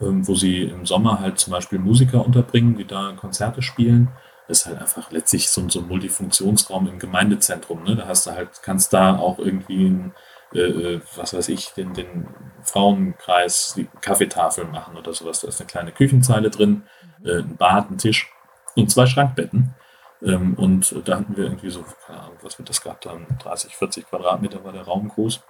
[0.00, 4.08] ähm, wo sie im Sommer halt zum Beispiel Musiker unterbringen, die da Konzerte spielen.
[4.48, 7.84] Das ist halt einfach letztlich so, so ein Multifunktionsraum im Gemeindezentrum.
[7.84, 7.96] Ne?
[7.96, 10.14] Da hast du halt, kannst da auch irgendwie ein
[10.56, 12.26] äh, äh, was weiß ich, den, den
[12.62, 15.40] Frauenkreis, die Kaffeetafeln machen oder sowas.
[15.40, 16.82] Da ist eine kleine Küchenzeile drin,
[17.20, 17.28] mhm.
[17.28, 18.30] äh, ein Bad, ein Tisch
[18.74, 19.74] und zwei Schrankbetten.
[20.22, 23.76] Ähm, und da hatten wir irgendwie so, keine Ahnung, was wird das gehabt haben, 30,
[23.76, 25.42] 40 Quadratmeter war der Raum groß,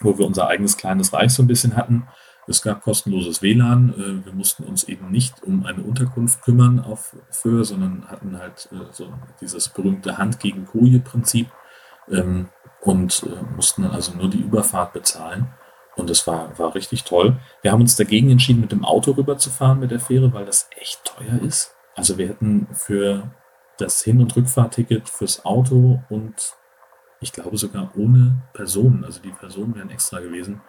[0.00, 2.08] wo wir unser eigenes kleines Reich so ein bisschen hatten.
[2.48, 3.94] Es gab kostenloses WLAN.
[3.94, 8.68] Äh, wir mussten uns eben nicht um eine Unterkunft kümmern auf Föhr, sondern hatten halt
[8.72, 11.48] äh, so dieses berühmte Hand gegen Koje-Prinzip.
[12.10, 12.48] Ähm,
[12.80, 15.54] und äh, mussten dann also nur die Überfahrt bezahlen.
[15.96, 17.36] Und das war, war richtig toll.
[17.60, 21.04] Wir haben uns dagegen entschieden, mit dem Auto rüberzufahren mit der Fähre, weil das echt
[21.04, 21.74] teuer ist.
[21.94, 23.30] Also wir hätten für
[23.78, 26.56] das Hin- und Rückfahrticket fürs Auto und
[27.20, 30.62] ich glaube sogar ohne Personen, also die Personen wären extra gewesen,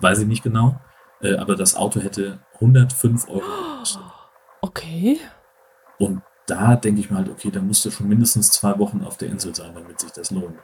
[0.00, 0.78] weiß ich nicht genau,
[1.20, 4.02] äh, aber das Auto hätte 105 Euro gekostet.
[4.62, 5.20] Okay.
[5.98, 9.16] Und da denke ich mal halt, okay, da musst du schon mindestens zwei Wochen auf
[9.16, 10.56] der Insel sein, damit sich das lohnt.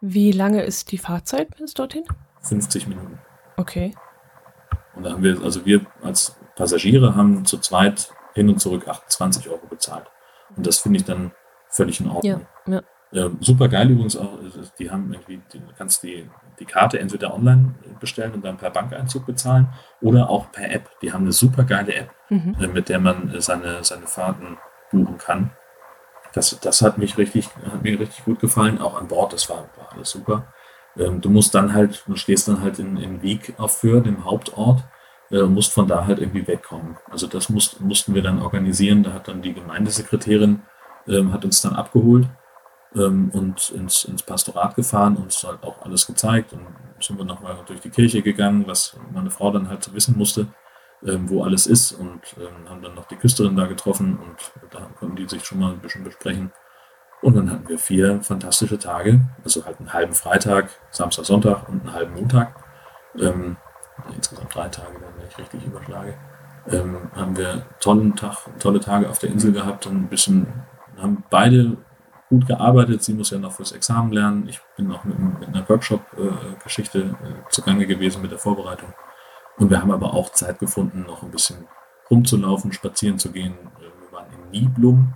[0.00, 2.04] Wie lange ist die Fahrzeit bis dorthin?
[2.42, 3.18] 50 Minuten.
[3.56, 3.94] Okay.
[4.94, 9.48] Und da haben wir, also wir als Passagiere haben zu zweit hin und zurück 28
[9.48, 10.06] Euro bezahlt.
[10.56, 11.32] Und das finde ich dann
[11.68, 12.46] völlig in Ordnung.
[12.66, 12.82] Ja, ja.
[13.12, 14.38] Äh, super geil übrigens auch,
[14.78, 16.28] die haben irgendwie, du kannst die,
[16.58, 19.68] die Karte entweder online bestellen und dann per Bankeinzug bezahlen
[20.00, 20.90] oder auch per App.
[21.00, 22.56] Die haben eine super geile App, mhm.
[22.60, 24.58] äh, mit der man seine, seine Fahrten
[24.90, 25.50] buchen kann.
[26.32, 28.80] das, das hat mich richtig, hat mir richtig gut gefallen.
[28.80, 30.52] Auch an Bord, das war, war alles super.
[30.98, 34.24] Ähm, du musst dann halt, du stehst dann halt in, in Wieg auf Föhr, dem
[34.24, 34.84] Hauptort,
[35.30, 36.96] äh, musst von da halt irgendwie wegkommen.
[37.10, 39.02] Also das musst, mussten wir dann organisieren.
[39.02, 40.62] Da hat dann die Gemeindesekretärin
[41.08, 42.28] ähm, hat uns dann abgeholt
[42.94, 46.66] ähm, und ins, ins Pastorat gefahren, uns halt auch alles gezeigt und
[47.00, 50.46] sind wir nochmal durch die Kirche gegangen, was meine Frau dann halt so wissen musste,
[51.04, 54.88] ähm, wo alles ist und ähm, haben dann noch die Küsterin da getroffen und da
[54.98, 56.52] konnten die sich schon mal ein bisschen besprechen.
[57.22, 61.80] Und dann hatten wir vier fantastische Tage, also halt einen halben Freitag, Samstag, Sonntag und
[61.80, 62.54] einen halben Montag.
[63.18, 63.56] Ähm,
[64.14, 66.14] insgesamt drei Tage, wenn ich richtig überschlage.
[66.68, 70.46] Ähm, haben wir tollen Tag, tolle Tage auf der Insel gehabt und ein bisschen,
[70.98, 71.76] haben beide
[72.28, 73.02] gut gearbeitet.
[73.02, 74.48] Sie muss ja noch fürs Examen lernen.
[74.48, 78.92] Ich bin auch mit, mit einer Workshop-Geschichte äh, zugange gewesen mit der Vorbereitung.
[79.58, 81.66] Und wir haben aber auch Zeit gefunden, noch ein bisschen
[82.10, 83.54] rumzulaufen, spazieren zu gehen.
[83.78, 85.14] Äh, wir waren in Niblum,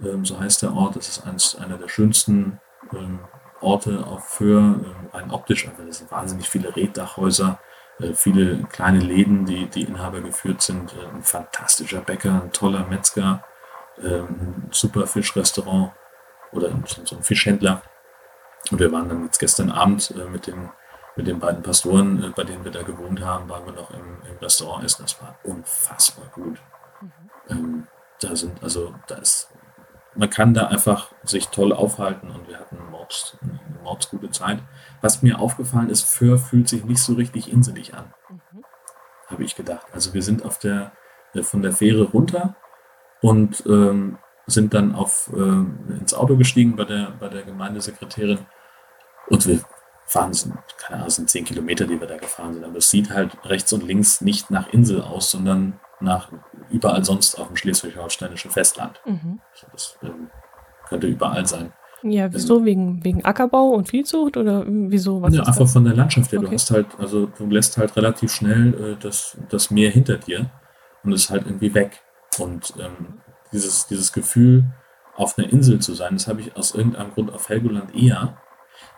[0.00, 0.96] ähm, so heißt der Ort.
[0.96, 2.60] Das ist eins, einer der schönsten
[2.92, 3.20] ähm,
[3.60, 5.68] Orte auf Föhr, ähm, rein optisch.
[5.68, 7.58] Einfach, das sind wahnsinnig viele Reddachhäuser,
[8.00, 10.94] äh, viele kleine Läden, die, die Inhaber geführt sind.
[11.14, 13.44] Ein fantastischer Bäcker, ein toller Metzger,
[13.96, 15.92] ein super Fischrestaurant
[16.50, 16.70] oder
[17.04, 17.80] so ein Fischhändler.
[18.70, 20.70] Und wir waren dann jetzt gestern Abend äh, mit, den,
[21.16, 24.18] mit den beiden Pastoren, äh, bei denen wir da gewohnt haben, waren wir noch im,
[24.28, 25.02] im Restaurant essen.
[25.02, 26.60] Das war unfassbar gut.
[27.00, 27.10] Mhm.
[27.48, 27.86] Ähm,
[28.20, 29.48] da sind, also da ist,
[30.14, 34.60] man kann da einfach sich toll aufhalten und wir hatten Mords, eine mordsgute Zeit.
[35.00, 38.64] Was mir aufgefallen ist, Föhr fühlt sich nicht so richtig inselig an, mhm.
[39.28, 39.86] habe ich gedacht.
[39.92, 40.92] Also wir sind auf der,
[41.34, 42.56] äh, von der Fähre runter
[43.20, 48.40] und ähm, sind dann auf, äh, ins Auto gestiegen bei der, bei der Gemeindesekretärin
[49.28, 49.60] und wir
[50.06, 53.10] fahren, sind, keine Ahnung, sind zehn Kilometer, die wir da gefahren sind, aber es sieht
[53.10, 56.30] halt rechts und links nicht nach Insel aus, sondern nach
[56.70, 59.00] überall sonst auf dem schleswig-holsteinischen Festland.
[59.06, 59.40] Mhm.
[59.52, 60.30] Also das ähm,
[60.88, 61.72] könnte überall sein.
[62.02, 62.58] Ja, wieso?
[62.58, 65.22] Ähm, wegen, wegen Ackerbau und Viehzucht oder wieso?
[65.22, 65.72] Was ja, einfach das?
[65.72, 66.38] von der Landschaft her.
[66.40, 66.48] Okay.
[66.48, 70.50] Du hast halt, also du lässt halt relativ schnell äh, das, das Meer hinter dir
[71.02, 72.02] und ist halt irgendwie weg.
[72.38, 73.20] Und ähm,
[73.52, 74.64] dieses, dieses Gefühl,
[75.16, 78.36] auf einer Insel zu sein, das habe ich aus irgendeinem Grund auf Helgoland eher.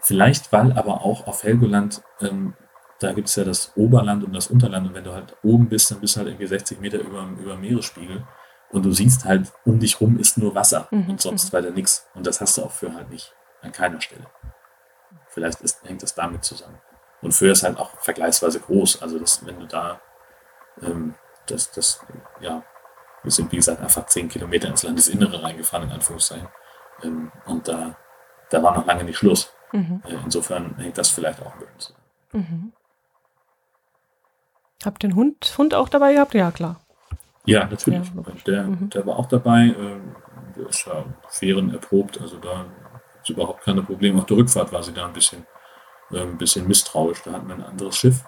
[0.00, 2.54] Vielleicht, weil aber auch auf Helgoland, ähm,
[3.00, 5.90] da gibt es ja das Oberland und das Unterland und wenn du halt oben bist,
[5.90, 8.24] dann bist du halt irgendwie 60 Meter über, über Meeresspiegel
[8.70, 11.10] und du siehst halt, um dich rum ist nur Wasser mhm.
[11.10, 11.58] und sonst mhm.
[11.58, 12.08] weiter nichts.
[12.14, 14.26] Und das hast du auch für halt nicht, an keiner Stelle.
[15.28, 16.80] Vielleicht ist, hängt das damit zusammen.
[17.22, 19.02] Und für ist halt auch vergleichsweise groß.
[19.02, 20.00] Also das, wenn du da
[20.82, 21.14] ähm,
[21.46, 22.00] das, das,
[22.40, 22.62] ja,
[23.22, 26.48] wir sind, wie gesagt, einfach zehn Kilometer ins Landesinnere reingefahren, in Anführungszeichen.
[27.02, 27.96] Ähm, und da,
[28.50, 29.52] da war noch lange nicht Schluss.
[29.72, 30.02] Mhm.
[30.06, 32.02] Äh, insofern hängt das vielleicht auch ein bisschen zusammen.
[32.32, 32.72] Mhm.
[34.84, 36.34] Habt ihr den Hund, Hund auch dabei gehabt?
[36.34, 36.80] Ja, klar.
[37.44, 38.10] Ja, natürlich.
[38.14, 38.90] Ja, der, mhm.
[38.90, 39.74] der war auch dabei.
[39.78, 40.16] Ähm,
[40.56, 42.66] der ist ja Fähren erprobt, also da
[43.22, 44.18] ist überhaupt keine Probleme.
[44.18, 45.47] Auf der Rückfahrt war sie da ein bisschen,
[46.10, 47.22] äh, ein bisschen misstrauisch.
[47.22, 48.24] Da hatten wir ein anderes Schiff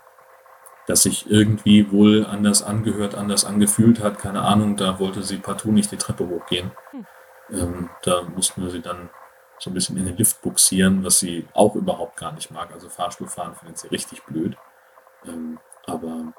[0.89, 4.19] das sich irgendwie wohl anders angehört, anders angefühlt hat.
[4.19, 6.73] Keine Ahnung, da wollte sie partout nicht die Treppe hochgehen.
[6.91, 7.07] Hm.
[7.51, 9.11] Ähm, da mussten wir sie dann
[9.59, 12.73] so ein bisschen in den Lift buxieren, was sie auch überhaupt gar nicht mag.
[12.73, 14.57] Also Fahrstuhlfahren findet sie richtig blöd.
[15.27, 16.33] Ähm, aber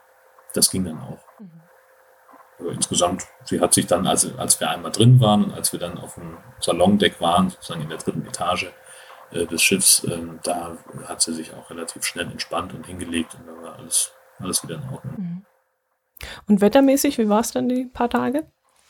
[0.54, 1.20] das ging dann auch.
[1.40, 1.62] Mhm.
[2.60, 5.80] Aber insgesamt, sie hat sich dann, als, als wir einmal drin waren und als wir
[5.80, 8.72] dann auf dem Salondeck waren, sozusagen in der dritten Etage
[9.32, 10.78] äh, des Schiffs, ähm, da
[11.08, 14.76] hat sie sich auch relativ schnell entspannt und hingelegt und da war alles alles wieder
[14.76, 15.16] in Ordnung.
[15.18, 15.46] Mhm.
[16.48, 18.46] Und wettermäßig, wie war es dann die paar Tage?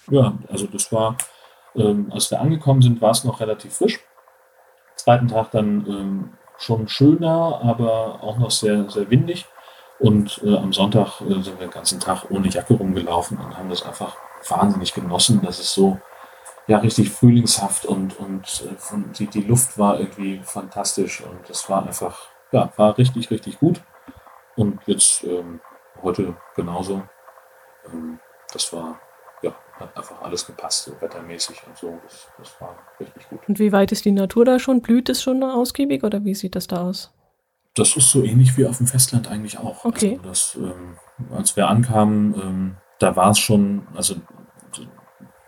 [0.09, 1.17] Ja, also das war,
[1.75, 3.99] ähm, als wir angekommen sind, war es noch relativ frisch.
[5.09, 9.47] Zweiten Tag dann ähm, schon schöner, aber auch noch sehr, sehr windig.
[9.97, 13.71] Und äh, am Sonntag äh, sind wir den ganzen Tag ohne Jacke rumgelaufen und haben
[13.71, 14.15] das einfach
[14.47, 15.41] wahnsinnig genossen.
[15.43, 15.99] Das ist so
[16.67, 21.67] ja richtig frühlingshaft und, und äh, von, die, die Luft war irgendwie fantastisch und das
[21.71, 23.81] war einfach, ja, war richtig, richtig gut.
[24.55, 25.59] Und jetzt ähm,
[26.03, 27.01] heute genauso.
[27.91, 28.19] Ähm,
[28.53, 28.99] das war,
[29.79, 31.99] hat einfach alles gepasst, so wettermäßig und so.
[32.03, 33.39] Das, das war richtig gut.
[33.47, 34.81] Und wie weit ist die Natur da schon?
[34.81, 37.13] Blüht es schon ausgiebig oder wie sieht das da aus?
[37.75, 39.85] Das ist so ähnlich wie auf dem Festland eigentlich auch.
[39.85, 40.19] Okay.
[40.23, 40.97] Also das, ähm,
[41.31, 44.15] als wir ankamen, ähm, da war es schon, also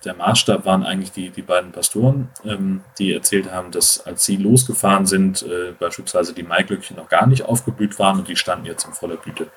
[0.05, 4.37] der Maßstab waren eigentlich die, die beiden Pastoren, ähm, die erzählt haben, dass als sie
[4.37, 8.85] losgefahren sind, äh, beispielsweise die Maiglöckchen noch gar nicht aufgeblüht waren und die standen jetzt
[8.85, 9.51] in voller Blüte.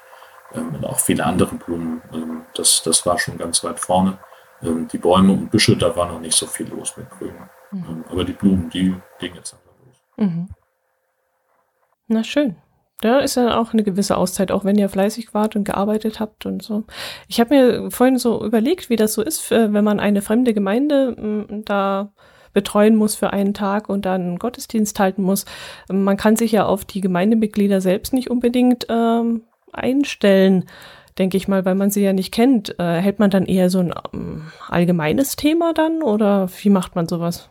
[0.53, 4.19] Ähm, und auch viele andere Blumen, ähm, das, das war schon ganz weit vorne.
[4.63, 7.35] Ähm, die Bäume und Büsche, da war noch nicht so viel los mit Grün.
[7.71, 7.85] Mhm.
[7.89, 10.03] Ähm, aber die Blumen, die gingen jetzt langsam los.
[10.17, 10.49] Mhm.
[12.09, 12.57] Na schön.
[13.01, 16.47] Da ist ja auch eine gewisse Auszeit, auch wenn ihr fleißig wart und gearbeitet habt
[16.47, 16.85] und so.
[17.29, 21.63] Ich habe mir vorhin so überlegt, wie das so ist, wenn man eine fremde Gemeinde
[21.67, 22.13] da
[22.55, 25.45] betreuen muss für einen Tag und dann einen Gottesdienst halten muss.
[25.91, 30.65] Man kann sich ja auf die Gemeindemitglieder selbst nicht unbedingt ähm, einstellen,
[31.19, 32.79] denke ich mal, weil man sie ja nicht kennt.
[32.79, 37.07] Äh, hält man dann eher so ein ähm, allgemeines Thema dann oder wie macht man
[37.07, 37.49] sowas?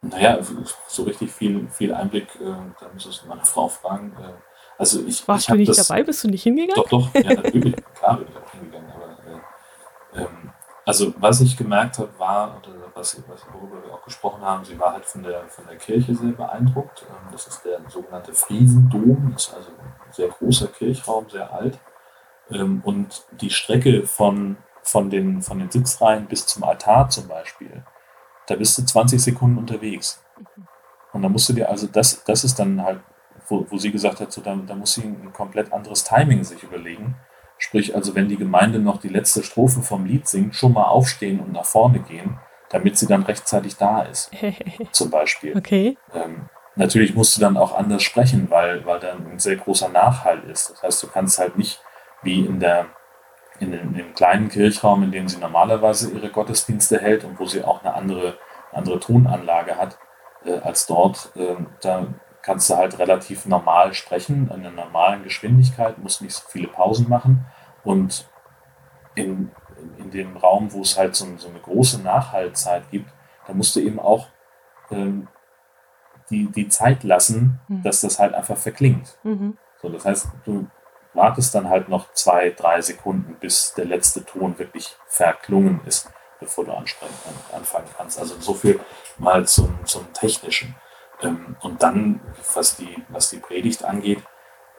[0.00, 0.38] Naja,
[0.86, 2.44] so richtig viel, viel Einblick, äh,
[2.80, 4.12] da müsstest du meine Frau fragen.
[4.20, 4.32] Äh,
[4.78, 6.04] also ich, Warst ich du nicht das, dabei?
[6.04, 6.74] Bist du nicht hingegangen?
[6.76, 8.92] Doch, doch, ja, natürlich, klar bin ich auch hingegangen.
[8.92, 10.52] Aber, äh, ähm,
[10.84, 14.78] also was ich gemerkt habe, war, oder was, was, worüber wir auch gesprochen haben, sie
[14.78, 17.04] war halt von der, von der Kirche sehr beeindruckt.
[17.08, 21.78] Ähm, das ist der sogenannte Friesendom, das ist also ein sehr großer Kirchraum, sehr alt.
[22.50, 27.84] Ähm, und die Strecke von, von, den, von den Sitzreihen bis zum Altar zum Beispiel,
[28.46, 30.22] da bist du 20 Sekunden unterwegs.
[31.12, 33.00] Und da musst du dir, also das, das ist dann halt,
[33.48, 36.62] wo, wo sie gesagt hat, so, da, da muss sie ein komplett anderes Timing sich
[36.62, 37.16] überlegen.
[37.58, 41.40] Sprich, also wenn die Gemeinde noch die letzte Strophe vom Lied singt, schon mal aufstehen
[41.40, 42.38] und nach vorne gehen,
[42.70, 44.30] damit sie dann rechtzeitig da ist.
[44.92, 45.56] zum Beispiel.
[45.56, 45.96] Okay.
[46.14, 50.44] Ähm, natürlich musst du dann auch anders sprechen, weil, weil dann ein sehr großer Nachhall
[50.44, 50.70] ist.
[50.70, 51.80] Das heißt, du kannst halt nicht
[52.22, 52.86] wie in der
[53.60, 57.46] in dem, in dem kleinen Kirchraum, in dem sie normalerweise ihre Gottesdienste hält und wo
[57.46, 58.38] sie auch eine andere,
[58.72, 59.98] andere Tonanlage hat
[60.44, 61.32] äh, als dort.
[61.36, 62.06] Äh, da
[62.42, 67.08] kannst du halt relativ normal sprechen, in einer normalen Geschwindigkeit, musst nicht so viele Pausen
[67.08, 67.46] machen.
[67.84, 68.28] Und
[69.14, 69.50] in,
[69.98, 73.10] in dem Raum, wo es halt so, so eine große Nachhaltzeit gibt,
[73.46, 74.28] da musst du eben auch
[74.90, 75.28] ähm,
[76.30, 77.82] die, die Zeit lassen, mhm.
[77.82, 79.18] dass das halt einfach verklingt.
[79.24, 79.56] Mhm.
[79.80, 80.68] So, das heißt, du
[81.18, 86.64] wartest dann halt noch zwei, drei Sekunden, bis der letzte Ton wirklich verklungen ist, bevor
[86.64, 88.18] du anfangen kannst.
[88.18, 88.80] Also so viel
[89.18, 90.74] mal zum, zum Technischen.
[91.20, 92.20] Ähm, und dann,
[92.54, 94.22] was die, was die Predigt angeht,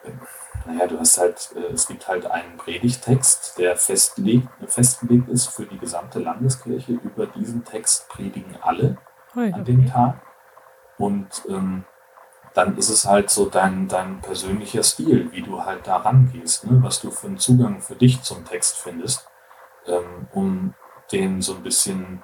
[0.06, 0.22] ähm,
[0.66, 5.66] naja, du hast halt, äh, es gibt halt einen Predigtext, der festgelegt, festgelegt ist für
[5.66, 6.94] die gesamte Landeskirche.
[6.94, 8.98] Über diesen Text predigen alle
[9.36, 10.22] an dem Tag.
[10.98, 11.86] Und ähm,
[12.54, 16.80] dann ist es halt so dein, dein persönlicher Stil, wie du halt da rangehst, ne?
[16.84, 19.28] was du für einen Zugang für dich zum Text findest,
[19.86, 20.74] ähm, um
[21.12, 22.24] den so ein bisschen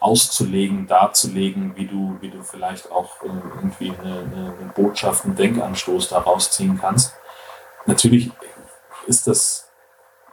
[0.00, 6.08] auszulegen, darzulegen, wie du, wie du vielleicht auch äh, irgendwie eine, eine, Botschaft, einen Denkanstoß
[6.08, 7.14] daraus ziehen kannst.
[7.86, 8.30] Natürlich
[9.06, 9.68] ist das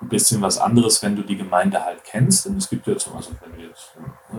[0.01, 2.45] ein bisschen was anderes, wenn du die Gemeinde halt kennst.
[2.45, 3.91] Denn es gibt ja zum Beispiel, wenn du jetzt,
[4.31, 4.37] äh,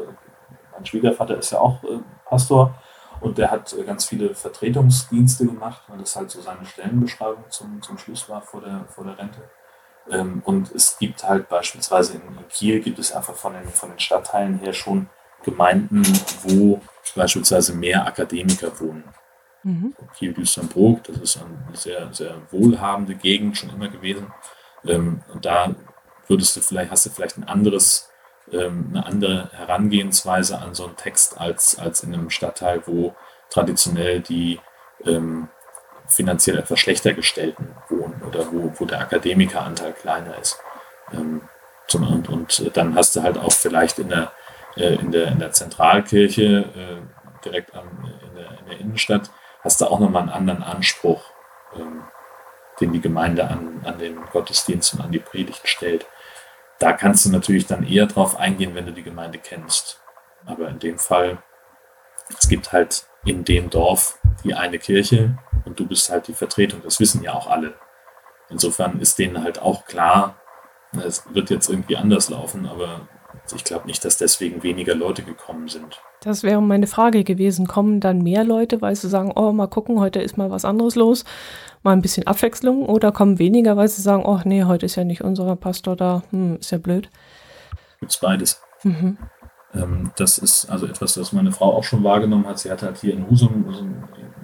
[0.73, 2.75] mein Schwiegervater ist ja auch äh, Pastor,
[3.21, 7.83] und der hat äh, ganz viele Vertretungsdienste gemacht, weil das halt so seine Stellenbeschreibung zum,
[7.83, 9.41] zum Schluss war vor der, vor der Rente.
[10.11, 13.99] Ähm, und es gibt halt beispielsweise in, Kiel gibt es einfach von den, von den
[13.99, 15.09] Stadtteilen her schon
[15.43, 16.03] Gemeinden,
[16.43, 16.81] wo
[17.15, 19.05] beispielsweise mehr Akademiker wohnen.
[19.63, 19.95] Mhm.
[20.17, 24.33] Kiel Düsternbrook, das ist eine sehr, sehr wohlhabende Gegend schon immer gewesen.
[24.85, 25.75] Ähm, und da
[26.27, 28.11] würdest du vielleicht, hast du vielleicht ein anderes
[28.53, 33.15] ähm, eine andere Herangehensweise an so einen Text als, als in einem Stadtteil, wo
[33.51, 34.61] traditionell die
[35.05, 35.49] ähm,
[36.07, 40.59] finanziell etwas schlechter gestellten wohnen oder wo, wo der Akademikeranteil kleiner ist.
[41.13, 41.43] Ähm,
[41.87, 44.33] zum, und, und dann hast du halt auch vielleicht in der,
[44.77, 47.85] äh, in der, in der Zentralkirche äh, direkt an,
[48.29, 49.31] in, der, in der Innenstadt,
[49.63, 51.23] hast du auch nochmal einen anderen Anspruch,
[51.77, 52.05] ähm,
[52.81, 56.07] den die Gemeinde an, an den Gottesdienst und an die Predigt stellt.
[56.81, 60.01] Da kannst du natürlich dann eher drauf eingehen, wenn du die Gemeinde kennst.
[60.47, 61.43] Aber in dem Fall,
[62.37, 66.81] es gibt halt in dem Dorf die eine Kirche und du bist halt die Vertretung.
[66.83, 67.75] Das wissen ja auch alle.
[68.49, 70.41] Insofern ist denen halt auch klar,
[71.05, 73.09] es wird jetzt irgendwie anders laufen, aber
[73.57, 76.01] ich glaube nicht, dass deswegen weniger Leute gekommen sind.
[76.21, 77.67] Das wäre meine Frage gewesen.
[77.67, 80.95] Kommen dann mehr Leute, weil sie sagen, oh, mal gucken, heute ist mal was anderes
[80.95, 81.25] los,
[81.83, 85.05] mal ein bisschen Abwechslung, oder kommen weniger, weil sie sagen, oh nee, heute ist ja
[85.05, 87.11] nicht unser Pastor da, hm, ist ja blöd.
[88.01, 88.61] Gibt es beides.
[88.83, 89.19] Mhm.
[89.73, 92.59] Ähm, das ist also etwas, das meine Frau auch schon wahrgenommen hat.
[92.59, 93.67] Sie hat halt hier in Husum,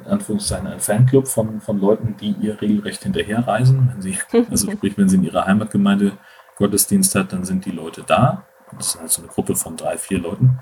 [0.05, 3.91] in Anführungszeichen, einen Fanclub von, von Leuten, die ihr regelrecht hinterherreisen.
[3.93, 4.19] Wenn sie,
[4.51, 6.12] also sprich, wenn sie in ihrer Heimatgemeinde
[6.57, 9.97] Gottesdienst hat, dann sind die Leute da das ist halt so eine Gruppe von drei,
[9.97, 10.59] vier Leuten.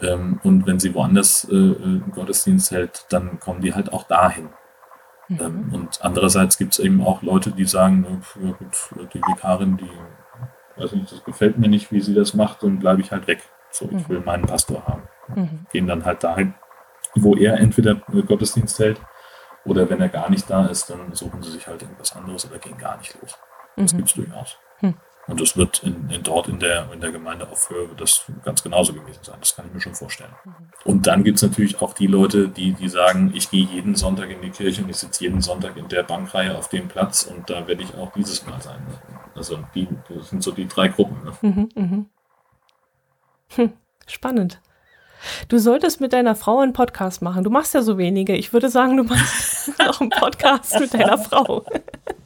[0.00, 4.50] Ähm, und wenn sie woanders äh, einen Gottesdienst hält, dann kommen die halt auch dahin.
[5.28, 5.40] Mhm.
[5.40, 9.90] Ähm, und andererseits gibt es eben auch Leute, die sagen, ja gut, die Vikarin, die
[10.80, 13.42] weiß nicht, das gefällt mir nicht, wie sie das macht, dann bleibe ich halt weg.
[13.70, 14.24] So, ich will mhm.
[14.24, 15.02] meinen Pastor haben.
[15.34, 15.66] Mhm.
[15.70, 16.54] Gehen dann halt dahin,
[17.14, 19.00] wo er entweder Gottesdienst hält
[19.64, 22.58] oder wenn er gar nicht da ist, dann suchen sie sich halt irgendwas anderes oder
[22.58, 23.38] gehen gar nicht los.
[23.76, 23.98] Das mhm.
[23.98, 24.58] gibt es durchaus.
[24.80, 24.94] Mhm.
[25.26, 28.62] Und das wird in, in, dort in der, in der Gemeinde auf Höhe das ganz
[28.62, 29.36] genauso gewesen sein.
[29.40, 30.34] Das kann ich mir schon vorstellen.
[30.44, 30.54] Mhm.
[30.84, 34.30] Und dann gibt es natürlich auch die Leute, die, die sagen, ich gehe jeden Sonntag
[34.30, 37.48] in die Kirche und ich sitze jeden Sonntag in der Bankreihe auf dem Platz und
[37.48, 38.84] da werde ich auch dieses Mal sein.
[39.34, 41.16] Also die, das sind so die drei Gruppen.
[41.24, 41.32] Ne?
[41.42, 42.04] Mhm, mh.
[43.56, 43.72] hm,
[44.06, 44.60] spannend.
[45.48, 47.44] Du solltest mit deiner Frau einen Podcast machen.
[47.44, 48.34] Du machst ja so wenige.
[48.34, 51.64] Ich würde sagen, du machst noch einen Podcast mit deiner Frau.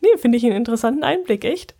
[0.00, 1.74] nee, finde ich einen interessanten Einblick, echt.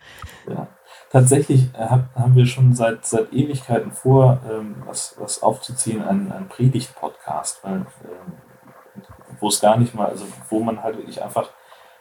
[0.48, 0.68] Ja.
[1.10, 6.48] Tatsächlich äh, haben wir schon seit, seit Ewigkeiten vor, ähm, was, was aufzuziehen, einen, einen
[6.48, 7.86] Predigt-Podcast, ähm,
[9.40, 11.50] wo es gar nicht mal, also wo man halt wirklich einfach,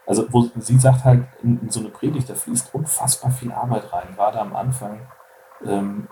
[0.06, 3.94] also wo sie sagt halt, in, in so eine Predigt, da fließt unfassbar viel Arbeit
[3.94, 5.08] rein, gerade am Anfang.
[5.66, 6.10] Ähm,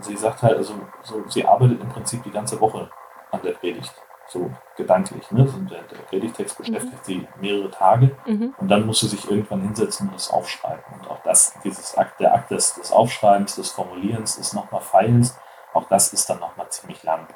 [0.00, 2.88] sie sagt halt, also so, sie arbeitet im Prinzip die ganze Woche
[3.32, 3.94] an der Predigt
[4.28, 5.30] so gedanklich.
[5.30, 5.42] Ne?
[5.42, 6.64] Also der, der Predigtext mhm.
[6.64, 7.04] beschäftigt mhm.
[7.04, 8.54] sie mehrere Tage mhm.
[8.58, 10.84] und dann muss sie sich irgendwann hinsetzen und das aufschreiben.
[10.94, 15.38] Und auch das, dieses Akt, der Akt des, des Aufschreibens, des Formulierens, des nochmal Feilens,
[15.74, 17.26] auch das ist dann nochmal ziemlich lang.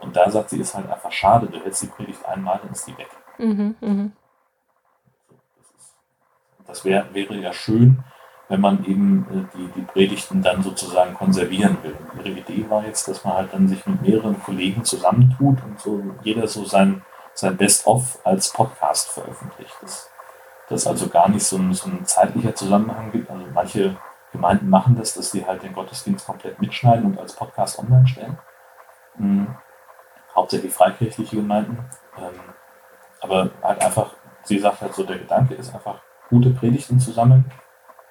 [0.00, 2.86] Und da sagt sie, ist halt einfach schade, du hältst die Predigt einmal, dann ist
[2.86, 3.10] die weg.
[3.38, 4.10] Mhm, mh.
[6.66, 8.02] Das wär, wäre ja schön,
[8.48, 11.96] wenn man eben äh, die, die Predigten dann sozusagen konservieren will.
[12.12, 15.80] Und ihre Idee war jetzt, dass man halt dann sich mit mehreren Kollegen zusammentut und
[15.80, 17.02] so jeder so sein,
[17.34, 19.74] sein Best-of als Podcast veröffentlicht.
[19.82, 20.10] Dass
[20.68, 23.30] das also gar nicht so ein, so ein zeitlicher Zusammenhang gibt.
[23.30, 23.96] Also manche
[24.32, 28.38] Gemeinden machen das, dass sie halt den Gottesdienst komplett mitschneiden und als Podcast online stellen.
[29.16, 29.56] Mhm.
[30.34, 31.78] Hauptsächlich freikirchliche Gemeinden.
[32.18, 32.40] Ähm,
[33.20, 34.12] aber halt einfach,
[34.44, 37.50] sie sagt halt so, der Gedanke ist einfach, gute Predigten zu sammeln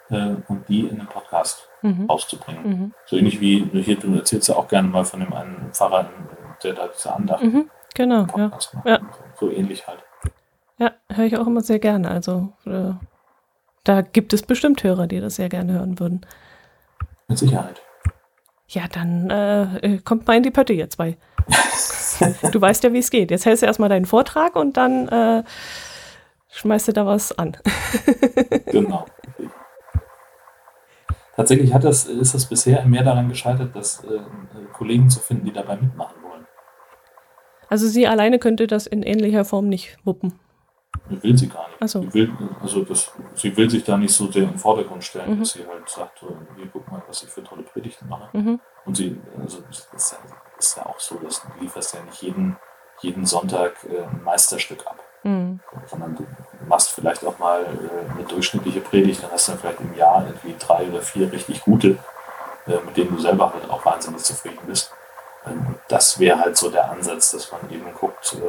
[0.09, 2.09] äh, und die in einem Podcast mhm.
[2.09, 2.63] auszubringen.
[2.63, 2.93] Mhm.
[3.05, 6.09] So ähnlich wie hier, du erzählst ja auch gerne mal von dem einen Pfarrer,
[6.63, 7.69] der da diese Andacht mhm.
[7.93, 8.51] genau, ja.
[8.85, 8.99] Ja.
[9.37, 9.99] So, so, ähnlich halt.
[10.77, 12.09] Ja, höre ich auch immer sehr gerne.
[12.09, 12.93] Also äh,
[13.83, 16.25] da gibt es bestimmt Hörer, die das sehr gerne hören würden.
[17.27, 17.81] Mit Sicherheit.
[18.67, 21.17] Ja, dann äh, äh kommt mal in die Pötte, ihr zwei.
[22.51, 23.31] du weißt ja, wie es geht.
[23.31, 25.43] Jetzt hältst du erstmal deinen Vortrag und dann äh,
[26.51, 27.57] schmeißt du da was an.
[28.71, 29.05] genau.
[31.35, 34.19] Tatsächlich hat das, ist das bisher mehr daran gescheitert, dass äh,
[34.73, 36.47] Kollegen zu finden, die dabei mitmachen wollen.
[37.67, 40.39] Also sie alleine könnte das in ähnlicher Form nicht wuppen.
[41.09, 41.89] Will sie gar nicht.
[41.89, 42.01] So.
[42.01, 42.31] sie, will,
[42.61, 45.39] also das, sie will sich da nicht so sehr im Vordergrund stellen, mhm.
[45.39, 46.19] dass sie halt sagt,
[46.55, 48.35] hier guck mal, was ich für tolle Predigten mache.
[48.35, 48.59] Mhm.
[48.85, 50.17] Und sie, also das ist ja,
[50.57, 52.57] ist ja auch so, dass du lieferst ja nicht jeden,
[53.01, 55.03] jeden Sonntag äh, ein Meisterstück ab.
[55.25, 55.59] Mhm.
[55.87, 56.25] Sondern du
[56.67, 60.23] machst vielleicht auch mal äh, eine durchschnittliche Predigt, dann hast du dann vielleicht im Jahr
[60.25, 61.97] irgendwie drei oder vier richtig gute,
[62.67, 64.91] äh, mit denen du selber halt auch wahnsinnig zufrieden bist.
[65.47, 68.41] Ähm, das wäre halt so der Ansatz, dass man eben guckt, äh,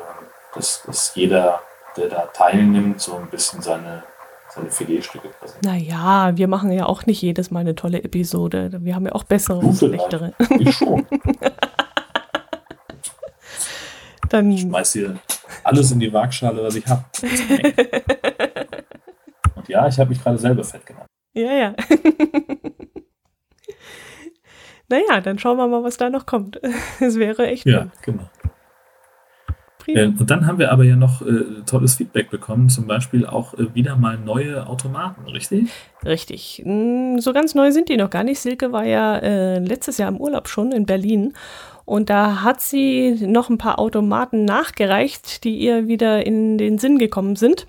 [0.54, 1.62] dass, dass jeder,
[1.96, 4.02] der da teilnimmt, so ein bisschen seine,
[4.54, 5.64] seine Filetstücke präsentiert.
[5.64, 8.70] Naja, wir machen ja auch nicht jedes Mal eine tolle Episode.
[8.82, 10.34] Wir haben ja auch bessere und schlechtere.
[10.58, 11.06] Ich schon.
[14.28, 15.16] Dann ich schmeiß hier
[15.64, 17.04] alles in die Waagschale, was ich habe.
[19.54, 21.06] Und ja, ich habe mich gerade selber fett gemacht.
[21.34, 21.74] Ja, ja.
[24.88, 26.60] naja, dann schauen wir mal, was da noch kommt.
[27.00, 27.64] Es wäre echt.
[27.66, 28.28] Ja, genau.
[29.86, 33.54] Äh, und dann haben wir aber ja noch äh, tolles Feedback bekommen, zum Beispiel auch
[33.54, 35.70] äh, wieder mal neue Automaten, richtig?
[36.04, 36.62] Richtig.
[36.64, 38.40] Hm, so ganz neu sind die noch gar nicht.
[38.40, 41.34] Silke war ja äh, letztes Jahr im Urlaub schon in Berlin
[41.86, 46.98] und da hat sie noch ein paar Automaten nachgereicht, die ihr wieder in den Sinn
[46.98, 47.66] gekommen sind.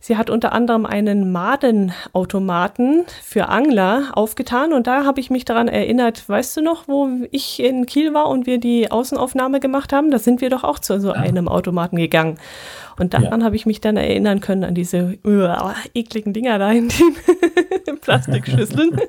[0.00, 5.66] Sie hat unter anderem einen Madenautomaten für Angler aufgetan und da habe ich mich daran
[5.66, 10.10] erinnert, weißt du noch, wo ich in Kiel war und wir die Außenaufnahme gemacht haben?
[10.10, 12.38] Da sind wir doch auch zu so einem Automaten gegangen.
[12.98, 13.46] Und daran ja.
[13.46, 16.88] habe ich mich dann erinnern können an diese uh, ekligen Dinger da in
[17.86, 19.00] den Plastikschüsseln.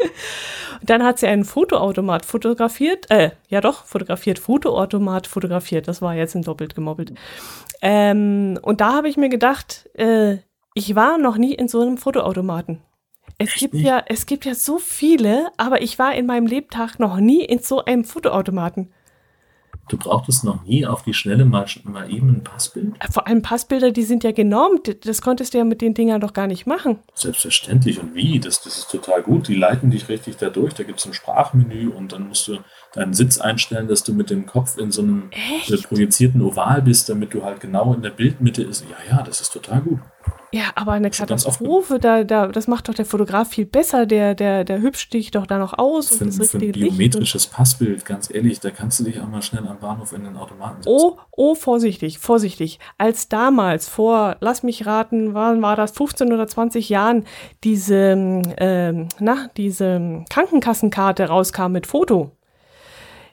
[0.82, 6.34] Dann hat sie einen Fotoautomat fotografiert, äh, ja doch, fotografiert, Fotoautomat fotografiert, das war jetzt
[6.34, 7.12] ein doppelt gemobbelt.
[7.82, 10.38] Ähm, und da habe ich mir gedacht, äh,
[10.74, 12.80] ich war noch nie in so einem Fotoautomaten.
[13.38, 17.16] Es gibt ja, es gibt ja so viele, aber ich war in meinem Lebtag noch
[17.18, 18.92] nie in so einem Fotoautomaten.
[19.88, 22.94] Du brauchtest noch nie auf die Schnelle mal, mal eben ein Passbild?
[23.10, 25.04] Vor allem Passbilder, die sind ja genormt.
[25.04, 27.00] Das konntest du ja mit den Dingern doch gar nicht machen.
[27.14, 27.98] Selbstverständlich.
[27.98, 28.38] Und wie?
[28.38, 29.48] Das, das ist total gut.
[29.48, 30.74] Die leiten dich richtig da durch.
[30.74, 32.58] Da gibt es ein Sprachmenü und dann musst du
[32.94, 35.88] deinen Sitz einstellen, dass du mit dem Kopf in so einem Echt?
[35.88, 38.84] projizierten Oval bist, damit du halt genau in der Bildmitte ist.
[38.90, 40.00] Ja, ja, das ist total gut.
[40.52, 44.64] Ja, aber eine Katastrophe, da, da, das macht doch der Fotograf viel besser, der, der,
[44.64, 46.08] der hübscht dich doch da noch aus.
[46.08, 49.42] Für, und das für ein biometrisches Passbild, ganz ehrlich, da kannst du dich auch mal
[49.42, 50.92] schnell am Bahnhof in den Automaten setzen.
[50.92, 52.80] Oh, oh, vorsichtig, vorsichtig.
[52.98, 57.24] Als damals, vor, lass mich raten, wann war das, 15 oder 20 Jahren,
[57.62, 62.32] diese, ähm, na, diese Krankenkassenkarte rauskam mit Foto,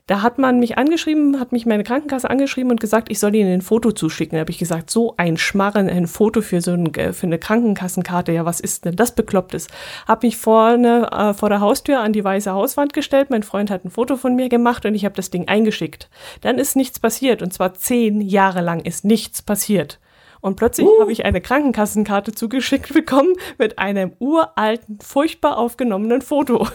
[0.07, 3.53] Da hat man mich angeschrieben, hat mich meine Krankenkasse angeschrieben und gesagt, ich soll ihnen
[3.53, 4.37] ein Foto zuschicken.
[4.37, 8.31] Da habe ich gesagt, so ein Schmarren, ein Foto für so ein, für eine Krankenkassenkarte,
[8.31, 9.67] ja, was ist denn das Beklopptes?
[10.07, 13.83] Habe mich vorne äh, vor der Haustür an die weiße Hauswand gestellt, mein Freund hat
[13.83, 16.09] ein Foto von mir gemacht und ich habe das Ding eingeschickt.
[16.39, 19.99] Dann ist nichts passiert und zwar zehn Jahre lang ist nichts passiert.
[20.39, 21.01] Und plötzlich uh.
[21.01, 26.65] habe ich eine Krankenkassenkarte zugeschickt bekommen mit einem uralten, furchtbar aufgenommenen Foto.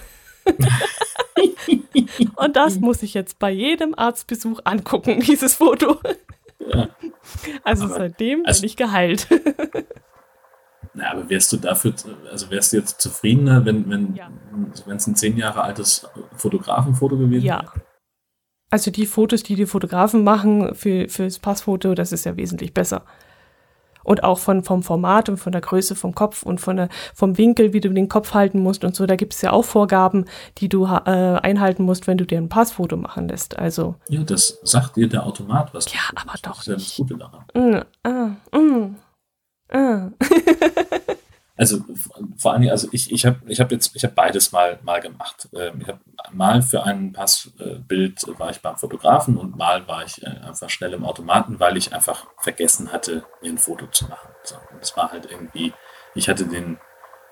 [2.36, 5.98] Und das muss ich jetzt bei jedem Arztbesuch angucken, dieses Foto.
[6.58, 6.88] Ja.
[7.64, 9.28] Also aber, seitdem also, bin ich geheilt.
[10.94, 11.94] Na, aber wärst du dafür,
[12.30, 14.30] also wärst du jetzt zufriedener, wenn wenn ja.
[14.94, 16.06] es ein zehn Jahre altes
[16.36, 17.64] Fotografenfoto gewesen wäre?
[17.64, 17.72] Ja.
[18.70, 23.06] Also die Fotos, die die Fotografen machen für fürs Passfoto, das ist ja wesentlich besser
[24.04, 27.38] und auch von, vom Format und von der Größe vom Kopf und von der, vom
[27.38, 29.06] Winkel, wie du den Kopf halten musst und so.
[29.06, 30.26] Da gibt es ja auch Vorgaben,
[30.58, 33.58] die du äh, einhalten musst, wenn du dir ein Passfoto machen lässt.
[33.58, 33.96] Also.
[34.08, 35.92] Ja, das sagt dir der Automat was.
[35.92, 36.56] Ja, aber doch.
[36.56, 37.44] Das ist ja das Gute daran.
[37.54, 38.96] Mm, ah, mm,
[39.72, 40.10] ah.
[41.62, 41.84] Also
[42.38, 45.48] vor Dingen, also ich, ich habe ich hab jetzt, ich habe beides mal, mal gemacht.
[45.54, 46.00] Ähm, ich habe
[46.32, 50.92] mal für ein Passbild war ich beim Fotografen und mal war ich äh, einfach schnell
[50.92, 54.30] im Automaten, weil ich einfach vergessen hatte, mir ein Foto zu machen.
[54.42, 55.72] So, und es war halt irgendwie,
[56.16, 56.80] ich hatte den,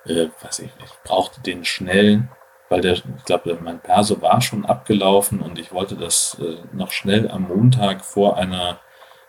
[0.05, 2.29] äh, weiß ich, ich brauchte den schnell,
[2.69, 6.93] weil der, ich glaube, mein Perso war schon abgelaufen und ich wollte das äh, noch
[6.93, 8.79] schnell am Montag vor einer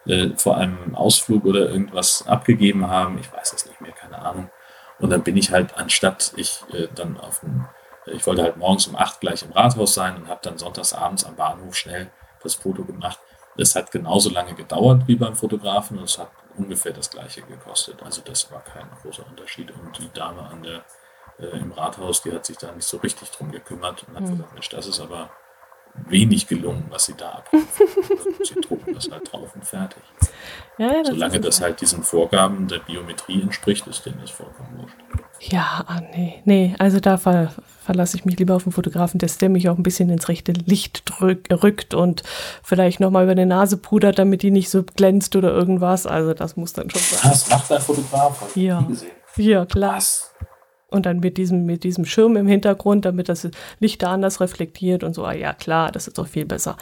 [0.06, 3.18] äh, vor einem Ausflug oder irgendwas abgegeben haben.
[3.20, 4.52] Ich weiß es nicht mehr, keine Ahnung.
[5.02, 7.68] Und dann bin ich halt, anstatt ich äh, dann auf dem,
[8.06, 11.26] ich wollte halt morgens um acht gleich im Rathaus sein und habe dann sonntags abends
[11.26, 12.12] am Bahnhof schnell
[12.44, 13.20] das Foto gemacht.
[13.58, 18.02] Das hat genauso lange gedauert wie beim Fotografen und es hat ungefähr das gleiche gekostet.
[18.04, 19.72] Also das war kein großer Unterschied.
[19.72, 20.84] Und die Dame an der,
[21.40, 24.32] äh, im Rathaus, die hat sich da nicht so richtig drum gekümmert und hat mhm.
[24.32, 25.30] gesagt, Mensch, das ist aber
[26.08, 27.68] wenig gelungen, was sie da abrufen.
[28.44, 30.04] sie drucken das halt drauf und fertig.
[30.78, 34.98] Ja, das Solange das halt diesen Vorgaben der Biometrie entspricht, ist denen das vollkommen wurscht.
[35.40, 37.52] Ja, ah, nee, nee, also da ver
[37.84, 40.52] verlasse ich mich lieber auf den Fotografen, dass der mich auch ein bisschen ins rechte
[40.52, 42.22] Licht drück, rückt und
[42.64, 46.06] vielleicht nochmal über die Nase pudert, damit die nicht so glänzt oder irgendwas.
[46.06, 47.32] Also das muss dann schon sein.
[47.32, 48.56] Das macht der Fotograf.
[48.56, 48.88] Ja.
[49.36, 49.96] Ja, klar.
[49.96, 50.32] Was?
[50.92, 53.50] Und dann mit diesem, mit diesem Schirm im Hintergrund, damit das
[53.80, 55.26] Licht da anders reflektiert und so.
[55.26, 56.78] Ah, ja, klar, das ist doch viel besser.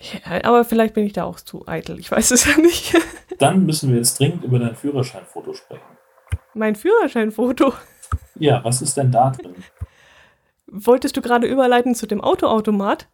[0.00, 1.98] Ja, aber vielleicht bin ich da auch zu eitel.
[1.98, 2.94] Ich weiß es ja nicht.
[3.38, 5.82] Dann müssen wir jetzt dringend über dein Führerscheinfoto sprechen.
[6.54, 7.72] Mein Führerscheinfoto?
[8.38, 9.54] Ja, was ist denn da drin?
[10.66, 13.08] Wolltest du gerade überleiten zu dem Autoautomat?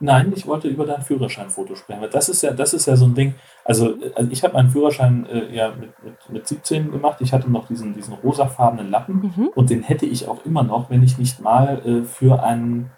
[0.00, 2.06] Nein, ich wollte über dein Führerscheinfoto sprechen.
[2.10, 3.34] Das ist ja, das ist ja so ein Ding.
[3.64, 7.20] Also, also ich habe meinen Führerschein äh, ja mit, mit, mit 17 gemacht.
[7.20, 9.48] Ich hatte noch diesen, diesen rosafarbenen Lappen mhm.
[9.54, 12.90] und den hätte ich auch immer noch, wenn ich nicht mal äh, für einen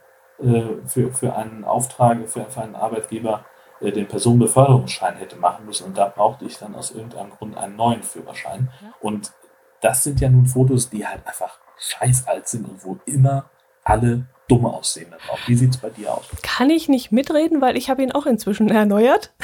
[0.42, 3.44] äh, für, für einen Auftrag, für, für einen Arbeitgeber
[3.80, 5.86] äh, den Personenbeförderungsschein hätte machen müssen.
[5.86, 8.70] Und da brauchte ich dann aus irgendeinem Grund einen neuen Führerschein.
[8.82, 8.92] Ja.
[9.00, 9.32] Und
[9.80, 13.50] das sind ja nun Fotos, die halt einfach scheiß alt sind und wo immer
[13.84, 15.38] alle dumm aussehen drauf.
[15.46, 16.24] Wie sieht es bei dir aus?
[16.42, 19.32] Kann ich nicht mitreden, weil ich habe ihn auch inzwischen erneuert.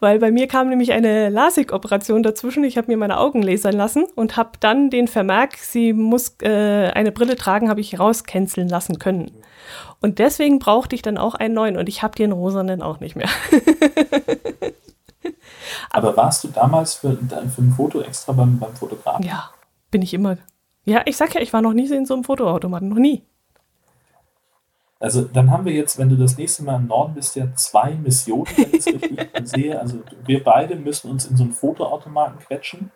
[0.00, 2.64] Weil bei mir kam nämlich eine LASIK-Operation dazwischen.
[2.64, 6.90] Ich habe mir meine Augen lasern lassen und habe dann den Vermerk, sie muss äh,
[6.92, 9.30] eine Brille tragen, habe ich rauscanceln lassen können.
[10.00, 13.16] Und deswegen brauchte ich dann auch einen neuen und ich habe den rosanen auch nicht
[13.16, 13.28] mehr.
[15.90, 19.24] Aber warst du damals für, für ein Foto extra beim, beim Fotografen?
[19.24, 19.50] Ja,
[19.90, 20.36] bin ich immer.
[20.86, 23.22] Ja, ich sag ja, ich war noch nie in so einem Fotoautomaten, noch nie.
[24.98, 27.94] Also dann haben wir jetzt, wenn du das nächste Mal im Norden bist, ja zwei
[27.94, 29.78] Missionen, wenn ich es richtig sehe.
[29.78, 32.92] Also wir beide müssen uns in so einen Fotoautomaten quetschen.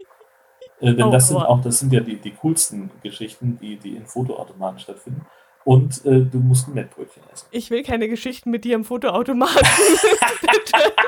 [0.81, 3.97] Äh, denn oh, das sind auch, das sind ja die, die coolsten Geschichten, die, die
[3.97, 5.27] in Fotoautomaten stattfinden.
[5.65, 7.49] Und äh, du musst ein Mettbrötchen essen.
[7.51, 9.61] Ich will keine Geschichten mit dir im Fotoautomaten.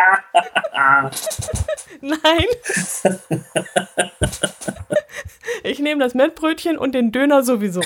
[2.00, 2.44] Nein.
[5.62, 7.80] Ich nehme das Mettbrötchen und den Döner sowieso.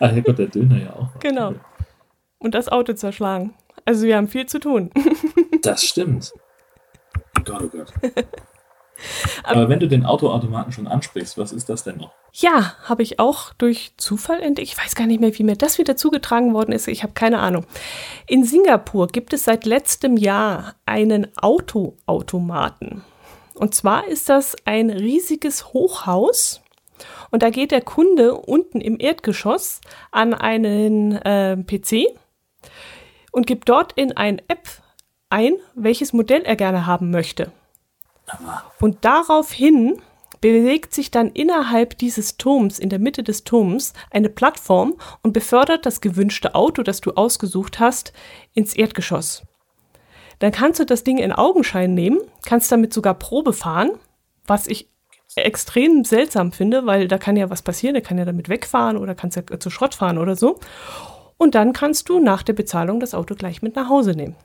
[0.00, 1.18] Ach ja Gott, der Döner ja auch.
[1.20, 1.54] Genau.
[2.38, 3.54] Und das Auto zerschlagen.
[3.84, 4.90] Also wir haben viel zu tun.
[5.62, 6.32] Das stimmt.
[7.38, 7.92] Oh Gott, oh Gott.
[9.44, 12.12] Aber wenn du den Autoautomaten schon ansprichst, was ist das denn noch?
[12.32, 14.68] Ja, habe ich auch durch Zufall entdeckt.
[14.68, 16.88] Ich weiß gar nicht mehr, wie mir das wieder zugetragen worden ist.
[16.88, 17.64] Ich habe keine Ahnung.
[18.26, 23.02] In Singapur gibt es seit letztem Jahr einen Autoautomaten.
[23.54, 26.62] Und zwar ist das ein riesiges Hochhaus.
[27.30, 32.06] Und da geht der Kunde unten im Erdgeschoss an einen äh, PC
[33.32, 34.68] und gibt dort in eine App
[35.28, 37.52] ein, welches Modell er gerne haben möchte.
[38.80, 40.00] Und daraufhin
[40.40, 45.84] bewegt sich dann innerhalb dieses Turms, in der Mitte des Turms, eine Plattform und befördert
[45.84, 48.12] das gewünschte Auto, das du ausgesucht hast,
[48.54, 49.42] ins Erdgeschoss.
[50.38, 53.90] Dann kannst du das Ding in Augenschein nehmen, kannst damit sogar Probe fahren,
[54.46, 54.88] was ich
[55.36, 59.14] extrem seltsam finde, weil da kann ja was passieren, der kann ja damit wegfahren oder
[59.14, 60.58] kannst ja zu Schrott fahren oder so.
[61.36, 64.36] Und dann kannst du nach der Bezahlung das Auto gleich mit nach Hause nehmen.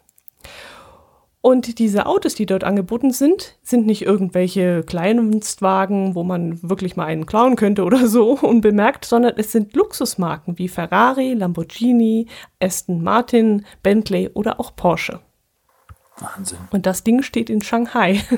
[1.46, 7.06] Und diese Autos, die dort angeboten sind, sind nicht irgendwelche Kleinstwagen, wo man wirklich mal
[7.06, 12.26] einen klauen könnte oder so unbemerkt, sondern es sind Luxusmarken wie Ferrari, Lamborghini,
[12.60, 15.20] Aston Martin, Bentley oder auch Porsche.
[16.18, 16.58] Wahnsinn.
[16.72, 18.24] Und das Ding steht in Shanghai.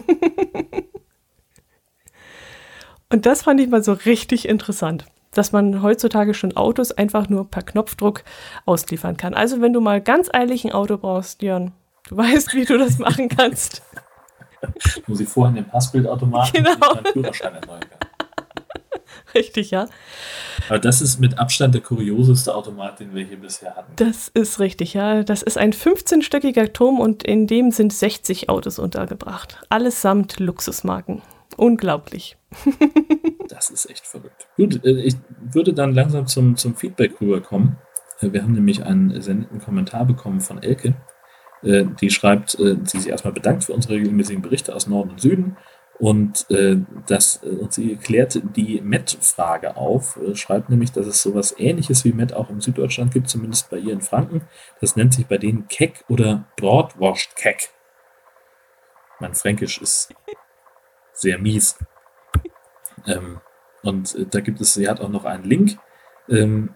[3.09, 7.49] Und das fand ich mal so richtig interessant, dass man heutzutage schon Autos einfach nur
[7.49, 8.25] per Knopfdruck
[8.65, 9.33] ausliefern kann.
[9.33, 11.71] Also wenn du mal ganz eilig ein Auto brauchst, Jörn,
[12.07, 13.81] Du weißt, wie du das machen kannst.
[15.07, 16.93] Muss ich vorhin den Passbildautomaten genau.
[16.93, 17.81] meinen Führerschein erneuern
[19.33, 19.87] Richtig, ja.
[20.69, 23.91] Aber das ist mit Abstand der kurioseste Automat, den wir hier bisher hatten.
[23.97, 25.23] Das ist richtig, ja.
[25.23, 29.59] Das ist ein 15-stöckiger Turm und in dem sind 60 Autos untergebracht.
[29.69, 31.21] Allesamt Luxusmarken.
[31.57, 32.37] Unglaublich.
[33.49, 34.47] das ist echt verrückt.
[34.55, 35.15] Gut, äh, ich
[35.51, 37.77] würde dann langsam zum, zum Feedback rüberkommen.
[38.21, 40.95] Wir haben nämlich einen sendeten Kommentar bekommen von Elke.
[41.63, 45.21] Äh, die schreibt, äh, sie sich erstmal bedankt für unsere regelmäßigen Berichte aus Norden und
[45.21, 45.57] Süden
[45.99, 46.77] und äh,
[47.07, 52.33] das, und sie klärt die Met-Frage auf, schreibt nämlich, dass es sowas ähnliches wie Met
[52.33, 54.47] auch in Süddeutschland gibt, zumindest bei ihr in Franken.
[54.79, 57.69] Das nennt sich bei denen Keck oder Broadwashed Keck.
[59.19, 60.13] Mein Fränkisch ist
[61.13, 61.79] sehr mies.
[63.07, 63.41] Ähm,
[63.81, 65.79] und da gibt es, sie hat auch noch einen Link
[66.29, 66.75] ähm,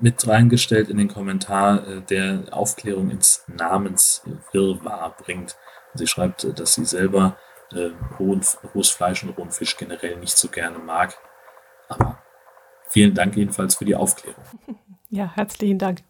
[0.00, 5.56] mit reingestellt in den Kommentar, äh, der Aufklärung ins Namenswirrwarr bringt.
[5.94, 7.36] Sie schreibt, äh, dass sie selber
[7.72, 8.40] äh, hohen,
[8.74, 11.18] rohes Fleisch und rohen Fisch generell nicht so gerne mag.
[11.88, 12.18] Aber
[12.88, 14.44] vielen Dank jedenfalls für die Aufklärung.
[15.10, 16.00] Ja, herzlichen Dank.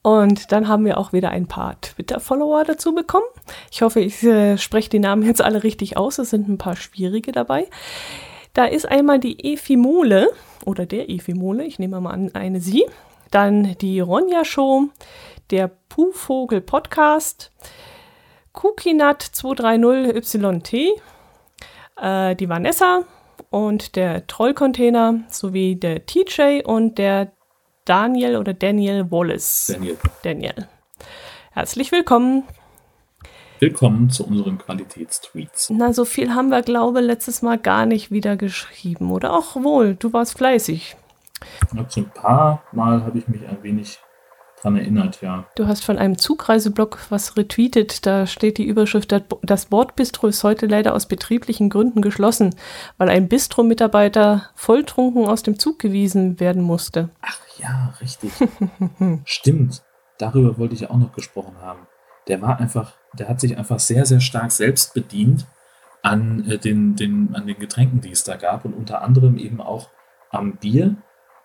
[0.00, 3.26] Und dann haben wir auch wieder ein paar Twitter-Follower dazu bekommen.
[3.70, 6.18] Ich hoffe, ich äh, spreche die Namen jetzt alle richtig aus.
[6.18, 7.68] Es sind ein paar schwierige dabei.
[8.54, 10.30] Da ist einmal die Efimole
[10.64, 12.86] oder der Efimole, ich nehme mal an, eine sie.
[13.30, 14.88] Dann die Ronja Show,
[15.50, 17.50] der Puhvogel Podcast,
[18.52, 20.90] Kukinat 230YT,
[22.00, 23.04] äh, die Vanessa
[23.50, 27.32] und der Trollcontainer sowie der TJ und der
[27.84, 29.72] Daniel oder Daniel Wallace.
[29.72, 29.98] Daniel.
[30.22, 30.68] Daniel.
[31.52, 32.44] Herzlich willkommen.
[33.62, 35.70] Willkommen zu unseren Qualitätstweets.
[35.70, 39.12] Na, so viel haben wir, glaube ich, letztes Mal gar nicht wieder geschrieben.
[39.12, 40.96] Oder auch wohl, du warst fleißig.
[41.72, 44.00] Ja, so ein paar Mal habe ich mich ein wenig
[44.60, 45.46] dran erinnert, ja.
[45.54, 48.04] Du hast von einem Zugreiseblog was retweetet.
[48.04, 52.56] Da steht die Überschrift, das Bordbistro ist heute leider aus betrieblichen Gründen geschlossen,
[52.98, 57.10] weil ein Bistro-Mitarbeiter volltrunken aus dem Zug gewiesen werden musste.
[57.20, 58.32] Ach ja, richtig.
[59.24, 59.84] Stimmt.
[60.18, 61.86] Darüber wollte ich auch noch gesprochen haben
[62.28, 65.46] der war einfach, der hat sich einfach sehr, sehr stark selbst bedient
[66.02, 69.60] an, äh, den, den, an den Getränken, die es da gab und unter anderem eben
[69.60, 69.88] auch
[70.30, 70.96] am Bier.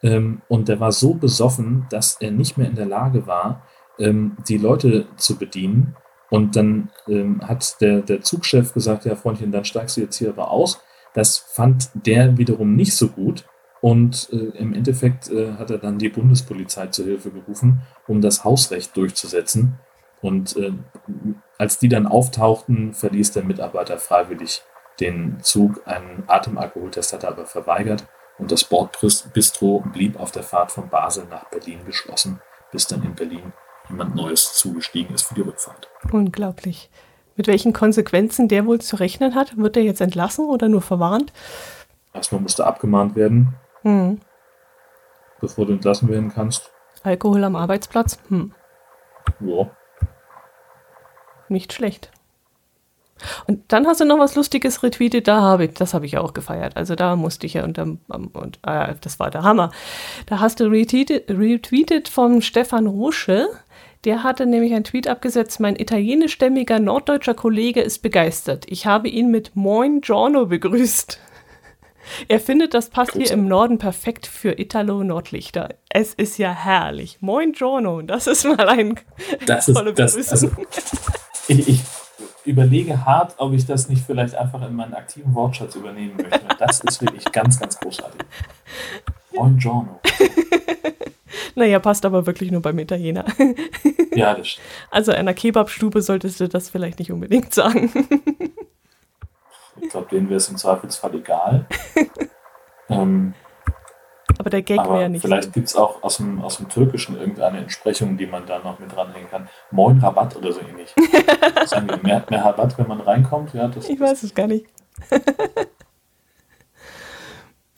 [0.03, 3.63] Ähm, und der war so besoffen, dass er nicht mehr in der Lage war,
[3.99, 5.95] ähm, die Leute zu bedienen.
[6.29, 10.29] Und dann ähm, hat der, der Zugchef gesagt, ja Freundchen, dann steigst du jetzt hier
[10.29, 10.81] aber aus.
[11.13, 13.45] Das fand der wiederum nicht so gut.
[13.79, 18.43] Und äh, im Endeffekt äh, hat er dann die Bundespolizei zur Hilfe gerufen, um das
[18.43, 19.79] Hausrecht durchzusetzen.
[20.21, 20.73] Und äh,
[21.57, 24.63] als die dann auftauchten, verließ der Mitarbeiter freiwillig
[24.99, 25.81] den Zug.
[25.85, 28.05] Ein Atemalkoholtest hat er aber verweigert
[28.37, 33.15] und das Bordbistro blieb auf der Fahrt von Basel nach Berlin geschlossen, bis dann in
[33.15, 33.53] Berlin
[33.89, 35.89] jemand Neues zugestiegen ist für die Rückfahrt.
[36.11, 36.89] Unglaublich.
[37.35, 39.57] Mit welchen Konsequenzen der wohl zu rechnen hat?
[39.57, 41.31] Wird er jetzt entlassen oder nur verwarnt?
[42.13, 44.19] Erstmal musste abgemahnt werden, hm.
[45.39, 46.71] bevor du entlassen werden kannst.
[47.03, 48.17] Alkohol am Arbeitsplatz?
[48.29, 48.53] Hm.
[49.39, 49.69] Ja
[51.49, 52.11] nicht schlecht.
[53.47, 56.33] Und dann hast du noch was Lustiges retweetet, da habe ich, das habe ich auch
[56.33, 56.77] gefeiert.
[56.77, 59.71] Also da musste ich ja und, und äh, das war der Hammer.
[60.27, 63.47] Da hast du retweetet, retweetet vom Stefan Rusche.
[64.03, 68.65] Der hatte nämlich einen Tweet abgesetzt, mein italienischstämmiger norddeutscher Kollege ist begeistert.
[68.67, 71.19] Ich habe ihn mit Moin Giorno begrüßt.
[72.29, 75.75] Er findet, das passt hier im Norden perfekt für Italo-Nordlichter.
[75.89, 77.17] Es ist ja herrlich.
[77.19, 78.97] Moin Giorno, das ist mal ein
[79.45, 80.51] das tolle ist, das, also,
[81.47, 81.81] ich, ich,
[82.45, 86.39] überlege hart, ob ich das nicht vielleicht einfach in meinen aktiven Wortschatz übernehmen möchte.
[86.59, 88.21] Das ist wirklich ganz, ganz großartig.
[89.33, 89.99] Buongiorno.
[91.55, 93.25] Naja, passt aber wirklich nur beim Italiener.
[94.13, 94.67] Ja, das stimmt.
[94.91, 97.91] Also einer Kebabstube solltest du das vielleicht nicht unbedingt sagen.
[99.81, 101.65] Ich glaube, denen wäre es im Zweifelsfall egal.
[102.89, 103.33] ähm,
[104.37, 105.21] aber der Gag wäre ja nicht.
[105.21, 108.79] Vielleicht gibt es auch aus dem, aus dem Türkischen irgendeine Entsprechung, die man da noch
[108.79, 109.49] mit dranhängen kann.
[109.71, 110.93] Moin Rabatt oder so ähnlich.
[111.65, 113.53] Sagen wir, mehr, mehr Rabatt, wenn man reinkommt?
[113.53, 114.65] Ja, das, ich weiß es gar nicht.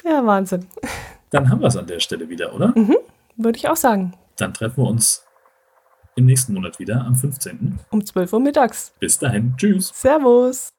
[0.03, 0.67] ja, Wahnsinn.
[1.29, 2.73] Dann haben wir es an der Stelle wieder, oder?
[2.75, 2.97] Mhm,
[3.37, 4.13] würde ich auch sagen.
[4.37, 5.25] Dann treffen wir uns
[6.15, 7.79] im nächsten Monat wieder am 15.
[7.91, 8.93] Um 12 Uhr mittags.
[8.99, 9.53] Bis dahin.
[9.57, 9.91] Tschüss.
[9.93, 10.73] Servus.